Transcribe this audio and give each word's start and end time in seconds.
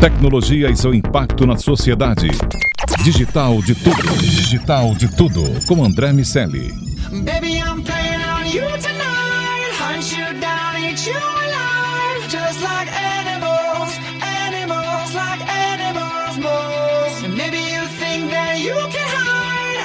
Tecnologia 0.00 0.70
e 0.70 0.76
seu 0.76 0.94
impacto 0.94 1.46
na 1.46 1.58
sociedade. 1.58 2.30
Digital 3.04 3.60
de 3.60 3.74
tudo. 3.74 4.16
Digital 4.18 4.94
de 4.94 5.14
tudo. 5.14 5.42
Com 5.66 5.84
André 5.84 6.10
Miceli. 6.10 6.72
Baby, 7.10 7.59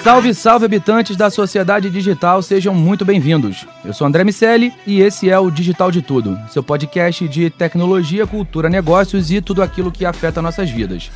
Salve, 0.05 0.35
salve 0.35 0.65
habitantes 0.65 1.17
da 1.17 1.31
sociedade 1.31 1.89
digital, 1.89 2.39
sejam 2.39 2.75
muito 2.75 3.03
bem-vindos. 3.03 3.65
Eu 3.83 3.91
sou 3.91 4.05
André 4.05 4.23
Miceli 4.23 4.71
e 4.85 5.01
esse 5.01 5.31
é 5.31 5.39
o 5.39 5.49
Digital 5.49 5.89
de 5.89 6.03
Tudo, 6.03 6.39
seu 6.51 6.61
podcast 6.61 7.27
de 7.27 7.49
tecnologia, 7.49 8.27
cultura, 8.27 8.69
negócios 8.69 9.31
e 9.31 9.41
tudo 9.41 9.63
aquilo 9.63 9.91
que 9.91 10.05
afeta 10.05 10.43
nossas 10.43 10.69
vidas. 10.69 11.09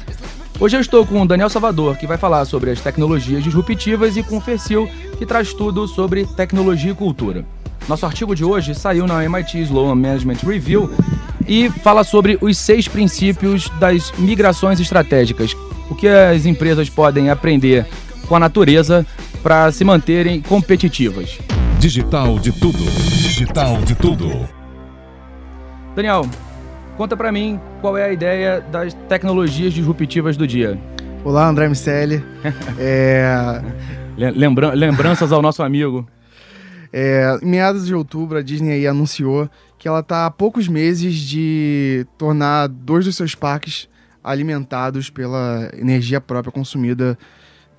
Hoje 0.60 0.76
eu 0.76 0.82
estou 0.82 1.06
com 1.06 1.22
o 1.22 1.28
Daniel 1.28 1.52
Salvador, 1.52 1.98
que 1.98 2.08
vai 2.08 2.18
falar 2.18 2.46
sobre 2.46 2.72
as 2.72 2.82
tecnologias 2.82 3.44
disruptivas, 3.44 4.18
e 4.18 4.24
com 4.24 4.38
o 4.38 4.42
Fercil, 4.42 4.90
que 5.20 5.26
traz 5.26 5.54
tudo 5.54 5.88
sobre 5.88 6.26
tecnologia 6.26 6.92
e 6.92 6.96
cultura. 6.96 7.46
Nosso 7.88 8.08
artigo 8.08 8.36
de 8.36 8.44
hoje 8.44 8.74
saiu 8.74 9.06
na 9.06 9.24
MIT 9.24 9.62
Sloan 9.66 9.94
Management 9.94 10.38
Review 10.44 10.90
e 11.48 11.70
fala 11.70 12.04
sobre 12.04 12.40
os 12.42 12.58
seis 12.58 12.88
princípios 12.88 13.70
das 13.80 14.12
migrações 14.18 14.80
estratégicas. 14.80 15.56
O 15.92 15.94
que 15.94 16.08
as 16.08 16.48
empresas 16.48 16.90
podem 16.90 17.30
aprender 17.30 17.86
com 18.30 18.36
a 18.36 18.40
natureza 18.40 19.06
para 19.44 19.72
se 19.72 19.84
manterem 19.84 20.42
competitivas. 20.42 21.40
Digital 21.80 22.38
de 22.40 22.52
tudo. 22.52 22.78
Digital 22.78 23.82
de 23.82 23.96
tudo. 23.96 24.48
Daniel, 25.96 26.30
conta 26.96 27.18
para 27.18 27.32
mim 27.32 27.60
qual 27.82 27.98
é 27.98 28.06
a 28.06 28.14
ideia 28.14 28.62
das 28.62 28.94
tecnologias 29.08 29.74
disruptivas 29.74 30.38
do 30.38 30.46
dia. 30.46 30.80
Olá, 31.26 31.48
André 31.50 31.68
Miceli. 31.68 32.24
é, 32.80 33.62
Le- 34.16 34.32
lembra- 34.32 34.74
lembranças 34.74 35.32
ao 35.32 35.42
nosso 35.42 35.64
amigo. 35.64 36.08
é, 36.94 37.38
em 37.42 37.46
meados 37.48 37.88
de 37.88 37.96
outubro, 37.96 38.38
a 38.38 38.42
Disney 38.44 38.74
aí 38.74 38.88
anunciou 38.88 39.50
que 39.78 39.88
ela 39.88 40.02
está 40.02 40.26
há 40.28 40.32
poucos 40.32 40.68
meses 40.68 41.16
de 41.16 42.06
tornar 42.18 42.68
dois 42.68 43.06
dos 43.06 43.16
seus 43.16 43.34
parques 43.34 43.88
alimentados 44.24 45.10
pela 45.10 45.70
energia 45.74 46.20
própria 46.20 46.52
consumida, 46.52 47.18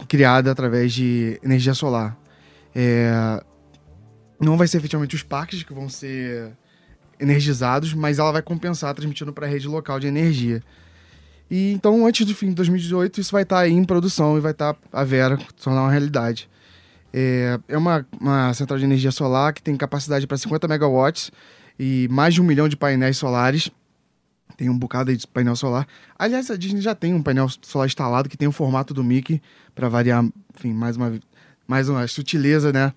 criada 0.07 0.51
através 0.51 0.93
de 0.93 1.39
energia 1.43 1.75
solar. 1.75 2.17
É, 2.75 3.43
não 4.41 4.57
vai 4.57 4.67
ser 4.67 4.79
efetivamente 4.79 5.15
os 5.15 5.23
parques 5.23 5.63
que 5.63 5.73
vão 5.73 5.89
ser 5.89 6.53
energizados, 7.19 7.93
mas 7.93 8.19
ela 8.19 8.33
vai 8.33 8.43
compensar 8.43 8.95
transmitindo 8.95 9.33
para 9.33 9.47
a 9.47 9.49
rede 9.49 9.69
local 9.69 10.01
de 10.01 10.07
energia. 10.07 10.63
E 11.51 11.73
então, 11.73 12.07
antes 12.07 12.25
do 12.25 12.35
fim 12.35 12.49
de 12.49 12.55
2018, 12.55 13.21
isso 13.21 13.33
vai 13.33 13.43
estar 13.43 13.59
aí 13.59 13.73
em 13.73 13.85
produção 13.85 14.39
e 14.39 14.41
vai 14.41 14.53
estar 14.53 14.77
a 14.93 15.05
Vera 15.05 15.37
tornar 15.63 15.83
uma 15.83 15.91
realidade. 15.91 16.49
É, 17.13 17.59
é 17.69 17.77
uma, 17.77 18.07
uma 18.21 18.55
central 18.55 18.79
de 18.79 18.85
energia 18.85 19.11
solar 19.11 19.53
que 19.53 19.61
tem 19.61 19.77
capacidade 19.77 20.27
para 20.27 20.37
50 20.37 20.69
megawatts 20.69 21.33
e 21.79 22.07
mais 22.09 22.35
de 22.35 22.41
um 22.41 22.45
milhão 22.45 22.69
de 22.69 22.77
painéis 22.77 23.17
solares. 23.17 23.71
Tem 24.61 24.69
um 24.69 24.77
bocado 24.77 25.17
de 25.17 25.27
painel 25.27 25.57
solar. 25.57 25.89
Aliás, 26.19 26.51
a 26.51 26.55
Disney 26.55 26.83
já 26.83 26.95
tem 26.95 27.15
um 27.15 27.23
painel 27.23 27.49
solar 27.63 27.87
instalado 27.87 28.29
que 28.29 28.37
tem 28.37 28.47
o 28.47 28.53
formato 28.53 28.93
do 28.93 29.03
Mickey 29.03 29.41
para 29.75 29.89
variar, 29.89 30.23
enfim, 30.55 30.75
mais 30.75 30.99
uma, 30.99 31.19
mais 31.67 31.89
uma 31.89 32.07
sutileza, 32.07 32.71
né, 32.71 32.93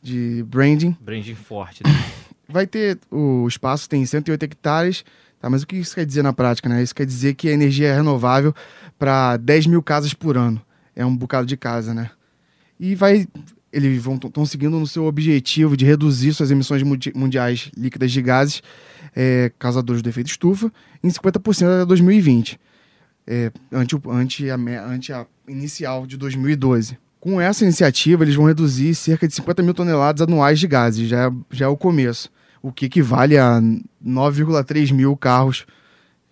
de 0.00 0.44
branding. 0.46 0.96
Branding 1.00 1.34
forte, 1.34 1.82
né? 1.82 1.90
Vai 2.48 2.68
ter 2.68 3.00
o 3.10 3.48
espaço 3.48 3.88
tem 3.88 4.06
108 4.06 4.44
hectares, 4.44 5.04
tá? 5.40 5.50
Mas 5.50 5.64
o 5.64 5.66
que 5.66 5.74
isso 5.74 5.92
quer 5.92 6.06
dizer 6.06 6.22
na 6.22 6.32
prática, 6.32 6.68
né? 6.68 6.80
Isso 6.80 6.94
quer 6.94 7.04
dizer 7.04 7.34
que 7.34 7.48
a 7.48 7.52
energia 7.52 7.88
é 7.88 7.96
renovável 7.96 8.54
para 8.96 9.36
10 9.38 9.66
mil 9.66 9.82
casas 9.82 10.14
por 10.14 10.36
ano. 10.36 10.62
É 10.94 11.04
um 11.04 11.16
bocado 11.16 11.48
de 11.48 11.56
casa, 11.56 11.92
né? 11.92 12.12
E 12.78 12.94
vai. 12.94 13.26
Eles 13.72 14.04
estão 14.04 14.44
seguindo 14.44 14.78
no 14.78 14.86
seu 14.86 15.06
objetivo 15.06 15.76
de 15.76 15.84
reduzir 15.86 16.34
suas 16.34 16.50
emissões 16.50 16.82
mundi- 16.82 17.12
mundiais 17.14 17.70
líquidas 17.76 18.12
de 18.12 18.20
gases 18.20 18.62
é, 19.16 19.50
causadores 19.58 20.02
do 20.02 20.08
efeito 20.08 20.26
estufa 20.28 20.70
em 21.02 21.08
50% 21.08 21.66
até 21.76 21.86
2020, 21.86 22.60
é, 23.26 23.50
ante, 23.72 23.96
ante, 24.08 24.50
a, 24.50 24.56
ante 24.56 25.12
a 25.12 25.26
inicial 25.48 26.06
de 26.06 26.16
2012. 26.16 26.98
Com 27.18 27.40
essa 27.40 27.64
iniciativa, 27.64 28.24
eles 28.24 28.34
vão 28.34 28.46
reduzir 28.46 28.94
cerca 28.94 29.26
de 29.26 29.34
50 29.34 29.62
mil 29.62 29.72
toneladas 29.72 30.20
anuais 30.22 30.58
de 30.58 30.66
gases, 30.66 31.08
já, 31.08 31.32
já 31.50 31.66
é 31.66 31.68
o 31.68 31.76
começo, 31.76 32.28
o 32.60 32.72
que 32.72 32.86
equivale 32.86 33.38
a 33.38 33.60
9,3 34.04 34.92
mil 34.92 35.16
carros 35.16 35.64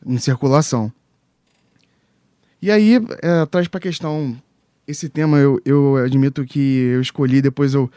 em 0.05 0.19
circulação. 0.19 0.93
E 2.61 2.71
aí, 2.71 2.97
é, 3.23 3.47
traz 3.47 3.69
para 3.69 3.79
a 3.79 3.81
questão 3.81 4.37
esse 4.91 5.09
tema, 5.09 5.39
eu, 5.39 5.61
eu 5.65 5.97
admito 5.97 6.45
que 6.45 6.59
eu 6.59 7.01
escolhi, 7.01 7.41
depois 7.41 7.75
eu 7.75 7.91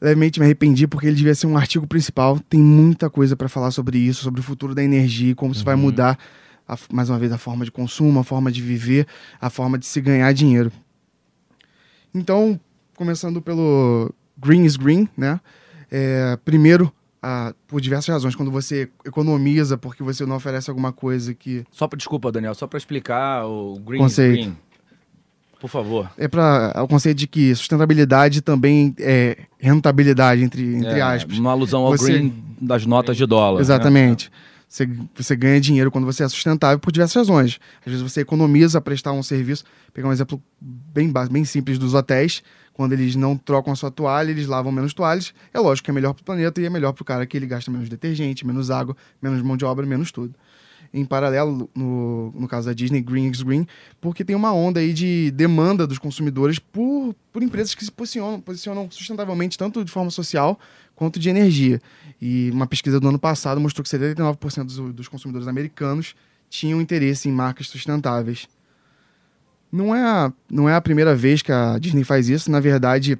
levemente 0.00 0.40
me 0.40 0.46
arrependi, 0.46 0.86
porque 0.86 1.06
ele 1.06 1.16
devia 1.16 1.34
ser 1.34 1.46
um 1.46 1.56
artigo 1.56 1.86
principal. 1.86 2.38
Tem 2.48 2.60
muita 2.60 3.08
coisa 3.10 3.36
para 3.36 3.48
falar 3.48 3.70
sobre 3.70 3.98
isso, 3.98 4.22
sobre 4.22 4.40
o 4.40 4.42
futuro 4.42 4.74
da 4.74 4.82
energia, 4.82 5.34
como 5.34 5.52
isso 5.52 5.64
vai 5.64 5.76
mudar, 5.76 6.18
a- 6.66 6.78
mais 6.92 7.10
uma 7.10 7.18
vez, 7.18 7.30
a 7.32 7.38
forma 7.38 7.64
de 7.64 7.70
consumo, 7.70 8.18
a 8.20 8.24
forma 8.24 8.50
de 8.50 8.62
viver, 8.62 9.06
a 9.40 9.50
forma 9.50 9.78
de 9.78 9.86
se 9.86 10.00
ganhar 10.00 10.32
dinheiro. 10.32 10.72
Então, 12.14 12.58
começando 12.96 13.40
pelo 13.40 14.12
Green 14.38 14.64
is 14.64 14.76
Green, 14.76 15.08
né? 15.16 15.40
É, 15.90 16.38
primeiro, 16.44 16.92
a- 17.22 17.54
por 17.68 17.80
diversas 17.80 18.08
razões, 18.08 18.34
quando 18.34 18.50
você 18.50 18.88
economiza 19.04 19.76
porque 19.76 20.02
você 20.02 20.24
não 20.24 20.36
oferece 20.36 20.70
alguma 20.70 20.92
coisa 20.92 21.34
que 21.34 21.64
Só 21.70 21.86
pra, 21.86 21.96
desculpa, 21.96 22.32
Daniel, 22.32 22.54
só 22.54 22.66
para 22.66 22.78
explicar 22.78 23.44
o 23.46 23.78
Green 23.80 23.98
is 23.98 24.02
Conceito. 24.04 24.42
Green. 24.44 24.56
Por 25.60 25.68
favor. 25.68 26.10
é 26.16 26.26
para 26.26 26.72
o 26.82 26.88
conceito 26.88 27.18
de 27.18 27.26
que 27.26 27.54
sustentabilidade 27.54 28.40
também 28.40 28.94
é 28.98 29.36
rentabilidade 29.58 30.42
entre, 30.42 30.76
entre 30.76 30.98
É, 30.98 31.02
aspas. 31.02 31.38
Uma 31.38 31.50
alusão 31.52 31.82
ao 31.82 31.90
Você- 31.96 32.12
green 32.12 32.32
das 32.60 32.86
notas 32.86 33.16
de 33.16 33.26
dólar. 33.26 33.56
né? 33.56 33.62
Exatamente. 33.62 34.30
Você, 34.68 34.88
você 35.16 35.34
ganha 35.34 35.60
dinheiro 35.60 35.90
quando 35.90 36.04
você 36.04 36.22
é 36.22 36.28
sustentável 36.28 36.78
por 36.78 36.92
diversas 36.92 37.16
razões. 37.28 37.58
Às 37.84 37.92
vezes 37.92 38.02
você 38.02 38.20
economiza 38.20 38.80
prestar 38.80 39.12
um 39.12 39.22
serviço. 39.22 39.64
Vou 39.64 39.92
pegar 39.92 40.08
um 40.08 40.12
exemplo 40.12 40.40
bem, 40.60 41.10
básico, 41.10 41.32
bem 41.32 41.44
simples 41.44 41.76
dos 41.78 41.92
hotéis. 41.92 42.42
Quando 42.72 42.92
eles 42.92 43.16
não 43.16 43.36
trocam 43.36 43.72
a 43.72 43.76
sua 43.76 43.90
toalha, 43.90 44.30
eles 44.30 44.46
lavam 44.46 44.70
menos 44.70 44.94
toalhas. 44.94 45.34
É 45.52 45.58
lógico 45.58 45.86
que 45.86 45.90
é 45.90 45.94
melhor 45.94 46.14
para 46.14 46.22
o 46.22 46.24
planeta 46.24 46.60
e 46.60 46.64
é 46.66 46.70
melhor 46.70 46.92
para 46.92 47.02
o 47.02 47.04
cara 47.04 47.26
que 47.26 47.36
ele 47.36 47.46
gasta 47.46 47.68
menos 47.70 47.88
detergente, 47.88 48.46
menos 48.46 48.70
água, 48.70 48.96
menos 49.20 49.42
mão 49.42 49.56
de 49.56 49.64
obra, 49.64 49.84
menos 49.84 50.12
tudo. 50.12 50.34
Em 50.92 51.04
paralelo, 51.04 51.70
no, 51.74 52.32
no 52.32 52.48
caso 52.48 52.66
da 52.66 52.72
Disney, 52.72 53.00
Green 53.00 53.30
is 53.30 53.42
Green, 53.42 53.66
porque 54.00 54.24
tem 54.24 54.34
uma 54.34 54.52
onda 54.52 54.80
aí 54.80 54.92
de 54.92 55.30
demanda 55.30 55.86
dos 55.86 55.98
consumidores 55.98 56.58
por, 56.58 57.14
por 57.32 57.42
empresas 57.42 57.74
que 57.74 57.84
se 57.84 57.92
posicionam, 57.92 58.40
posicionam 58.40 58.90
sustentavelmente, 58.90 59.56
tanto 59.56 59.84
de 59.84 59.90
forma 59.90 60.10
social 60.10 60.58
quanto 60.96 61.20
de 61.20 61.30
energia. 61.30 61.80
E 62.20 62.50
uma 62.52 62.66
pesquisa 62.66 62.98
do 62.98 63.08
ano 63.08 63.18
passado 63.18 63.60
mostrou 63.60 63.84
que 63.84 63.88
79% 63.88 64.64
dos, 64.64 64.94
dos 64.94 65.08
consumidores 65.08 65.46
americanos 65.46 66.14
tinham 66.48 66.80
interesse 66.80 67.28
em 67.28 67.32
marcas 67.32 67.68
sustentáveis. 67.68 68.48
Não 69.72 69.94
é, 69.94 70.02
a, 70.02 70.32
não 70.50 70.68
é 70.68 70.74
a 70.74 70.80
primeira 70.80 71.14
vez 71.14 71.40
que 71.40 71.52
a 71.52 71.78
Disney 71.78 72.02
faz 72.02 72.28
isso, 72.28 72.50
na 72.50 72.58
verdade, 72.58 73.16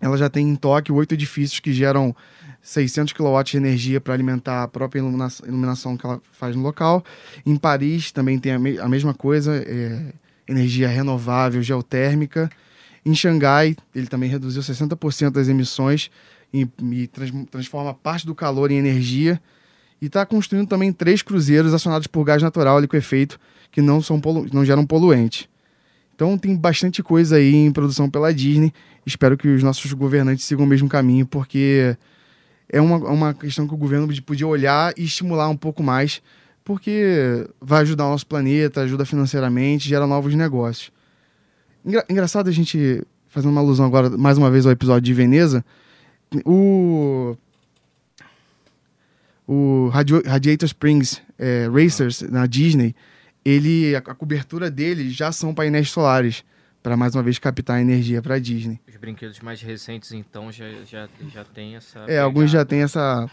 ela 0.00 0.16
já 0.16 0.30
tem 0.30 0.48
em 0.48 0.54
Tóquio 0.54 0.94
oito 0.94 1.14
edifícios 1.14 1.58
que 1.58 1.72
geram 1.72 2.14
600 2.62 3.12
kW 3.12 3.42
de 3.44 3.56
energia 3.56 4.00
para 4.00 4.14
alimentar 4.14 4.62
a 4.62 4.68
própria 4.68 5.00
ilumina 5.00 5.28
iluminação 5.44 5.96
que 5.96 6.06
ela 6.06 6.20
faz 6.30 6.54
no 6.54 6.62
local. 6.62 7.04
Em 7.44 7.56
Paris 7.56 8.12
também 8.12 8.38
tem 8.38 8.52
a, 8.52 8.58
me 8.58 8.78
a 8.78 8.88
mesma 8.88 9.12
coisa, 9.12 9.56
é, 9.56 10.12
energia 10.48 10.88
renovável, 10.88 11.60
geotérmica. 11.60 12.48
Em 13.04 13.14
Xangai, 13.14 13.76
ele 13.92 14.06
também 14.06 14.30
reduziu 14.30 14.62
60% 14.62 15.30
das 15.30 15.48
emissões 15.48 16.08
e, 16.54 16.68
e 16.92 17.06
trans 17.08 17.32
transforma 17.50 17.92
parte 17.92 18.24
do 18.24 18.34
calor 18.34 18.70
em 18.70 18.76
energia. 18.76 19.42
E 20.00 20.06
está 20.06 20.24
construindo 20.24 20.68
também 20.68 20.92
três 20.92 21.20
cruzeiros 21.20 21.74
acionados 21.74 22.06
por 22.06 22.24
gás 22.24 22.42
natural 22.42 22.78
liquefeito 22.78 23.40
que 23.72 23.82
não, 23.82 24.00
são 24.00 24.20
não 24.52 24.64
geram 24.64 24.86
poluente. 24.86 25.50
Então 26.14 26.38
tem 26.38 26.54
bastante 26.54 27.02
coisa 27.02 27.36
aí 27.36 27.54
em 27.54 27.72
produção 27.72 28.08
pela 28.08 28.32
Disney. 28.32 28.72
Espero 29.04 29.36
que 29.36 29.48
os 29.48 29.62
nossos 29.64 29.92
governantes 29.92 30.44
sigam 30.44 30.64
o 30.64 30.68
mesmo 30.68 30.88
caminho, 30.88 31.26
porque 31.26 31.96
é 32.68 32.80
uma, 32.80 32.96
uma 32.96 33.34
questão 33.34 33.66
que 33.66 33.74
o 33.74 33.76
governo 33.76 34.08
podia 34.22 34.46
olhar 34.46 34.92
e 34.96 35.04
estimular 35.04 35.48
um 35.48 35.56
pouco 35.56 35.82
mais, 35.82 36.22
porque 36.64 37.46
vai 37.60 37.82
ajudar 37.82 38.06
o 38.06 38.10
nosso 38.10 38.26
planeta, 38.26 38.80
ajuda 38.80 39.04
financeiramente, 39.04 39.88
gera 39.88 40.06
novos 40.06 40.34
negócios. 40.34 40.90
Engra 41.84 42.04
engraçado 42.08 42.48
a 42.48 42.52
gente, 42.52 43.02
fazendo 43.28 43.50
uma 43.50 43.60
alusão 43.60 43.84
agora 43.86 44.10
mais 44.10 44.38
uma 44.38 44.50
vez 44.50 44.64
ao 44.66 44.72
episódio 44.72 45.02
de 45.02 45.14
Veneza, 45.14 45.64
o. 46.44 47.36
O 49.44 49.88
Radiator 49.88 50.66
Springs 50.66 51.20
é, 51.36 51.68
Racers 51.68 52.22
na 52.22 52.46
Disney, 52.46 52.94
ele 53.44 53.94
a, 53.94 53.98
a 53.98 54.14
cobertura 54.14 54.70
dele 54.70 55.10
já 55.10 55.32
são 55.32 55.52
painéis 55.52 55.90
solares 55.90 56.44
para 56.82 56.96
mais 56.96 57.14
uma 57.14 57.22
vez 57.22 57.38
captar 57.38 57.80
energia 57.80 58.20
para 58.20 58.34
a 58.34 58.38
Disney. 58.38 58.80
Os 58.88 58.96
brinquedos 58.96 59.40
mais 59.40 59.62
recentes, 59.62 60.12
então, 60.12 60.50
já, 60.50 60.66
já, 60.84 61.08
já 61.32 61.44
tem 61.44 61.76
essa. 61.76 62.00
É, 62.00 62.06
pegada. 62.06 62.22
alguns 62.22 62.50
já 62.50 62.64
tem 62.64 62.82
essa, 62.82 63.30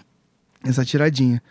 essa 0.64 0.86
tiradinha. 0.86 1.42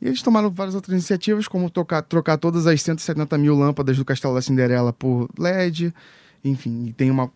E 0.00 0.06
eles 0.06 0.20
tomaram 0.20 0.50
várias 0.50 0.74
outras 0.74 0.92
iniciativas, 0.92 1.46
como 1.46 1.70
trocar, 1.70 2.02
trocar 2.02 2.36
todas 2.36 2.66
as 2.66 2.82
170 2.82 3.38
mil 3.38 3.54
lâmpadas 3.54 3.96
do 3.96 4.04
Castelo 4.04 4.34
da 4.34 4.42
Cinderela 4.42 4.92
por 4.92 5.28
LED. 5.38 5.94
Enfim, 6.44 6.86
e 6.86 6.92
tem 6.92 7.10
uma, 7.10 7.30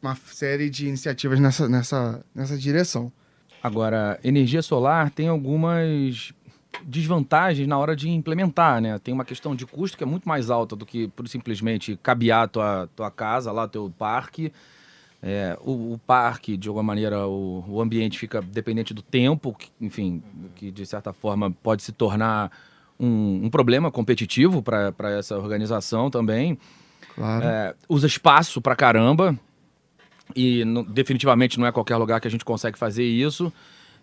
uma 0.00 0.16
série 0.32 0.70
de 0.70 0.86
iniciativas 0.86 1.38
nessa, 1.40 1.68
nessa, 1.68 2.24
nessa 2.34 2.56
direção. 2.56 3.12
Agora, 3.62 4.18
energia 4.22 4.62
solar 4.62 5.10
tem 5.10 5.28
algumas 5.28 6.32
desvantagens 6.84 7.66
na 7.66 7.78
hora 7.78 7.96
de 7.96 8.08
implementar, 8.08 8.80
né? 8.80 8.98
Tem 8.98 9.12
uma 9.12 9.24
questão 9.24 9.54
de 9.54 9.66
custo 9.66 9.96
que 9.96 10.04
é 10.04 10.06
muito 10.06 10.28
mais 10.28 10.50
alta 10.50 10.76
do 10.76 10.84
que 10.84 11.08
por 11.08 11.26
simplesmente 11.28 11.98
cabear 12.02 12.42
a 12.42 12.48
tua, 12.48 12.88
tua 12.94 13.10
casa, 13.10 13.52
lá 13.52 13.66
teu 13.66 13.92
parque. 13.98 14.52
É, 15.22 15.58
o, 15.62 15.94
o, 15.94 16.00
parque, 16.06 16.56
de 16.56 16.68
alguma 16.68 16.82
maneira, 16.82 17.26
o, 17.26 17.64
o, 17.66 17.80
ambiente 17.80 18.18
fica 18.18 18.40
dependente 18.42 18.92
do 18.92 19.02
tempo, 19.02 19.54
que, 19.58 19.70
enfim, 19.80 20.22
que 20.54 20.70
de 20.70 20.84
certa 20.84 21.12
forma 21.12 21.50
pode 21.50 21.82
se 21.82 21.90
tornar 21.90 22.52
um, 23.00 23.46
um 23.46 23.50
problema 23.50 23.90
competitivo 23.90 24.62
para 24.62 25.10
essa 25.18 25.36
organização 25.36 26.10
também. 26.10 26.58
Claro. 27.14 27.44
É, 27.44 27.74
usa 27.88 28.06
espaço 28.06 28.60
para 28.60 28.76
caramba 28.76 29.36
e 30.34 30.62
definitivamente 30.88 31.58
não 31.58 31.66
é 31.66 31.72
qualquer 31.72 31.96
lugar 31.96 32.20
que 32.20 32.28
a 32.28 32.30
gente 32.30 32.44
consegue 32.44 32.78
fazer 32.78 33.04
isso. 33.04 33.52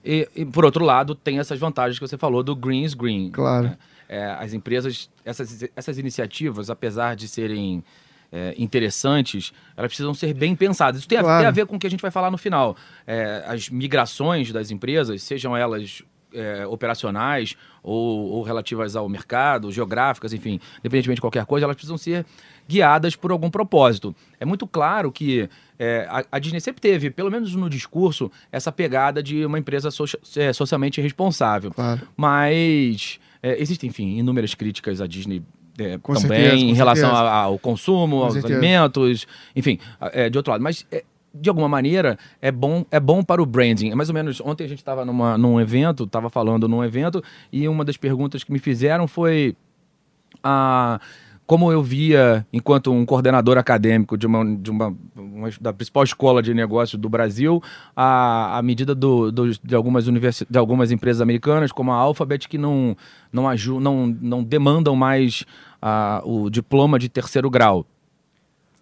E, 0.04 0.28
e, 0.36 0.46
por 0.46 0.66
outro 0.66 0.84
lado, 0.84 1.16
tem 1.16 1.40
essas 1.40 1.60
vantagens 1.60 1.98
que 1.98 2.08
você 2.08 2.18
falou 2.18 2.44
do 2.44 2.56
Green 2.56 2.84
is 2.84 2.94
Green. 2.94 3.32
Claro. 3.32 3.68
Né? 3.68 3.78
É, 4.10 4.26
as 4.32 4.54
empresas, 4.54 5.10
essas, 5.24 5.64
essas 5.76 5.98
iniciativas, 5.98 6.70
apesar 6.70 7.16
de 7.16 7.28
serem 7.28 7.84
é, 8.32 8.54
interessantes, 8.58 9.54
elas 9.78 9.90
precisam 9.90 10.14
ser 10.14 10.34
bem 10.34 10.56
pensadas. 10.56 11.00
Isso 11.00 11.08
tem 11.08 11.20
claro. 11.20 11.36
a, 11.36 11.40
tem 11.40 11.48
a, 11.48 11.52
ver 11.52 11.66
com 11.66 11.76
o 11.76 11.80
que 11.80 11.88
a 11.88 11.90
gente 11.90 12.02
vai 12.02 12.12
falar 12.12 12.30
no 12.30 12.38
final. 12.38 12.76
É, 13.08 13.44
as 13.48 13.70
migrações 13.70 14.52
das 14.52 14.72
empresas, 14.72 15.24
sejam 15.24 15.56
elas 15.56 16.04
é, 16.34 16.66
operacionais 16.68 17.56
ou, 17.82 18.32
ou, 18.32 18.44
relativas 18.44 18.96
ao 18.96 19.08
mercado, 19.10 19.72
geográficas, 19.72 20.34
enfim, 20.34 20.60
independentemente 20.80 21.18
de 21.18 21.22
qualquer 21.22 21.46
coisa, 21.46 21.66
elas 21.66 21.76
precisam 21.76 21.98
ser 21.98 22.26
guiadas 22.68 23.16
por 23.16 23.32
algum 23.32 23.50
propósito. 23.50 24.16
É 24.40 24.46
muito 24.46 24.66
claro 24.66 25.12
que 25.12 25.50
é, 25.78 26.08
a, 26.10 26.26
a, 26.32 26.40
Disney 26.40 26.60
sempre 26.60 26.82
teve, 26.82 27.10
pelo 27.10 27.30
menos 27.30 27.56
no 27.56 27.70
discurso, 27.70 28.32
essa 28.52 28.72
pegada 28.72 29.22
de 29.22 29.46
uma 29.46 29.60
empresa 29.60 29.90
é, 30.38 30.54
socialmente 30.54 31.02
responsável. 31.02 31.72
Claro. 31.72 32.02
Mas 32.16 33.20
é, 33.42 33.62
existem, 33.62 33.90
enfim, 33.90 34.18
inúmeras 34.18 34.54
críticas 34.56 35.02
à 35.02 35.08
Disney 35.08 35.44
é, 35.78 35.98
também 35.98 36.22
certeza, 36.22 36.56
em 36.56 36.74
relação 36.74 37.10
certeza. 37.10 37.32
ao 37.32 37.60
consumo, 37.60 38.18
com 38.18 38.24
aos 38.24 38.34
certeza. 38.34 38.54
alimentos, 38.54 39.28
enfim, 39.56 39.80
é, 40.00 40.30
de 40.30 40.38
outro 40.38 40.52
lado. 40.52 40.62
Mas 40.62 40.86
é, 40.92 41.04
de 41.34 41.50
alguma 41.50 41.68
maneira, 41.68 42.18
é 42.42 42.52
bom, 42.52 42.86
é 42.92 43.00
bom 43.00 43.24
para 43.24 43.42
o 43.42 43.46
branding. 43.46 43.92
É 43.92 43.96
mais 43.96 44.10
ou 44.10 44.16
menos, 44.16 44.40
ontem 44.42 44.66
a 44.66 44.68
gente 44.68 44.80
estava 44.80 45.04
num 45.04 45.60
evento, 45.60 46.04
estava 46.04 46.30
falando 46.30 46.68
num 46.68 46.84
evento, 46.84 47.24
e 47.52 47.68
uma 47.68 47.84
das 47.84 47.98
perguntas 47.98 48.44
que 48.44 48.52
me 48.52 48.60
fizeram 48.60 49.08
foi 49.08 49.56
a 50.44 51.00
como 51.46 51.72
eu 51.72 51.84
via, 51.84 52.46
enquanto 52.54 52.92
um 52.92 53.06
coordenador 53.06 53.58
acadêmico 53.58 54.18
de 54.18 54.26
uma, 54.26 54.46
de 54.56 54.72
uma, 54.72 54.96
uma 55.16 55.50
da 55.60 55.74
principal 55.74 56.04
escola 56.04 56.42
de 56.42 56.54
negócio 56.54 56.98
do 56.98 57.10
Brasil, 57.10 57.62
a, 57.96 58.58
a 58.58 58.62
medida 58.62 58.96
do, 58.96 59.32
do, 59.32 59.52
de, 59.52 59.76
algumas 59.76 60.08
universi 60.08 60.48
de 60.50 60.58
algumas 60.58 60.92
empresas 60.92 61.22
americanas, 61.22 61.72
como 61.72 61.92
a 61.92 61.96
Alphabet, 61.96 62.48
que 62.48 62.58
não, 62.58 62.96
não, 63.32 63.44
não, 63.80 64.08
não 64.08 64.44
demandam 64.44 64.96
mais 64.96 65.44
a, 65.82 66.22
o 66.24 66.50
diploma 66.50 66.98
de 66.98 67.10
terceiro 67.10 67.50
grau. 67.50 67.86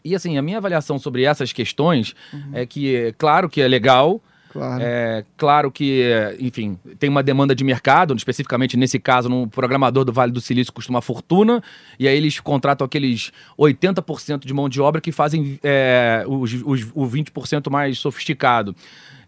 E 0.04 0.16
assim, 0.16 0.38
a 0.38 0.42
minha 0.42 0.58
avaliação 0.58 0.98
sobre 0.98 1.24
essas 1.24 1.54
questões 1.54 2.16
uhum. 2.34 2.52
é 2.54 2.66
que, 2.66 2.96
é 2.96 3.12
claro 3.12 3.50
que 3.50 3.62
é 3.62 3.68
legal, 3.68 4.22
Claro. 4.52 4.84
É 4.84 5.24
claro 5.38 5.72
que, 5.72 6.04
enfim, 6.38 6.78
tem 7.00 7.10
uma 7.10 7.24
demanda 7.24 7.56
de 7.56 7.64
mercado, 7.64 8.14
especificamente 8.14 8.76
nesse 8.76 9.00
caso, 9.00 9.30
um 9.30 9.48
programador 9.48 10.04
do 10.04 10.12
Vale 10.12 10.32
do 10.32 10.42
Silício 10.42 10.74
custa 10.74 10.92
uma 10.92 11.02
fortuna, 11.02 11.64
e 11.98 12.06
aí 12.06 12.18
eles 12.18 12.38
contratam 12.42 12.84
aqueles 12.84 13.32
80% 13.58 14.46
de 14.46 14.54
mão 14.54 14.68
de 14.68 14.82
obra 14.82 15.00
que 15.00 15.12
fazem 15.12 15.58
é, 15.64 16.26
os, 16.28 16.54
os, 16.66 16.84
o 16.94 17.08
20% 17.08 17.70
mais 17.70 17.98
sofisticado. 17.98 18.76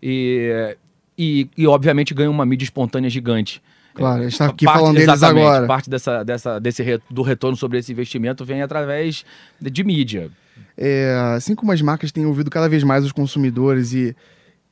E, 0.01 0.75
e, 1.17 1.49
e, 1.57 1.65
obviamente, 1.67 2.13
ganham 2.13 2.31
uma 2.31 2.45
mídia 2.45 2.65
espontânea 2.65 3.09
gigante. 3.09 3.61
Claro, 3.93 4.21
a 4.21 4.23
gente 4.23 4.33
está 4.33 4.47
aqui 4.47 4.65
parte, 4.65 4.79
falando 4.79 4.97
deles 4.97 5.23
agora. 5.23 5.67
Parte 5.67 5.89
dessa, 5.89 6.23
dessa, 6.23 6.59
desse 6.59 6.83
re, 6.83 6.99
do 7.09 7.21
retorno 7.21 7.55
sobre 7.55 7.77
esse 7.77 7.91
investimento 7.91 8.43
vem 8.43 8.61
através 8.61 9.23
de, 9.61 9.69
de 9.69 9.83
mídia. 9.85 10.29
É, 10.77 11.15
assim 11.35 11.55
como 11.55 11.71
as 11.71 11.81
marcas 11.81 12.11
têm 12.11 12.25
ouvido 12.25 12.49
cada 12.49 12.67
vez 12.67 12.83
mais 12.83 13.05
os 13.05 13.11
consumidores 13.11 13.93
e 13.93 14.15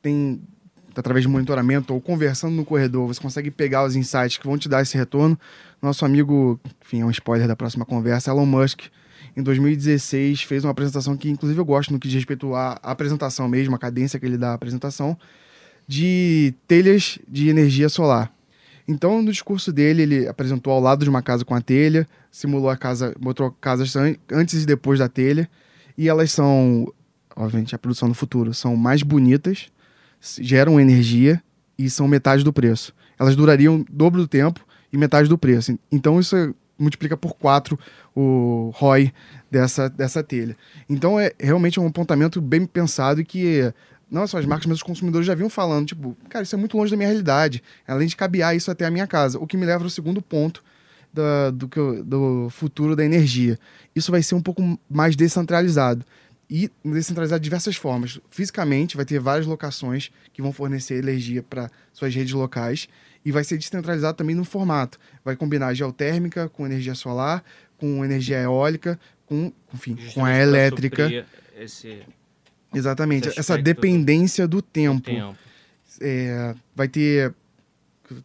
tem 0.00 0.40
através 0.94 1.24
de 1.24 1.28
monitoramento 1.28 1.94
ou 1.94 2.00
conversando 2.00 2.54
no 2.54 2.64
corredor, 2.64 3.06
você 3.06 3.20
consegue 3.20 3.50
pegar 3.50 3.84
os 3.84 3.96
insights 3.96 4.36
que 4.36 4.46
vão 4.46 4.58
te 4.58 4.68
dar 4.68 4.82
esse 4.82 4.96
retorno. 4.96 5.38
Nosso 5.80 6.04
amigo, 6.04 6.60
enfim, 6.84 7.00
é 7.00 7.04
um 7.04 7.10
spoiler 7.10 7.48
da 7.48 7.56
próxima 7.56 7.84
conversa, 7.84 8.30
Elon 8.30 8.44
Musk, 8.46 8.82
em 9.36 9.42
2016 9.42 10.42
fez 10.42 10.64
uma 10.64 10.72
apresentação 10.72 11.16
que 11.16 11.30
inclusive 11.30 11.58
eu 11.58 11.64
gosto 11.64 11.92
no 11.92 11.98
que 11.98 12.08
diz 12.08 12.16
respeito 12.16 12.54
à 12.54 12.72
apresentação 12.82 13.48
mesmo, 13.48 13.74
a 13.74 13.78
cadência 13.78 14.18
que 14.18 14.26
ele 14.26 14.36
dá 14.36 14.50
à 14.50 14.54
apresentação, 14.54 15.16
de 15.88 16.54
telhas 16.68 17.18
de 17.26 17.48
energia 17.48 17.88
solar. 17.88 18.32
Então, 18.86 19.22
no 19.22 19.30
discurso 19.30 19.72
dele, 19.72 20.02
ele 20.02 20.28
apresentou 20.28 20.72
ao 20.72 20.80
lado 20.80 21.04
de 21.04 21.10
uma 21.10 21.22
casa 21.22 21.44
com 21.44 21.54
a 21.54 21.60
telha, 21.60 22.06
simulou 22.30 22.68
a 22.68 22.76
casa, 22.76 23.14
mostrou 23.20 23.50
casas 23.52 23.94
antes 24.30 24.62
e 24.62 24.66
depois 24.66 24.98
da 24.98 25.08
telha, 25.08 25.48
e 25.96 26.08
elas 26.08 26.32
são, 26.32 26.92
obviamente, 27.36 27.74
a 27.74 27.78
produção 27.78 28.08
no 28.08 28.14
futuro, 28.14 28.54
são 28.54 28.76
mais 28.76 29.02
bonitas, 29.02 29.70
geram 30.40 30.80
energia 30.80 31.42
e 31.78 31.90
são 31.90 32.06
metade 32.06 32.44
do 32.44 32.52
preço. 32.52 32.94
Elas 33.18 33.36
durariam 33.36 33.84
dobro 33.90 34.20
do 34.20 34.28
tempo 34.28 34.64
e 34.92 34.96
metade 34.96 35.28
do 35.28 35.38
preço. 35.38 35.78
Então 35.90 36.18
isso 36.20 36.36
é, 36.36 36.52
multiplica 36.78 37.16
por 37.16 37.34
quatro 37.34 37.78
o 38.14 38.70
ROI 38.74 39.12
dessa, 39.50 39.88
dessa 39.88 40.22
telha. 40.22 40.56
Então 40.88 41.18
é 41.18 41.32
realmente 41.38 41.80
um 41.80 41.86
apontamento 41.86 42.40
bem 42.40 42.66
pensado 42.66 43.20
e 43.20 43.24
que 43.24 43.72
não 44.10 44.26
só 44.26 44.38
as 44.38 44.44
marcas, 44.44 44.66
mas 44.66 44.76
os 44.76 44.82
consumidores 44.82 45.26
já 45.26 45.34
vinham 45.34 45.48
falando, 45.48 45.86
tipo, 45.86 46.14
cara, 46.28 46.42
isso 46.42 46.54
é 46.54 46.58
muito 46.58 46.76
longe 46.76 46.90
da 46.90 46.96
minha 46.96 47.08
realidade. 47.08 47.62
Além 47.88 48.06
de 48.06 48.14
cabear 48.14 48.54
isso 48.54 48.70
até 48.70 48.84
a 48.84 48.90
minha 48.90 49.06
casa. 49.06 49.38
O 49.38 49.46
que 49.46 49.56
me 49.56 49.64
leva 49.64 49.84
ao 49.84 49.90
segundo 49.90 50.20
ponto 50.20 50.62
da, 51.12 51.50
do, 51.50 51.68
do 52.02 52.48
futuro 52.50 52.96
da 52.96 53.04
energia. 53.04 53.58
Isso 53.94 54.10
vai 54.10 54.22
ser 54.22 54.34
um 54.34 54.40
pouco 54.40 54.78
mais 54.88 55.14
descentralizado 55.14 56.04
e 56.48 56.70
descentralizar 56.84 57.38
de 57.38 57.44
diversas 57.44 57.76
formas. 57.76 58.20
Fisicamente, 58.30 58.96
vai 58.96 59.04
ter 59.04 59.18
várias 59.18 59.46
locações 59.46 60.10
que 60.32 60.42
vão 60.42 60.52
fornecer 60.52 60.96
energia 60.96 61.42
para 61.42 61.70
suas 61.92 62.14
redes 62.14 62.32
locais 62.32 62.88
e 63.24 63.32
vai 63.32 63.44
ser 63.44 63.56
descentralizado 63.56 64.16
também 64.16 64.34
no 64.34 64.44
formato. 64.44 64.98
Vai 65.24 65.36
combinar 65.36 65.72
geotérmica 65.74 66.48
com 66.48 66.66
energia 66.66 66.94
solar, 66.94 67.42
com 67.78 68.04
energia 68.04 68.38
eólica, 68.38 68.98
com, 69.26 69.52
enfim, 69.72 69.96
com 70.14 70.24
a 70.24 70.36
elétrica. 70.36 71.26
Esse, 71.56 72.02
Exatamente, 72.74 73.28
esse 73.28 73.38
essa 73.38 73.58
dependência 73.58 74.46
do, 74.48 74.58
do 74.58 74.62
tempo. 74.62 75.10
Do 75.10 75.16
tempo. 75.16 75.38
É, 76.00 76.54
vai 76.74 76.88
ter. 76.88 77.34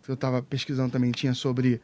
Eu 0.07 0.13
estava 0.15 0.41
pesquisando 0.41 0.91
também, 0.91 1.11
tinha 1.11 1.33
sobre 1.33 1.79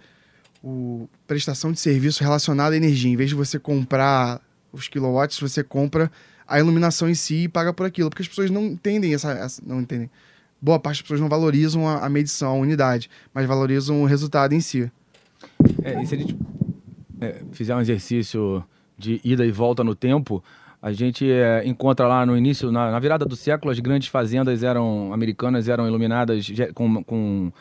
o 0.64 1.10
prestação 1.28 1.72
de 1.72 1.80
serviço 1.80 2.24
relacionada 2.24 2.74
à 2.74 2.78
energia. 2.78 3.12
Em 3.12 3.18
vez 3.18 3.30
de 3.30 3.36
você 3.36 3.60
comprar 3.60 4.42
os 4.72 4.88
quilowatts, 4.88 5.40
você 5.40 5.64
compra 5.64 6.10
a 6.48 6.60
iluminação 6.60 7.10
em 7.10 7.14
si 7.14 7.44
e 7.44 7.48
paga 7.50 7.74
por 7.74 7.86
aquilo. 7.86 8.10
Porque 8.10 8.22
as 8.22 8.28
pessoas 8.28 8.50
não 8.50 8.64
entendem 8.64 9.14
essa. 9.14 9.32
essa 9.34 9.62
não 9.66 9.82
entendem. 9.82 10.10
boa 10.62 10.80
parte 10.80 10.98
das 10.98 11.02
pessoas 11.02 11.20
não 11.20 11.28
valorizam 11.28 11.88
a, 11.88 12.06
a 12.06 12.10
medição, 12.10 12.52
a 12.52 12.56
unidade, 12.56 13.10
mas 13.34 13.46
valorizam 13.46 14.02
o 14.02 14.06
resultado 14.06 14.54
em 14.54 14.62
si. 14.62 14.90
É, 15.84 16.02
e 16.02 16.08
se 16.08 16.16
a 16.16 16.18
gente 16.18 16.38
é, 17.20 17.42
fizer 17.52 17.76
um 17.76 17.82
exercício 17.82 18.64
de 18.98 19.20
ida 19.24 19.46
e 19.46 19.52
volta 19.52 19.84
no 19.84 19.94
tempo, 19.94 20.42
a 20.82 20.94
gente 20.94 21.30
é, 21.30 21.66
encontra 21.66 22.08
lá 22.08 22.26
no 22.26 22.38
início, 22.38 22.72
na, 22.72 22.92
na, 22.92 23.00
virada 23.00 23.26
do 23.26 23.36
século, 23.36 23.72
as 23.72 23.80
grandes 23.80 24.08
fazendas 24.08 24.64
eram 24.64 25.14
americanas 25.14 25.68
eram 25.68 25.88
iluminadas 25.88 26.48
com, 26.74 27.04
com 27.04 27.52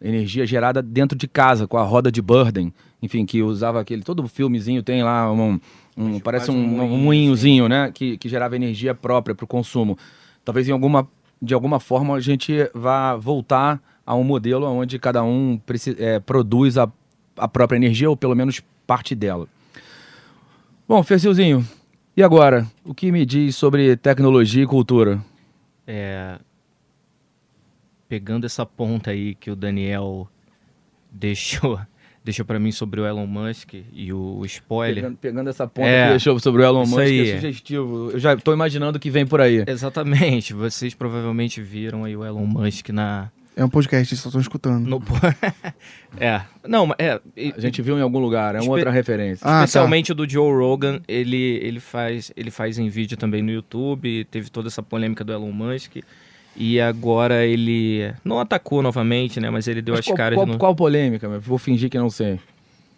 energia 0.00 0.46
gerada 0.46 0.82
dentro 0.82 1.16
de 1.16 1.26
casa, 1.26 1.66
com 1.66 1.76
a 1.76 1.82
roda 1.82 2.10
de 2.10 2.20
Burden, 2.20 2.72
enfim, 3.02 3.24
que 3.24 3.42
usava 3.42 3.80
aquele. 3.80 4.02
Todo 4.02 4.26
filmezinho 4.28 4.82
tem 4.82 5.02
lá 5.02 5.30
um. 5.32 5.60
um 5.96 6.20
parece 6.20 6.50
um, 6.50 6.54
um, 6.54 6.82
um 6.82 6.98
moinhozinho, 6.98 7.68
né? 7.68 7.90
Que, 7.92 8.16
que 8.16 8.28
gerava 8.28 8.56
energia 8.56 8.94
própria 8.94 9.34
para 9.34 9.44
o 9.44 9.48
consumo. 9.48 9.98
Talvez 10.44 10.68
em 10.68 10.72
alguma, 10.72 11.08
de 11.40 11.54
alguma 11.54 11.80
forma 11.80 12.14
a 12.14 12.20
gente 12.20 12.70
vá 12.74 13.16
voltar 13.16 13.80
a 14.04 14.14
um 14.14 14.22
modelo 14.22 14.66
onde 14.66 14.98
cada 14.98 15.22
um 15.24 15.60
é, 15.98 16.20
produz 16.20 16.78
a, 16.78 16.88
a 17.36 17.48
própria 17.48 17.76
energia, 17.76 18.08
ou 18.08 18.16
pelo 18.16 18.34
menos 18.36 18.62
parte 18.86 19.14
dela. 19.14 19.48
Bom, 20.88 21.02
Fercilzinho, 21.02 21.66
e 22.16 22.22
agora? 22.22 22.64
O 22.84 22.94
que 22.94 23.10
me 23.10 23.26
diz 23.26 23.56
sobre 23.56 23.96
tecnologia 23.96 24.62
e 24.62 24.66
cultura? 24.66 25.20
É, 25.84 26.38
pegando 28.08 28.46
essa 28.46 28.64
ponta 28.64 29.10
aí 29.10 29.34
que 29.34 29.50
o 29.50 29.56
Daniel 29.56 30.28
deixou 31.10 31.78
deixou 32.26 32.44
para 32.44 32.58
mim 32.58 32.72
sobre 32.72 33.00
o 33.00 33.06
Elon 33.06 33.26
Musk 33.26 33.74
e 33.92 34.12
o 34.12 34.44
spoiler. 34.44 34.96
Pegando, 34.96 35.16
pegando 35.16 35.50
essa 35.50 35.64
ponta 35.68 35.88
é, 35.88 36.04
que 36.04 36.10
deixou 36.10 36.38
sobre 36.40 36.62
o 36.62 36.64
Elon 36.64 36.84
Musk, 36.84 36.98
aí. 36.98 37.30
é 37.30 37.34
sugestivo. 37.36 38.10
Eu 38.10 38.18
já 38.18 38.34
estou 38.34 38.52
imaginando 38.52 38.98
o 38.98 39.00
que 39.00 39.10
vem 39.10 39.24
por 39.24 39.40
aí. 39.40 39.64
Exatamente. 39.64 40.52
Vocês 40.52 40.92
provavelmente 40.92 41.62
viram 41.62 42.02
aí 42.02 42.16
o 42.16 42.24
Elon 42.24 42.44
Musk 42.44 42.88
na... 42.88 43.30
É 43.54 43.64
um 43.64 43.70
podcast, 43.70 44.14
só 44.16 44.28
estão 44.28 44.40
escutando. 44.40 44.86
No... 44.86 45.00
é. 46.20 46.42
Não, 46.66 46.92
é... 46.98 47.20
A 47.56 47.60
gente 47.60 47.80
viu 47.80 47.96
em 47.96 48.02
algum 48.02 48.18
lugar, 48.18 48.56
é 48.56 48.60
uma 48.60 48.72
outra 48.72 48.90
referência. 48.90 49.46
Ah, 49.48 49.64
Especialmente 49.64 50.08
tá. 50.08 50.14
do 50.14 50.28
Joe 50.28 50.52
Rogan, 50.52 51.00
ele, 51.06 51.60
ele, 51.62 51.78
faz, 51.78 52.32
ele 52.36 52.50
faz 52.50 52.76
em 52.76 52.88
vídeo 52.88 53.16
também 53.16 53.40
no 53.40 53.52
YouTube, 53.52 54.24
teve 54.24 54.50
toda 54.50 54.66
essa 54.66 54.82
polêmica 54.82 55.22
do 55.22 55.32
Elon 55.32 55.52
Musk. 55.52 55.98
E 56.56 56.80
agora 56.80 57.44
ele 57.44 58.12
não 58.24 58.38
atacou 58.38 58.82
novamente, 58.82 59.38
né? 59.38 59.50
Mas 59.50 59.68
ele 59.68 59.82
deu 59.82 59.92
mas 59.92 60.00
as 60.00 60.06
qual, 60.06 60.16
caras. 60.16 60.36
Qual, 60.36 60.46
no... 60.46 60.58
qual 60.58 60.74
polêmica? 60.74 61.28
Vou 61.38 61.58
fingir 61.58 61.90
que 61.90 61.98
não 61.98 62.10
sei. 62.10 62.40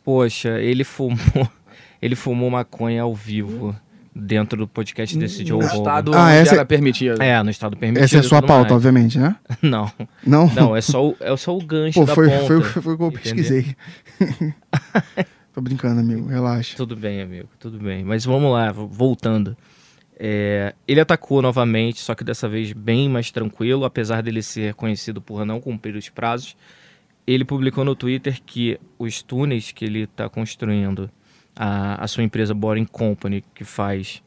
Poxa, 0.04 0.60
ele 0.60 0.84
fumou, 0.84 1.18
ele 2.00 2.14
fumou 2.14 2.48
maconha 2.50 3.02
ao 3.02 3.14
vivo 3.14 3.74
dentro 4.14 4.58
do 4.58 4.66
podcast 4.66 5.16
desse 5.16 5.44
Joe 5.44 5.60
No 5.60 5.66
Rogan. 5.66 5.78
estado 5.78 6.12
ah, 6.14 6.32
essa 6.32 6.54
era 6.54 6.64
permitido. 6.64 7.22
É, 7.22 7.42
no 7.42 7.50
estado 7.50 7.76
permitido. 7.76 8.04
Essa 8.04 8.16
é 8.16 8.20
a 8.20 8.22
sua 8.22 8.42
pauta, 8.42 8.70
mais. 8.70 8.72
obviamente, 8.72 9.18
né? 9.18 9.36
Não. 9.62 9.90
Não? 10.26 10.46
Não, 10.54 10.76
é 10.76 10.80
só 10.80 11.08
o, 11.08 11.16
é 11.20 11.36
só 11.36 11.56
o 11.56 11.62
gancho 11.62 12.00
Pô, 12.00 12.06
da 12.06 12.14
foi, 12.14 12.28
ponta. 12.28 12.46
Foi, 12.46 12.62
foi, 12.62 12.82
foi 12.82 12.94
o 12.94 12.96
que 12.96 13.04
eu 13.04 13.12
pesquisei. 13.12 13.76
Tô 15.54 15.60
brincando, 15.60 16.00
amigo, 16.00 16.28
relaxa. 16.28 16.76
Tudo 16.76 16.96
bem, 16.96 17.20
amigo, 17.20 17.48
tudo 17.58 17.78
bem. 17.78 18.04
Mas 18.04 18.24
vamos 18.24 18.52
lá, 18.52 18.72
voltando. 18.72 19.56
É, 20.20 20.74
ele 20.86 21.00
atacou 21.00 21.40
novamente, 21.40 22.00
só 22.00 22.12
que 22.12 22.24
dessa 22.24 22.48
vez 22.48 22.72
bem 22.72 23.08
mais 23.08 23.30
tranquilo, 23.30 23.84
apesar 23.84 24.20
dele 24.20 24.42
ser 24.42 24.74
conhecido 24.74 25.22
por 25.22 25.46
não 25.46 25.60
cumprir 25.60 25.94
os 25.94 26.08
prazos. 26.08 26.56
Ele 27.24 27.44
publicou 27.44 27.84
no 27.84 27.94
Twitter 27.94 28.40
que 28.44 28.80
os 28.98 29.22
túneis 29.22 29.70
que 29.70 29.84
ele 29.84 30.00
está 30.00 30.28
construindo, 30.28 31.08
a, 31.54 32.02
a 32.02 32.08
sua 32.08 32.24
empresa 32.24 32.52
Boring 32.52 32.84
Company, 32.86 33.44
que 33.54 33.64
faz 33.64 34.22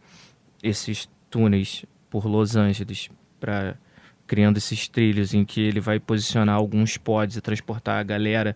esses 0.64 1.10
túneis 1.30 1.86
por 2.10 2.26
Los 2.26 2.56
Angeles, 2.56 3.10
para 3.40 3.76
criando 4.26 4.58
esses 4.58 4.88
trilhos 4.88 5.34
em 5.34 5.44
que 5.44 5.60
ele 5.60 5.82
vai 5.82 6.00
posicionar 6.00 6.56
alguns 6.56 6.96
pods 6.96 7.36
e 7.36 7.42
transportar 7.42 8.00
a 8.00 8.04
galera 8.04 8.56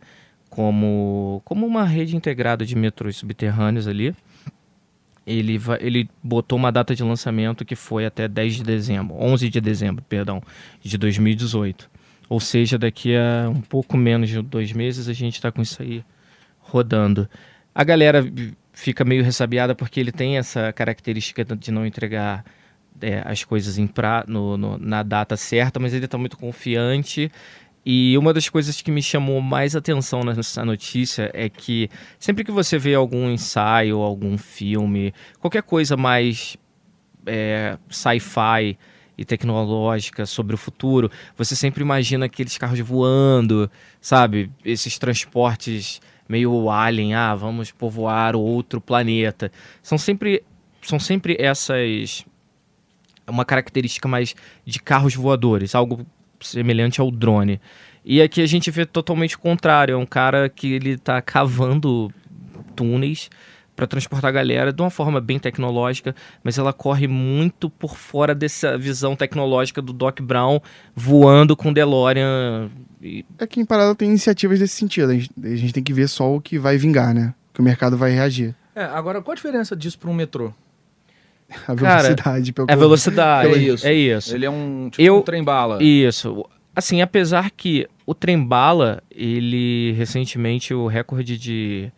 como, 0.50 1.42
como 1.44 1.66
uma 1.66 1.84
rede 1.84 2.16
integrada 2.16 2.66
de 2.66 2.78
metrôs 2.78 3.18
subterrâneos 3.18 3.86
ali 3.86 4.16
ele, 5.26 5.60
ele 5.80 6.10
botou 6.24 6.58
uma 6.58 6.72
data 6.72 6.94
de 6.94 7.04
lançamento 7.04 7.66
que 7.66 7.76
foi 7.76 8.06
até 8.06 8.28
10 8.28 8.56
de 8.56 8.64
dezembro, 8.64 9.16
11 9.20 9.50
de 9.50 9.60
dezembro, 9.62 10.04
perdão, 10.08 10.42
de 10.82 10.98
2018. 10.98 11.90
Ou 12.30 12.40
seja, 12.40 12.78
daqui 12.78 13.16
a 13.16 13.50
um 13.50 13.62
pouco 13.62 13.98
menos 13.98 14.30
de 14.30 14.42
dois 14.42 14.72
meses 14.72 15.08
a 15.08 15.14
gente 15.14 15.36
está 15.36 15.52
com 15.52 15.62
isso 15.62 15.82
aí 15.82 16.04
rodando. 16.60 17.30
A 17.74 17.84
galera 17.84 18.26
fica 18.74 19.04
meio 19.04 19.24
ressabiada 19.24 19.74
porque 19.74 20.00
ele 20.00 20.12
tem 20.12 20.38
essa 20.38 20.72
característica 20.74 21.44
de 21.44 21.72
não 21.72 21.86
entregar 21.86 22.44
é, 23.02 23.22
as 23.26 23.44
coisas 23.44 23.78
em 23.78 23.88
pra, 23.88 24.24
no, 24.28 24.58
no, 24.58 24.78
na 24.78 25.04
data 25.04 25.36
certa, 25.36 25.80
mas 25.80 25.94
ele 25.94 26.06
está 26.06 26.18
muito 26.18 26.38
confiante 26.38 27.32
e 27.86 28.18
uma 28.18 28.34
das 28.34 28.50
coisas 28.50 28.82
que 28.82 28.90
me 28.90 29.02
chamou 29.02 29.40
mais 29.40 29.76
atenção 29.76 30.22
nessa 30.24 30.66
notícia 30.66 31.30
é 31.34 31.48
que 31.48 31.88
sempre 32.18 32.44
que 32.44 32.52
você 32.52 32.80
vê 32.80 32.96
algum 32.96 33.30
ensaio, 33.30 34.00
algum 34.00 34.38
filme, 34.38 35.14
qualquer 35.40 35.62
coisa 35.62 35.96
mais 35.96 36.58
é, 37.28 37.78
sci-fi 37.88 38.76
e 39.16 39.24
tecnológica 39.24 40.26
sobre 40.26 40.56
o 40.56 40.58
futuro, 40.58 41.12
você 41.38 41.56
sempre 41.56 41.84
imagina 41.84 42.26
aqueles 42.26 42.58
carros 42.58 42.80
voando, 42.80 43.70
sabe? 44.02 44.52
Esses 44.64 44.98
transportes 44.98 46.02
meio 46.28 46.70
alien, 46.72 47.14
ah, 47.14 47.36
vamos 47.36 47.72
povoar 47.72 48.36
outro 48.36 48.82
planeta. 48.82 49.52
São 49.84 49.98
sempre, 49.98 50.44
são 50.82 51.00
sempre 51.00 51.38
essas 51.40 52.26
uma 53.28 53.46
característica 53.46 54.08
mais 54.08 54.36
de 54.66 54.80
carros 54.80 55.16
voadores, 55.16 55.74
algo 55.74 56.06
semelhante 56.46 57.02
ao 57.02 57.12
drone. 57.12 57.60
E 58.04 58.22
aqui 58.22 58.42
a 58.42 58.46
gente 58.46 58.70
vê 58.70 58.86
totalmente 58.86 59.36
o 59.36 59.40
contrário, 59.40 59.94
é 59.94 59.98
um 59.98 60.06
cara 60.06 60.48
que 60.48 60.74
ele 60.74 60.98
tá 60.98 61.22
cavando 61.22 62.12
túneis 62.76 63.30
para 63.76 63.86
transportar 63.86 64.30
a 64.30 64.32
galera 64.32 64.72
de 64.72 64.82
uma 64.82 64.90
forma 64.90 65.20
bem 65.20 65.38
tecnológica, 65.38 66.16
mas 66.44 66.58
ela 66.58 66.72
corre 66.72 67.08
muito 67.08 67.70
por 67.70 67.98
fora 67.98 68.34
dessa 68.34 68.78
visão 68.78 69.16
tecnológica 69.16 69.82
do 69.82 69.92
Doc 69.92 70.22
Brown 70.22 70.60
voando 70.96 71.58
com 71.58 71.74
DeLorean. 71.74 72.70
E... 73.02 73.26
É 73.38 73.46
que 73.46 73.60
em 73.60 73.66
parada 73.66 73.94
tem 73.94 74.10
iniciativas 74.10 74.60
desse 74.60 74.76
sentido, 74.76 75.12
a 75.12 75.14
gente, 75.14 75.30
a 75.44 75.56
gente 75.56 75.74
tem 75.74 75.84
que 75.84 75.94
ver 75.94 76.08
só 76.08 76.34
o 76.34 76.40
que 76.40 76.58
vai 76.58 76.78
vingar, 76.78 77.14
né? 77.14 77.34
Que 77.54 77.60
o 77.60 77.64
mercado 77.64 77.98
vai 77.98 78.12
reagir. 78.12 78.56
É, 78.74 78.84
agora 78.84 79.22
qual 79.22 79.34
a 79.34 79.36
diferença 79.36 79.76
disso 79.76 80.00
para 80.00 80.10
um 80.10 80.14
metrô? 80.14 80.54
A 81.68 81.74
velocidade. 81.74 82.54
Cara, 82.54 82.72
é 82.72 82.76
velocidade, 82.76 83.54
é 83.54 83.58
isso. 83.58 83.88
É 83.88 83.94
isso. 83.94 84.36
Ele 84.36 84.46
é 84.46 84.50
um, 84.50 84.90
tipo, 84.90 85.02
Eu, 85.02 85.18
um 85.18 85.22
trem-bala. 85.22 85.82
Isso. 85.82 86.46
Assim, 86.76 87.02
apesar 87.02 87.52
que 87.52 87.88
o 88.06 88.14
trem-bala, 88.14 89.02
ele 89.10 89.94
recentemente, 89.94 90.74
o 90.74 90.88
recorde 90.88 91.38
de 91.38 91.92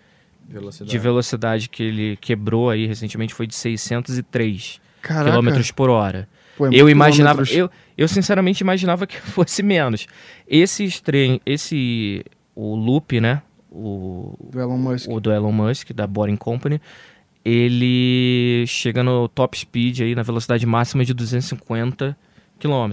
velocidade. 0.48 0.92
de 0.92 0.98
velocidade 0.98 1.70
que 1.70 1.84
ele 1.84 2.18
quebrou 2.18 2.70
aí 2.70 2.86
recentemente 2.86 3.34
foi 3.34 3.48
de 3.48 3.56
603 3.56 4.80
km 5.02 5.74
por 5.76 5.90
hora. 5.90 6.28
Pô, 6.58 6.68
é 6.68 6.70
eu 6.72 6.90
imaginava, 6.90 7.44
eu, 7.52 7.70
eu 7.98 8.08
sinceramente 8.08 8.62
imaginava 8.62 9.06
que 9.06 9.18
fosse 9.22 9.62
menos. 9.62 10.08
Esse 10.48 11.02
trem, 11.02 11.40
esse 11.46 12.26
o 12.56 12.76
Loop, 12.76 13.20
né? 13.20 13.42
O 13.70 14.36
do 14.52 14.60
Elon 14.60 14.78
Musk, 14.78 15.10
o 15.10 15.20
do 15.20 15.32
Elon 15.32 15.52
Musk 15.52 15.92
da 15.92 16.08
Boring 16.08 16.38
Company, 16.38 16.82
ele 17.50 18.66
chega 18.68 19.02
no 19.02 19.30
top 19.30 19.58
speed 19.58 20.02
aí 20.02 20.14
na 20.14 20.22
velocidade 20.22 20.66
máxima 20.66 21.06
de 21.06 21.14
250 21.14 22.18
km. 22.60 22.92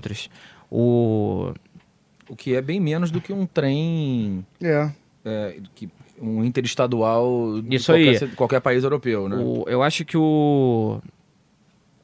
O 0.71 1.53
o 2.29 2.37
que 2.37 2.55
é 2.55 2.63
bem 2.63 2.79
menos 2.79 3.11
do 3.11 3.21
que 3.21 3.33
um 3.33 3.47
trem 3.47 4.47
é. 4.63 4.91
é 5.25 5.57
que 5.75 5.89
um 6.21 6.45
interestadual 6.45 7.61
de 7.61 7.75
Isso 7.75 7.93
qualquer, 7.93 8.23
aí. 8.23 8.29
qualquer 8.37 8.61
país 8.61 8.85
europeu, 8.85 9.29
né? 9.29 9.37
O, 9.37 9.65
eu 9.67 9.83
acho 9.83 10.05
que 10.05 10.17
o 10.17 11.01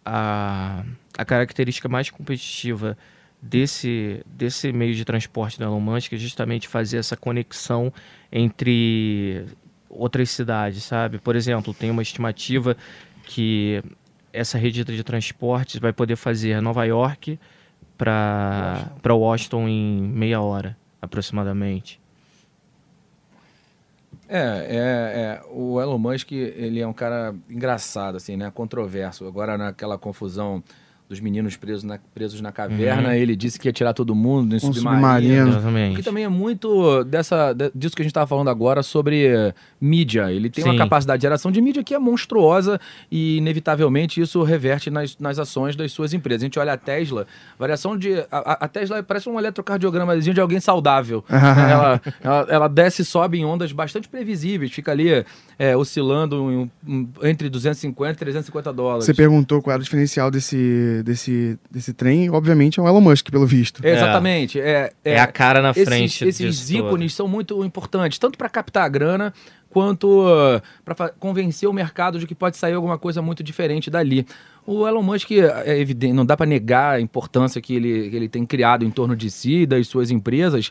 a, 0.05 0.85
a 1.17 1.25
característica 1.25 1.89
mais 1.89 2.11
competitiva 2.11 2.99
desse, 3.41 4.23
desse 4.27 4.73
meio 4.73 4.95
de 4.95 5.05
transporte 5.05 5.57
do 5.57 5.65
Elon 5.65 5.79
Musk 5.79 6.13
é 6.13 6.17
justamente 6.17 6.67
fazer 6.67 6.99
essa 6.99 7.17
conexão 7.17 7.93
entre 8.33 9.47
outras 9.91 10.31
cidades, 10.31 10.85
sabe? 10.85 11.19
Por 11.19 11.35
exemplo, 11.35 11.75
tem 11.75 11.91
uma 11.91 12.03
estimativa 12.03 12.77
que 13.25 13.83
essa 14.33 14.57
rede 14.57 14.85
de 14.85 15.05
transportes 15.05 15.81
vai 15.81 15.93
poder 15.93 16.17
fazer 16.17 16.63
Nova 16.63 16.85
York 16.85 17.39
para 17.99 18.87
Washington. 19.05 19.19
Washington 19.19 19.69
em 19.69 20.01
meia 20.03 20.41
hora, 20.41 20.77
aproximadamente. 21.03 22.01
É, 24.29 24.39
é, 24.39 24.79
é, 24.79 25.43
o 25.51 25.81
Elon 25.81 25.99
Musk, 25.99 26.31
ele 26.31 26.81
é 26.81 26.87
um 26.87 26.93
cara 26.93 27.35
engraçado, 27.49 28.17
assim, 28.17 28.37
né? 28.37 28.49
Controverso. 28.55 29.27
Agora, 29.27 29.59
naquela 29.59 29.99
confusão 29.99 30.63
dos 31.11 31.19
meninos 31.19 31.57
presos 31.57 31.83
na, 31.83 31.99
presos 32.15 32.41
na 32.41 32.53
caverna, 32.53 33.17
ele 33.17 33.35
disse 33.35 33.59
que 33.59 33.67
ia 33.67 33.73
tirar 33.73 33.93
todo 33.93 34.15
mundo 34.15 34.53
em 34.55 34.59
Um 34.59 34.73
submarino. 34.73 35.01
submarino. 35.01 35.49
Exatamente. 35.49 35.97
Que 35.97 36.03
também 36.05 36.23
é 36.23 36.29
muito 36.29 37.03
dessa, 37.03 37.53
de- 37.53 37.73
disso 37.75 37.97
que 37.97 38.03
a 38.03 38.05
gente 38.05 38.13
estava 38.13 38.29
falando 38.29 38.49
agora 38.49 38.81
sobre 38.81 39.53
mídia. 39.81 40.31
Ele 40.33 40.49
tem 40.49 40.63
uma 40.63 40.73
Sim. 40.75 40.79
capacidade 40.79 41.19
de 41.19 41.23
geração 41.25 41.51
de 41.51 41.61
mídia 41.61 41.83
que 41.83 41.95
é 41.97 41.99
monstruosa 41.99 42.81
e, 43.11 43.39
inevitavelmente, 43.39 44.21
isso 44.21 44.41
reverte 44.45 44.89
nas, 44.89 45.19
nas 45.19 45.37
ações 45.41 45.75
das 45.75 45.91
suas 45.91 46.15
empresas. 46.15 46.43
A 46.43 46.47
gente 46.47 46.61
olha 46.61 46.75
a 46.75 46.77
Tesla, 46.77 47.27
variação 47.59 47.99
de. 47.99 48.15
A, 48.31 48.65
a- 48.65 48.69
Tesla 48.69 49.03
parece 49.03 49.29
um 49.29 49.37
eletrocardiogramazinho 49.37 50.33
de 50.33 50.41
alguém 50.41 50.61
saudável. 50.61 51.25
ela, 51.29 52.01
ela, 52.23 52.47
ela 52.49 52.69
desce 52.69 53.03
e 53.03 53.05
sobe 53.05 53.37
em 53.39 53.45
ondas 53.45 53.73
bastante 53.73 54.09
previsíveis, 54.09 54.71
fica 54.71 54.93
ali 54.93 55.25
eh, 55.59 55.77
oscilando 55.77 56.71
em- 56.87 57.09
entre 57.25 57.49
250 57.49 58.13
e 58.13 58.17
350 58.17 58.73
dólares. 58.73 59.05
Você 59.07 59.13
perguntou 59.15 59.61
qual 59.61 59.73
era 59.75 59.81
o 59.81 59.85
diferencial 59.85 60.31
desse, 60.31 61.00
desse, 61.03 61.59
desse 61.71 61.93
trem, 61.93 62.31
obviamente 62.31 62.79
é 62.79 62.83
o 62.83 62.89
Elon 62.89 63.01
Musk, 63.01 63.31
pelo 63.31 63.47
visto. 63.47 63.85
Exatamente. 63.87 64.61
É, 64.61 64.93
É 65.05 65.21
a 65.21 65.27
cara 65.27 65.61
na 65.61 65.71
esses, 65.71 65.85
frente 65.85 66.25
Esses 66.27 66.71
ícones 66.71 67.15
são 67.15 67.27
muito 67.27 67.65
importantes, 67.65 68.19
tanto 68.19 68.39
para 68.39 68.49
captar 68.49 68.85
a 68.85 68.89
grana, 68.89 69.33
quanto 69.69 70.27
para 70.85 71.11
convencer 71.11 71.69
o 71.69 71.73
mercado 71.73 72.19
de 72.19 72.27
que 72.27 72.35
pode 72.35 72.57
sair 72.57 72.75
alguma 72.75 72.99
coisa 72.99 73.23
muito 73.23 73.43
diferente 73.43 73.91
dali. 73.91 74.27
O 74.67 74.87
Elon 74.87 75.03
Musk, 75.03 75.31
é 75.33 75.79
evidente, 75.79 76.13
não 76.13 76.27
dá 76.27 76.37
para 76.37 76.47
negar 76.47 76.97
a 76.97 77.01
importância 77.01 77.61
que 77.61 77.75
ele, 77.75 78.11
que 78.11 78.17
ele 78.17 78.29
tem 78.29 78.45
criado 78.45 78.85
em 78.85 78.91
torno 78.91 79.17
de 79.17 79.31
si, 79.31 79.63
e 79.63 79.67
das 79.67 79.89
suas 79.89 80.11
empresas, 80.11 80.71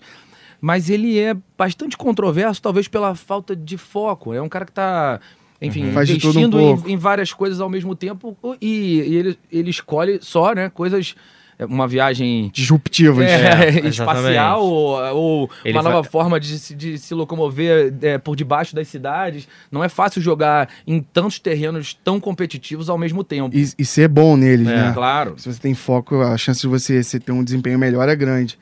mas 0.62 0.90
ele 0.90 1.18
é 1.18 1.36
bastante 1.58 1.98
controverso, 1.98 2.62
talvez 2.62 2.88
pela 2.88 3.16
falta 3.16 3.56
de 3.56 3.78
foco. 3.78 4.34
É 4.34 4.42
um 4.42 4.50
cara 4.50 4.66
que 4.66 4.72
está. 4.72 5.20
Enfim, 5.62 5.92
Faz 5.92 6.08
de 6.08 6.18
tudo 6.18 6.38
um 6.40 6.42
investindo 6.44 6.58
pouco. 6.58 6.90
em, 6.90 6.94
em 6.94 6.98
várias 6.98 7.34
coisas 7.34 7.60
ao 7.60 7.70
mesmo 7.70 7.94
tempo 7.96 8.38
e, 8.62 9.02
e 9.06 9.16
ele, 9.16 9.40
ele 9.52 9.70
escolhe 9.70 10.20
só 10.22 10.54
né, 10.54 10.70
coisas. 10.70 11.16
Uma 11.68 11.90
viagem 11.90 12.50
Disruptivas. 12.54 13.26
é, 13.28 13.68
exatamente. 13.84 13.90
espacial 13.90 14.64
ou, 14.64 14.98
ou 15.14 15.50
uma 15.66 15.84
nova 15.84 16.02
vai- 16.02 16.10
forma 16.10 16.40
de, 16.40 16.58
se- 16.58 16.74
de 16.74 16.98
se 16.98 17.14
locomover 17.14 17.94
é, 18.02 18.18
por 18.18 18.38
debaixo 18.38 18.74
das 18.74 18.88
cidades. 18.88 19.46
Não 19.70 19.84
é 19.84 19.90
fácil 19.90 20.22
jogar 20.22 20.70
em 20.88 21.02
tantos 21.02 21.38
terrenos 21.38 21.94
tão 22.02 22.18
competitivos 22.18 22.90
ao 22.90 22.98
mesmo 22.98 23.26
tempo. 23.26 23.54
E, 23.54 23.68
e 23.78 23.84
ser 23.84 24.08
bom 24.08 24.38
neles, 24.38 24.70
É, 24.70 24.74
né? 24.86 24.92
claro. 24.94 25.34
Se 25.36 25.52
você 25.54 25.60
tem 25.60 25.74
foco, 25.76 26.22
a 26.22 26.38
chance 26.38 26.62
de 26.62 26.68
você 26.68 27.04
se 27.04 27.20
ter 27.20 27.34
um 27.34 27.44
desempenho 27.44 27.78
melhor 27.78 28.08
é 28.08 28.16
grande. 28.16 28.58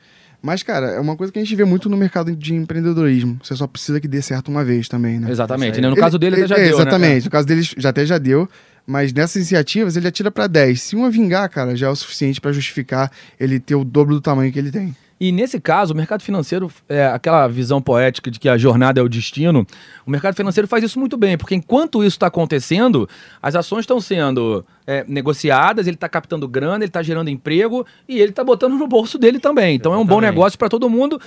Mas, 0.48 0.62
cara, 0.62 0.86
é 0.92 0.98
uma 0.98 1.14
coisa 1.14 1.30
que 1.30 1.38
a 1.38 1.42
gente 1.44 1.54
vê 1.54 1.62
muito 1.62 1.90
no 1.90 1.96
mercado 1.98 2.34
de 2.34 2.54
empreendedorismo. 2.54 3.38
Você 3.42 3.54
só 3.54 3.66
precisa 3.66 4.00
que 4.00 4.08
dê 4.08 4.22
certo 4.22 4.48
uma 4.48 4.64
vez 4.64 4.88
também, 4.88 5.20
né? 5.20 5.30
Exatamente, 5.30 5.78
né? 5.78 5.88
No 5.88 5.92
Ele- 5.92 6.00
caso 6.00 6.18
dele, 6.18 6.36
até 6.36 6.46
já 6.46 6.54
é, 6.54 6.58
deu, 6.64 6.68
né? 6.68 6.82
Exatamente. 6.82 7.24
No 7.26 7.30
caso 7.30 7.46
dele, 7.46 7.68
já 7.76 7.88
até 7.90 8.06
já 8.06 8.16
deu. 8.16 8.48
Mas 8.86 9.12
nessas 9.12 9.36
iniciativas, 9.36 9.94
ele 9.94 10.08
atira 10.08 10.30
pra 10.30 10.46
10. 10.46 10.80
Se 10.80 10.96
uma 10.96 11.10
vingar, 11.10 11.46
cara, 11.50 11.76
já 11.76 11.88
é 11.88 11.90
o 11.90 11.94
suficiente 11.94 12.40
pra 12.40 12.50
justificar 12.50 13.12
ele 13.38 13.60
ter 13.60 13.74
o 13.74 13.84
dobro 13.84 14.14
do 14.14 14.20
tamanho 14.22 14.50
que 14.50 14.58
ele 14.58 14.70
tem. 14.70 14.96
E 15.20 15.32
nesse 15.32 15.60
caso, 15.60 15.92
o 15.92 15.96
mercado 15.96 16.22
financeiro, 16.22 16.70
é, 16.88 17.06
aquela 17.06 17.48
visão 17.48 17.82
poética 17.82 18.30
de 18.30 18.38
que 18.38 18.48
a 18.48 18.56
jornada 18.56 19.00
é 19.00 19.02
o 19.02 19.08
destino, 19.08 19.66
o 20.06 20.10
mercado 20.10 20.36
financeiro 20.36 20.68
faz 20.68 20.84
isso 20.84 20.98
muito 20.98 21.16
bem, 21.16 21.36
porque 21.36 21.54
enquanto 21.54 22.04
isso 22.04 22.16
está 22.16 22.28
acontecendo, 22.28 23.08
as 23.42 23.56
ações 23.56 23.80
estão 23.80 24.00
sendo 24.00 24.64
é, 24.86 25.04
negociadas, 25.08 25.86
ele 25.86 25.96
está 25.96 26.08
captando 26.08 26.46
grana, 26.46 26.76
ele 26.76 26.86
está 26.86 27.02
gerando 27.02 27.28
emprego 27.28 27.84
e 28.08 28.20
ele 28.20 28.30
está 28.30 28.44
botando 28.44 28.74
no 28.74 28.86
bolso 28.86 29.18
dele 29.18 29.40
também. 29.40 29.74
Então 29.74 29.92
é 29.92 29.98
um 29.98 30.06
bom 30.06 30.20
negócio 30.20 30.58
para 30.58 30.68
todo 30.68 30.88
mundo. 30.88 31.20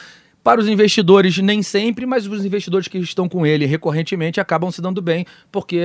Para 0.43 0.59
os 0.59 0.67
investidores, 0.67 1.37
nem 1.37 1.61
sempre, 1.61 2.05
mas 2.05 2.25
os 2.25 2.43
investidores 2.43 2.87
que 2.87 2.97
estão 2.97 3.29
com 3.29 3.45
ele 3.45 3.65
recorrentemente 3.67 4.39
acabam 4.39 4.71
se 4.71 4.81
dando 4.81 4.99
bem, 4.99 5.23
porque 5.51 5.79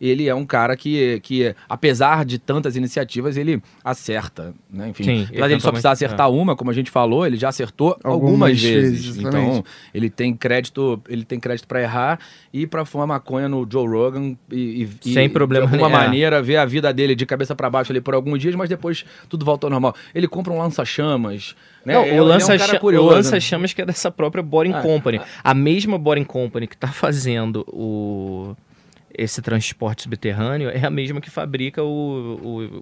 ele 0.00 0.26
é 0.26 0.34
um 0.34 0.46
cara 0.46 0.74
que, 0.78 1.20
que 1.20 1.54
apesar 1.68 2.24
de 2.24 2.38
tantas 2.38 2.74
iniciativas, 2.74 3.36
ele 3.36 3.62
acerta. 3.84 4.54
Né? 4.70 4.88
Enfim, 4.88 5.04
Sim, 5.04 5.22
apesar 5.28 5.50
ele 5.50 5.60
só 5.60 5.70
precisar 5.70 5.90
acertar 5.90 6.30
uma, 6.30 6.56
como 6.56 6.70
a 6.70 6.74
gente 6.74 6.90
falou, 6.90 7.26
ele 7.26 7.36
já 7.36 7.48
acertou 7.50 7.98
algumas, 8.02 8.28
Algumas 8.28 8.62
vezes. 8.62 9.04
vezes, 9.04 9.18
então, 9.18 9.62
ele 9.92 10.08
tem 10.08 10.34
crédito, 10.34 11.02
ele 11.08 11.24
tem 11.24 11.38
crédito 11.38 11.66
para 11.68 11.82
errar 11.82 12.18
e 12.52 12.66
para 12.66 12.84
fumar 12.86 13.06
maconha 13.06 13.46
no 13.48 13.66
Joe 13.70 13.86
Rogan 13.86 14.36
e, 14.50 14.88
e- 15.02 15.12
Sem 15.12 15.26
e, 15.26 15.28
problema 15.28 15.66
de 15.66 15.72
alguma 15.74 15.88
nenhum. 15.90 16.00
maneira 16.04 16.40
ver 16.42 16.56
a 16.56 16.64
vida 16.64 16.90
dele 16.94 17.14
de 17.14 17.26
cabeça 17.26 17.54
para 17.54 17.68
baixo 17.68 17.92
ali 17.92 18.00
por 18.00 18.14
alguns 18.14 18.40
dias, 18.40 18.54
mas 18.54 18.70
depois 18.70 19.04
tudo 19.28 19.44
volta 19.44 19.66
ao 19.66 19.70
normal. 19.70 19.94
Ele 20.14 20.26
compra 20.26 20.52
um 20.52 20.58
lança-chamas, 20.58 21.54
né? 21.88 21.94
Não, 21.94 22.02
Ele- 22.02 22.10
o 22.10 22.12
ele 22.12 22.18
é 22.18 22.22
um 22.22 22.26
lança-chamas 22.26 22.92
lança 23.14 23.40
chamas 23.40 23.72
que 23.72 23.82
é 23.82 23.86
dessa 23.86 24.10
própria 24.10 24.42
Boring 24.42 24.72
Ah, 24.74 24.82
Company. 24.82 25.20
A 25.42 25.54
mesma 25.54 25.98
Boring 25.98 26.24
Company 26.24 26.66
que 26.68 26.74
está 26.74 26.88
fazendo 26.88 27.64
o 27.68 28.54
esse 29.16 29.42
transporte 29.42 30.02
subterrâneo 30.02 30.68
é 30.70 30.84
a 30.86 30.90
mesma 30.90 31.20
que 31.20 31.28
fabrica 31.30 31.82
o- 31.82 31.88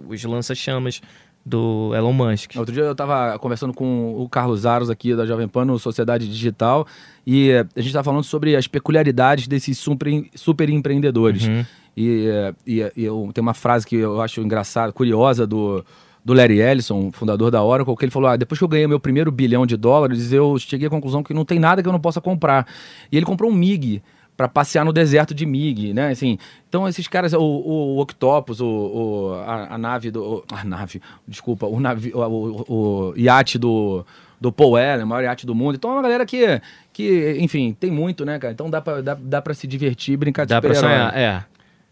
o- 0.06 0.12
os 0.12 0.22
lança-chamas 0.25 1.00
do 1.44 1.92
Elon 1.95 2.12
Musk. 2.12 2.56
Outro 2.56 2.75
dia 2.75 2.82
eu 2.82 2.92
estava 2.92 3.38
conversando 3.38 3.73
com 3.73 4.14
o 4.21 4.28
Carlos 4.28 4.66
Aros 4.66 4.90
aqui 4.90 5.14
da 5.14 5.25
Jovem 5.25 5.47
Pan 5.49 5.64
no 5.64 5.78
Sociedade 5.78 6.28
Digital 6.28 6.86
e 7.25 7.52
a 7.52 7.62
gente 7.80 7.86
estava 7.86 8.02
falando 8.04 8.25
sobre 8.25 8.56
as 8.56 8.66
peculiaridades 8.66 9.47
desses 9.47 9.78
super, 9.78 10.25
super 10.34 10.69
empreendedores. 10.69 11.47
Uhum. 11.47 11.64
E, 11.97 12.26
e, 12.66 12.92
e 12.97 13.04
eu, 13.04 13.30
tem 13.32 13.40
uma 13.40 13.54
frase 13.54 13.86
que 13.86 13.97
eu 13.97 14.21
acho 14.21 14.40
engraçada, 14.42 14.92
curiosa 14.92 15.47
do, 15.47 15.82
do 16.26 16.34
Larry 16.34 16.60
Ellison, 16.60 17.12
fundador 17.12 17.52
da 17.52 17.62
Oracle, 17.62 17.95
que 17.97 18.04
ele 18.04 18.10
falou: 18.10 18.28
ah, 18.28 18.36
depois 18.36 18.58
que 18.58 18.65
eu 18.65 18.69
ganhei 18.69 18.86
meu 18.89 18.99
primeiro 18.99 19.30
bilhão 19.30 19.65
de 19.65 19.76
dólares, 19.76 20.32
eu 20.32 20.58
cheguei 20.58 20.89
à 20.89 20.91
conclusão 20.91 21.23
que 21.23 21.32
não 21.32 21.45
tem 21.45 21.60
nada 21.60 21.80
que 21.80 21.89
eu 21.89 21.93
não 21.93 22.00
possa 22.00 22.21
comprar. 22.21 22.67
E 23.12 23.17
ele 23.17 23.25
comprou 23.25 23.49
um 23.49 23.54
MiG 23.54 24.02
para 24.36 24.49
passear 24.49 24.84
no 24.84 24.93
deserto 24.93 25.32
de 25.32 25.47
MiG, 25.47 25.95
né? 25.95 26.08
Assim, 26.10 26.36
então 26.69 26.86
esses 26.89 27.06
caras, 27.06 27.32
o, 27.32 27.41
o 27.41 28.00
Octopus, 28.00 28.60
o, 28.60 28.67
o- 28.67 29.34
a, 29.47 29.75
a 29.76 29.78
nave 29.78 30.10
do, 30.10 30.45
a 30.52 30.65
nave, 30.65 31.00
desculpa, 31.28 31.65
o 31.67 31.78
o, 31.78 32.65
o, 32.69 33.15
iate 33.17 33.56
do 33.56 34.04
do 34.39 34.52
Paul 34.52 34.76
Allen, 34.76 35.04
o 35.04 35.06
maior 35.06 35.23
iate 35.25 35.47
do 35.47 35.54
mundo. 35.54 35.76
Então 35.76 35.91
é 35.91 35.95
uma 35.95 36.02
galera 36.02 36.26
que, 36.26 36.60
que 36.93 37.39
enfim, 37.41 37.75
tem 37.78 37.91
muito, 37.91 38.25
né, 38.26 38.39
cara? 38.39 38.52
Então 38.52 38.69
dá 38.69 38.82
pra, 38.82 39.00
dá, 39.00 39.17
dá 39.19 39.41
pra 39.41 39.54
se 39.54 39.67
divertir 39.67 40.17
brincar 40.19 40.45
de 40.45 40.50
Dá 40.50 40.60
pra 40.60 40.75
sonhar, 40.75 41.17
é. 41.17 41.45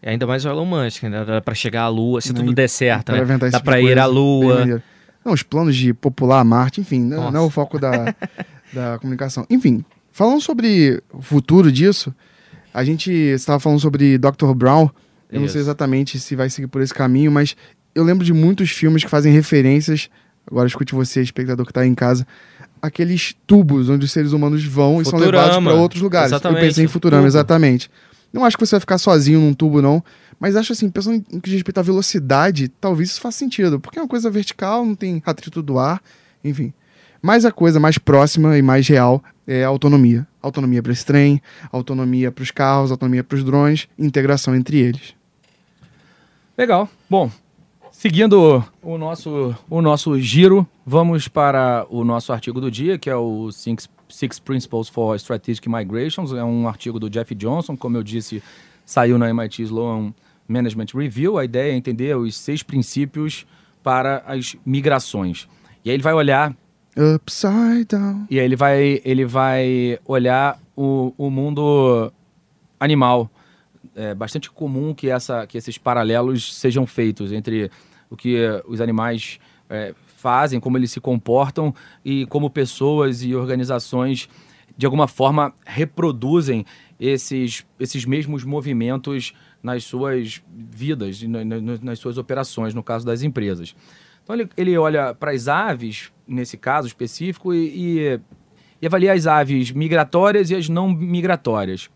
E 0.05 0.09
ainda 0.09 0.27
mais 0.27 0.45
o 0.45 0.49
Elon 0.49 0.65
Musk, 0.65 1.03
né? 1.03 1.25
Dá 1.25 1.41
pra 1.41 1.55
chegar 1.55 1.83
à 1.83 1.87
Lua, 1.87 2.21
se 2.21 2.31
Não, 2.31 2.41
tudo 2.41 2.53
der 2.53 2.69
certo, 2.69 3.11
né? 3.11 3.25
Dá 3.25 3.49
tipo 3.49 3.63
pra 3.63 3.79
de 3.79 3.87
ir 3.87 3.97
à 3.97 4.05
Lua. 4.05 4.81
Não, 5.25 5.33
os 5.33 5.41
planos 5.41 5.75
de 5.75 5.91
popular 5.95 6.45
Marte, 6.45 6.79
enfim, 6.79 6.99
não, 6.99 7.31
não 7.31 7.41
é 7.41 7.43
o 7.43 7.49
foco 7.49 7.79
da, 7.79 8.13
da 8.71 8.99
comunicação. 8.99 9.47
Enfim, 9.49 9.83
falando 10.11 10.39
sobre 10.39 11.01
o 11.11 11.21
futuro 11.23 11.71
disso, 11.71 12.13
a 12.71 12.83
gente 12.83 13.11
estava 13.11 13.59
falando 13.59 13.79
sobre 13.79 14.19
Dr. 14.19 14.53
Brown. 14.55 14.87
Eu 15.31 15.41
não 15.41 15.47
sei 15.47 15.59
exatamente 15.61 16.19
se 16.19 16.35
vai 16.35 16.51
seguir 16.51 16.67
por 16.67 16.81
esse 16.81 16.93
caminho, 16.93 17.31
mas 17.31 17.55
eu 17.95 18.03
lembro 18.03 18.23
de 18.23 18.31
muitos 18.31 18.69
filmes 18.69 19.03
que 19.03 19.09
fazem 19.09 19.33
referências. 19.33 20.07
Agora 20.45 20.67
escute 20.67 20.93
você, 20.93 21.21
espectador 21.23 21.65
que 21.65 21.71
está 21.71 21.81
aí 21.81 21.89
em 21.89 21.95
casa. 21.95 22.27
Aqueles 22.79 23.35
tubos 23.47 23.89
onde 23.89 24.05
os 24.05 24.11
seres 24.11 24.31
humanos 24.33 24.63
vão 24.63 25.01
e 25.01 25.05
são 25.05 25.17
Futurama. 25.17 25.45
levados 25.47 25.63
para 25.63 25.73
outros 25.73 26.01
lugares. 26.03 26.27
Exatamente, 26.31 26.61
Eu 26.61 26.67
pensei 26.67 26.85
em 26.85 26.87
Futurama, 26.87 27.23
tubo. 27.23 27.27
exatamente. 27.29 27.89
Não 28.35 28.43
acho 28.43 28.57
que 28.57 28.65
você 28.65 28.75
vai 28.75 28.81
ficar 28.81 28.97
sozinho 28.97 29.39
num 29.39 29.53
tubo, 29.53 29.81
não. 29.81 30.03
Mas 30.37 30.57
acho 30.57 30.73
assim, 30.73 30.89
pensando 30.89 31.23
em 31.31 31.39
que 31.39 31.49
diz 31.49 31.53
respeito 31.53 31.77
à 31.77 31.81
velocidade, 31.81 32.67
talvez 32.67 33.11
isso 33.11 33.21
faça 33.21 33.37
sentido. 33.37 33.79
Porque 33.79 33.97
é 33.97 34.01
uma 34.01 34.09
coisa 34.09 34.29
vertical, 34.29 34.85
não 34.85 34.93
tem 34.93 35.23
atrito 35.25 35.63
do 35.63 35.79
ar, 35.79 36.01
enfim. 36.43 36.73
Mas 37.21 37.45
a 37.45 37.51
coisa 37.51 37.79
mais 37.79 37.97
próxima 37.97 38.57
e 38.57 38.61
mais 38.61 38.85
real 38.89 39.23
é 39.47 39.63
a 39.63 39.69
autonomia. 39.69 40.27
Autonomia 40.41 40.83
para 40.83 40.91
esse 40.91 41.05
trem, 41.05 41.41
autonomia 41.71 42.29
para 42.29 42.43
os 42.43 42.51
carros, 42.51 42.91
autonomia 42.91 43.23
para 43.23 43.37
os 43.37 43.43
drones, 43.43 43.87
integração 43.97 44.53
entre 44.53 44.79
eles. 44.79 45.15
Legal. 46.57 46.89
Bom, 47.09 47.31
seguindo 47.89 48.61
o 48.83 48.97
nosso, 48.97 49.55
o 49.69 49.81
nosso 49.81 50.19
giro, 50.19 50.67
vamos 50.85 51.29
para 51.29 51.87
o 51.89 52.03
nosso 52.03 52.33
artigo 52.33 52.59
do 52.59 52.69
dia, 52.69 52.97
que 52.97 53.09
é 53.09 53.15
o 53.15 53.49
Six, 53.49 53.87
Six 54.09 54.39
Principles 54.39 54.89
for 54.89 55.15
Strategic 55.15 55.67
Migrations. 55.69 56.31
É 56.31 56.43
um 56.43 56.67
artigo 56.67 56.99
do 56.99 57.09
Jeff 57.09 57.33
Johnson, 57.35 57.75
como 57.75 57.97
eu 57.97 58.03
disse, 58.03 58.41
saiu 58.85 59.17
na 59.17 59.29
MIT 59.29 59.63
Sloan 59.63 60.13
Management 60.47 60.87
Review. 60.93 61.37
A 61.37 61.45
ideia 61.45 61.71
é 61.71 61.75
entender 61.75 62.15
os 62.15 62.35
seis 62.37 62.63
princípios 62.63 63.45
para 63.83 64.23
as 64.25 64.55
migrações. 64.65 65.47
E 65.83 65.89
aí 65.89 65.95
ele 65.95 66.03
vai 66.03 66.13
olhar 66.13 66.55
Upside 66.97 67.85
down. 67.85 68.25
e 68.29 68.39
aí 68.39 68.45
ele 68.45 68.55
vai, 68.55 69.01
ele 69.03 69.25
vai 69.25 69.99
olhar 70.05 70.59
o, 70.75 71.13
o 71.17 71.29
mundo 71.29 72.11
animal. 72.79 73.29
É 73.95 74.13
bastante 74.13 74.49
comum 74.49 74.93
que, 74.93 75.09
essa, 75.09 75.45
que 75.45 75.57
esses 75.57 75.77
paralelos 75.77 76.53
sejam 76.55 76.85
feitos 76.85 77.31
entre 77.31 77.69
o 78.09 78.15
que 78.15 78.43
os 78.67 78.81
animais 78.81 79.39
é, 79.69 79.93
fazem, 80.25 80.59
como 80.59 80.75
eles 80.75 80.89
se 80.89 80.99
comportam 80.99 81.71
e 82.03 82.25
como 82.25 82.49
pessoas 82.49 83.21
e 83.23 83.35
organizações, 83.35 84.27
de 84.75 84.83
alguma 84.87 85.07
forma, 85.07 85.53
reproduzem 85.67 86.65
esses, 86.99 87.63
esses 87.79 88.05
mesmos 88.05 88.43
movimentos 88.43 89.33
nas 89.61 89.83
suas 89.83 90.41
vidas, 90.51 91.21
na- 91.21 91.45
na- 91.45 91.77
nas 91.79 91.99
suas 91.99 92.17
operações, 92.17 92.73
no 92.73 92.81
caso 92.81 93.05
das 93.05 93.21
empresas. 93.21 93.75
Então 94.23 94.35
ele, 94.35 94.49
ele 94.57 94.75
olha 94.79 95.13
para 95.13 95.29
as 95.29 95.47
aves, 95.47 96.11
nesse 96.27 96.57
caso 96.57 96.87
específico, 96.87 97.53
e, 97.53 97.99
e, 97.99 98.19
e 98.81 98.87
avalia 98.87 99.13
as 99.13 99.27
aves 99.27 99.69
migratórias 99.69 100.49
e 100.49 100.55
as 100.55 100.67
não 100.67 100.89
migratórias. 100.89 101.87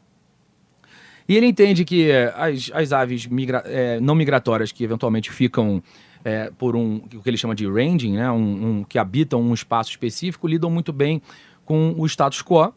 E 1.30 1.38
ele 1.38 1.46
entende 1.46 1.86
que 1.86 2.10
eh, 2.10 2.34
as, 2.36 2.72
as 2.74 2.92
aves 2.92 3.28
migra- 3.28 3.64
eh, 3.68 4.00
não 4.02 4.16
migratórias 4.16 4.72
que 4.72 4.84
eventualmente 4.84 5.30
ficam 5.32 5.82
eh, 6.26 6.52
por 6.58 6.76
um, 6.76 6.96
o 7.14 7.22
que 7.22 7.30
ele 7.30 7.38
chama 7.38 7.54
de 7.54 7.68
ranging, 7.68 8.14
né, 8.14 8.32
um, 8.32 8.80
um- 8.80 8.84
que 8.84 8.98
habitam 8.98 9.40
um 9.40 9.54
espaço 9.54 9.92
específico, 9.92 10.48
lidam 10.48 10.72
muito 10.72 10.92
bem 10.92 11.22
com 11.64 11.94
o 11.96 12.06
status 12.08 12.42
quo. 12.42 12.74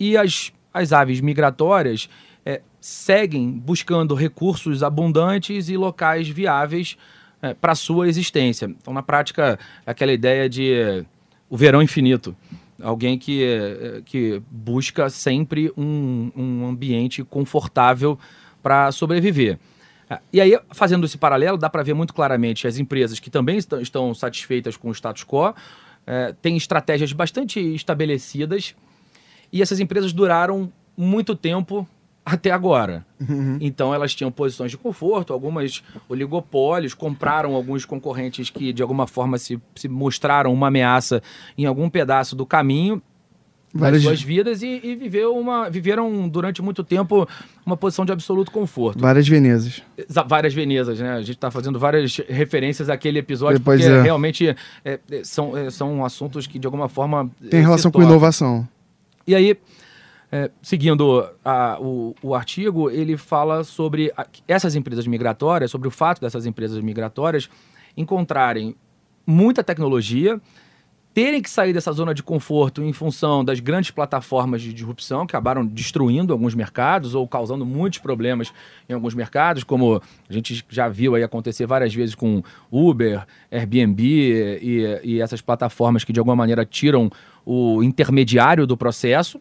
E 0.00 0.16
as, 0.16 0.52
as 0.74 0.92
aves 0.92 1.20
migratórias 1.20 2.08
eh, 2.44 2.60
seguem 2.80 3.48
buscando 3.52 4.16
recursos 4.16 4.82
abundantes 4.82 5.68
e 5.68 5.76
locais 5.76 6.28
viáveis 6.28 6.96
para 7.60 7.74
sua 7.74 8.08
existência. 8.08 8.66
Então, 8.66 8.92
na 8.92 9.02
prática, 9.02 9.58
aquela 9.86 10.12
ideia 10.12 10.48
de 10.48 10.72
eh, 10.72 11.04
o 11.48 11.56
verão 11.56 11.80
infinito. 11.82 12.36
Alguém 12.82 13.16
que, 13.16 13.44
eh, 13.44 14.02
que 14.04 14.42
busca 14.50 15.08
sempre 15.08 15.72
um, 15.76 16.30
um 16.36 16.66
ambiente 16.66 17.22
confortável 17.22 18.18
para 18.62 18.90
sobreviver. 18.90 19.58
Ah, 20.10 20.20
E 20.32 20.40
aí, 20.40 20.58
fazendo 20.72 21.06
esse 21.06 21.16
paralelo, 21.16 21.56
dá 21.56 21.70
para 21.70 21.82
ver 21.82 21.94
muito 21.94 22.12
claramente 22.12 22.66
as 22.66 22.78
empresas 22.78 23.20
que 23.20 23.30
também 23.30 23.56
estão, 23.56 24.14
satisfeitas 24.14 24.76
com 24.76 24.88
o 24.88 24.92
status 24.92 25.24
quo, 25.24 25.54
eh, 26.06 26.34
têm 26.42 26.56
estratégias 26.56 27.12
bastante 27.12 27.60
estabelecidas, 27.74 28.74
e 29.52 29.62
essas 29.62 29.80
empresas 29.80 30.12
duraram 30.12 30.72
muito 30.96 31.36
tempo 31.36 31.86
até 32.24 32.50
agora. 32.50 33.04
Então 33.60 33.94
elas 33.94 34.14
tinham 34.14 34.30
posições 34.30 34.70
de 34.70 34.78
conforto, 34.78 35.32
algumas 35.32 35.82
oligopólios, 36.08 36.94
compraram 36.94 37.54
alguns 37.54 37.84
concorrentes 37.84 38.50
que 38.50 38.72
de 38.72 38.82
alguma 38.82 39.06
forma 39.06 39.38
se, 39.38 39.60
se 39.74 39.88
mostraram 39.88 40.52
uma 40.52 40.68
ameaça 40.68 41.22
em 41.58 41.66
algum 41.66 41.88
pedaço 41.90 42.34
do 42.36 42.44
caminho 42.46 43.02
Várias- 43.74 44.02
suas 44.02 44.22
vidas 44.22 44.62
e, 44.62 44.80
e 44.84 44.94
viveu 44.94 45.34
uma, 45.34 45.70
viveram 45.70 46.28
durante 46.28 46.60
muito 46.60 46.84
tempo 46.84 47.26
uma 47.64 47.74
posição 47.76 48.04
de 48.04 48.12
absoluto 48.12 48.50
conforto. 48.50 49.00
Várias 49.00 49.26
Venezas. 49.26 49.82
Várias 50.26 50.52
Venezas, 50.52 51.00
né? 51.00 51.12
A 51.14 51.20
gente 51.20 51.30
está 51.36 51.50
fazendo 51.50 51.78
várias 51.78 52.18
referências 52.28 52.90
àquele 52.90 53.18
episódio, 53.18 53.58
Pois 53.60 53.80
porque 53.80 53.92
é. 53.94 54.02
realmente 54.02 54.46
é, 54.46 54.56
é, 54.84 55.00
são, 55.24 55.56
é, 55.56 55.70
são 55.70 56.04
assuntos 56.04 56.46
que 56.46 56.58
de 56.58 56.66
alguma 56.66 56.86
forma. 56.88 57.30
Tem 57.48 57.60
é, 57.60 57.62
relação 57.62 57.90
com 57.90 58.02
inovação. 58.02 58.68
E 59.26 59.34
aí, 59.34 59.56
é, 60.32 60.50
seguindo 60.62 61.28
a- 61.44 61.76
o, 61.78 62.14
o 62.22 62.34
artigo, 62.34 62.90
ele 62.90 63.18
fala 63.18 63.62
sobre 63.64 64.10
a- 64.16 64.26
essas 64.48 64.74
empresas 64.74 65.06
migratórias, 65.06 65.70
sobre 65.70 65.86
o 65.86 65.90
fato 65.90 66.22
dessas 66.22 66.46
empresas 66.46 66.80
migratórias 66.82 67.50
encontrarem 67.96 68.74
muita 69.26 69.62
tecnologia, 69.62 70.40
terem 71.14 71.42
que 71.42 71.50
sair 71.50 71.74
dessa 71.74 71.92
zona 71.92 72.14
de 72.14 72.22
conforto 72.22 72.82
em 72.82 72.90
função 72.90 73.44
das 73.44 73.60
grandes 73.60 73.90
plataformas 73.90 74.62
de 74.62 74.72
disrupção 74.72 75.26
que 75.26 75.36
acabaram 75.36 75.66
destruindo 75.66 76.32
alguns 76.32 76.54
mercados 76.54 77.14
ou 77.14 77.28
causando 77.28 77.66
muitos 77.66 77.98
problemas 77.98 78.50
em 78.88 78.94
alguns 78.94 79.12
mercados, 79.14 79.62
como 79.62 80.00
a 80.26 80.32
gente 80.32 80.64
já 80.70 80.88
viu 80.88 81.14
aí 81.14 81.22
acontecer 81.22 81.66
várias 81.66 81.94
vezes 81.94 82.14
com 82.14 82.42
Uber, 82.70 83.26
Airbnb 83.50 84.02
e, 84.02 85.00
e 85.04 85.20
essas 85.20 85.42
plataformas 85.42 86.02
que 86.02 86.14
de 86.14 86.18
alguma 86.18 86.34
maneira 86.34 86.64
tiram 86.64 87.10
o 87.44 87.82
intermediário 87.82 88.66
do 88.66 88.74
processo. 88.78 89.38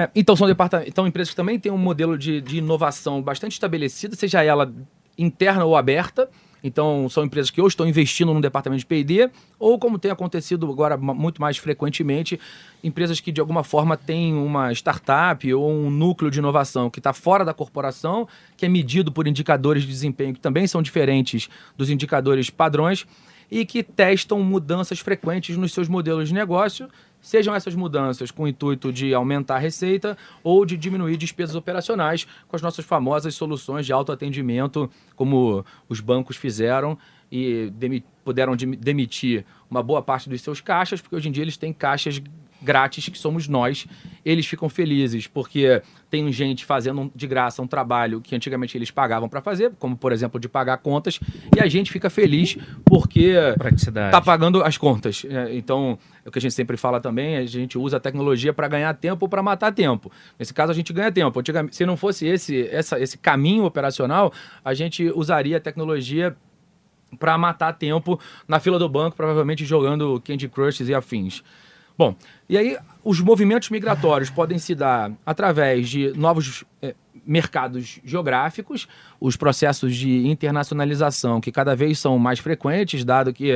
É, 0.00 0.08
então, 0.14 0.34
são, 0.34 0.46
então, 0.86 1.06
empresas 1.06 1.28
que 1.28 1.36
também 1.36 1.58
têm 1.58 1.70
um 1.70 1.76
modelo 1.76 2.16
de, 2.16 2.40
de 2.40 2.56
inovação 2.56 3.20
bastante 3.20 3.52
estabelecido, 3.52 4.16
seja 4.16 4.42
ela 4.42 4.72
interna 5.18 5.62
ou 5.66 5.76
aberta. 5.76 6.26
Então, 6.64 7.06
são 7.10 7.22
empresas 7.22 7.50
que 7.50 7.60
ou 7.60 7.68
estão 7.68 7.86
investindo 7.86 8.32
num 8.32 8.40
departamento 8.40 8.80
de 8.80 8.86
P&D, 8.86 9.30
ou 9.58 9.78
como 9.78 9.98
tem 9.98 10.10
acontecido 10.10 10.70
agora 10.70 10.96
muito 10.96 11.38
mais 11.40 11.58
frequentemente, 11.58 12.40
empresas 12.82 13.20
que 13.20 13.30
de 13.30 13.42
alguma 13.42 13.62
forma 13.62 13.94
têm 13.94 14.34
uma 14.34 14.72
startup 14.72 15.52
ou 15.52 15.70
um 15.70 15.90
núcleo 15.90 16.30
de 16.30 16.38
inovação 16.38 16.88
que 16.88 16.98
está 16.98 17.12
fora 17.12 17.44
da 17.44 17.52
corporação, 17.52 18.26
que 18.56 18.64
é 18.64 18.68
medido 18.70 19.12
por 19.12 19.26
indicadores 19.26 19.82
de 19.82 19.88
desempenho 19.88 20.32
que 20.32 20.40
também 20.40 20.66
são 20.66 20.80
diferentes 20.80 21.48
dos 21.76 21.90
indicadores 21.90 22.48
padrões, 22.48 23.06
e 23.50 23.66
que 23.66 23.82
testam 23.82 24.40
mudanças 24.40 25.00
frequentes 25.00 25.56
nos 25.56 25.72
seus 25.72 25.88
modelos 25.88 26.28
de 26.28 26.34
negócio, 26.34 26.88
sejam 27.20 27.54
essas 27.54 27.74
mudanças 27.74 28.30
com 28.30 28.44
o 28.44 28.48
intuito 28.48 28.92
de 28.92 29.12
aumentar 29.14 29.56
a 29.56 29.58
receita 29.58 30.16
ou 30.42 30.64
de 30.64 30.76
diminuir 30.76 31.16
despesas 31.16 31.54
operacionais 31.54 32.26
com 32.48 32.56
as 32.56 32.62
nossas 32.62 32.84
famosas 32.84 33.34
soluções 33.34 33.84
de 33.86 33.92
autoatendimento, 33.92 34.90
como 35.14 35.64
os 35.88 36.00
bancos 36.00 36.36
fizeram 36.36 36.96
e 37.30 37.72
puderam 38.24 38.56
demi- 38.56 38.76
demitir 38.76 39.44
uma 39.70 39.82
boa 39.82 40.02
parte 40.02 40.28
dos 40.28 40.40
seus 40.40 40.60
caixas, 40.60 41.00
porque 41.00 41.14
hoje 41.14 41.28
em 41.28 41.32
dia 41.32 41.44
eles 41.44 41.56
têm 41.56 41.72
caixas 41.72 42.20
grátis, 42.62 43.08
que 43.08 43.18
somos 43.18 43.48
nós. 43.48 43.86
Eles 44.24 44.46
ficam 44.46 44.68
felizes 44.68 45.26
porque 45.26 45.82
tem 46.10 46.30
gente 46.32 46.64
fazendo 46.64 47.10
de 47.14 47.26
graça 47.26 47.62
um 47.62 47.66
trabalho 47.66 48.20
que 48.20 48.34
antigamente 48.34 48.76
eles 48.76 48.90
pagavam 48.90 49.28
para 49.28 49.40
fazer, 49.40 49.72
como 49.78 49.96
por 49.96 50.12
exemplo 50.12 50.40
de 50.40 50.48
pagar 50.48 50.78
contas, 50.78 51.20
e 51.56 51.60
a 51.60 51.68
gente 51.68 51.90
fica 51.90 52.10
feliz 52.10 52.58
porque 52.84 53.34
Praticidade. 53.56 54.10
tá 54.10 54.20
pagando 54.20 54.62
as 54.62 54.76
contas. 54.76 55.24
É, 55.28 55.54
Então, 55.54 55.98
é 56.24 56.28
o 56.28 56.32
que 56.32 56.38
a 56.38 56.42
gente 56.42 56.54
sempre 56.54 56.76
fala 56.76 57.00
também, 57.00 57.36
a 57.36 57.46
gente 57.46 57.78
usa 57.78 57.96
a 57.96 58.00
tecnologia 58.00 58.52
para 58.52 58.68
ganhar 58.68 58.92
tempo 58.94 59.24
ou 59.24 59.28
para 59.28 59.42
matar 59.42 59.72
tempo. 59.72 60.10
Nesse 60.38 60.52
caso, 60.52 60.72
a 60.72 60.74
gente 60.74 60.92
ganha 60.92 61.12
tempo. 61.12 61.40
Se 61.70 61.86
não 61.86 61.96
fosse 61.96 62.26
esse, 62.26 62.68
essa, 62.68 62.98
esse 63.00 63.16
caminho 63.16 63.64
operacional, 63.64 64.32
a 64.64 64.74
gente 64.74 65.10
usaria 65.14 65.56
a 65.56 65.60
tecnologia 65.60 66.36
para 67.18 67.36
matar 67.36 67.72
tempo 67.72 68.20
na 68.46 68.60
fila 68.60 68.78
do 68.78 68.88
banco, 68.88 69.16
provavelmente 69.16 69.64
jogando 69.64 70.20
Candy 70.24 70.48
Crush 70.48 70.80
e 70.80 70.94
afins. 70.94 71.42
Bom, 72.00 72.16
e 72.48 72.56
aí 72.56 72.78
os 73.04 73.20
movimentos 73.20 73.68
migratórios 73.68 74.30
podem 74.30 74.58
se 74.58 74.74
dar 74.74 75.12
através 75.26 75.86
de 75.86 76.16
novos 76.16 76.64
eh, 76.80 76.94
mercados 77.26 78.00
geográficos, 78.02 78.88
os 79.20 79.36
processos 79.36 79.94
de 79.94 80.26
internacionalização 80.26 81.42
que 81.42 81.52
cada 81.52 81.76
vez 81.76 81.98
são 81.98 82.18
mais 82.18 82.38
frequentes, 82.38 83.04
dado 83.04 83.34
que 83.34 83.50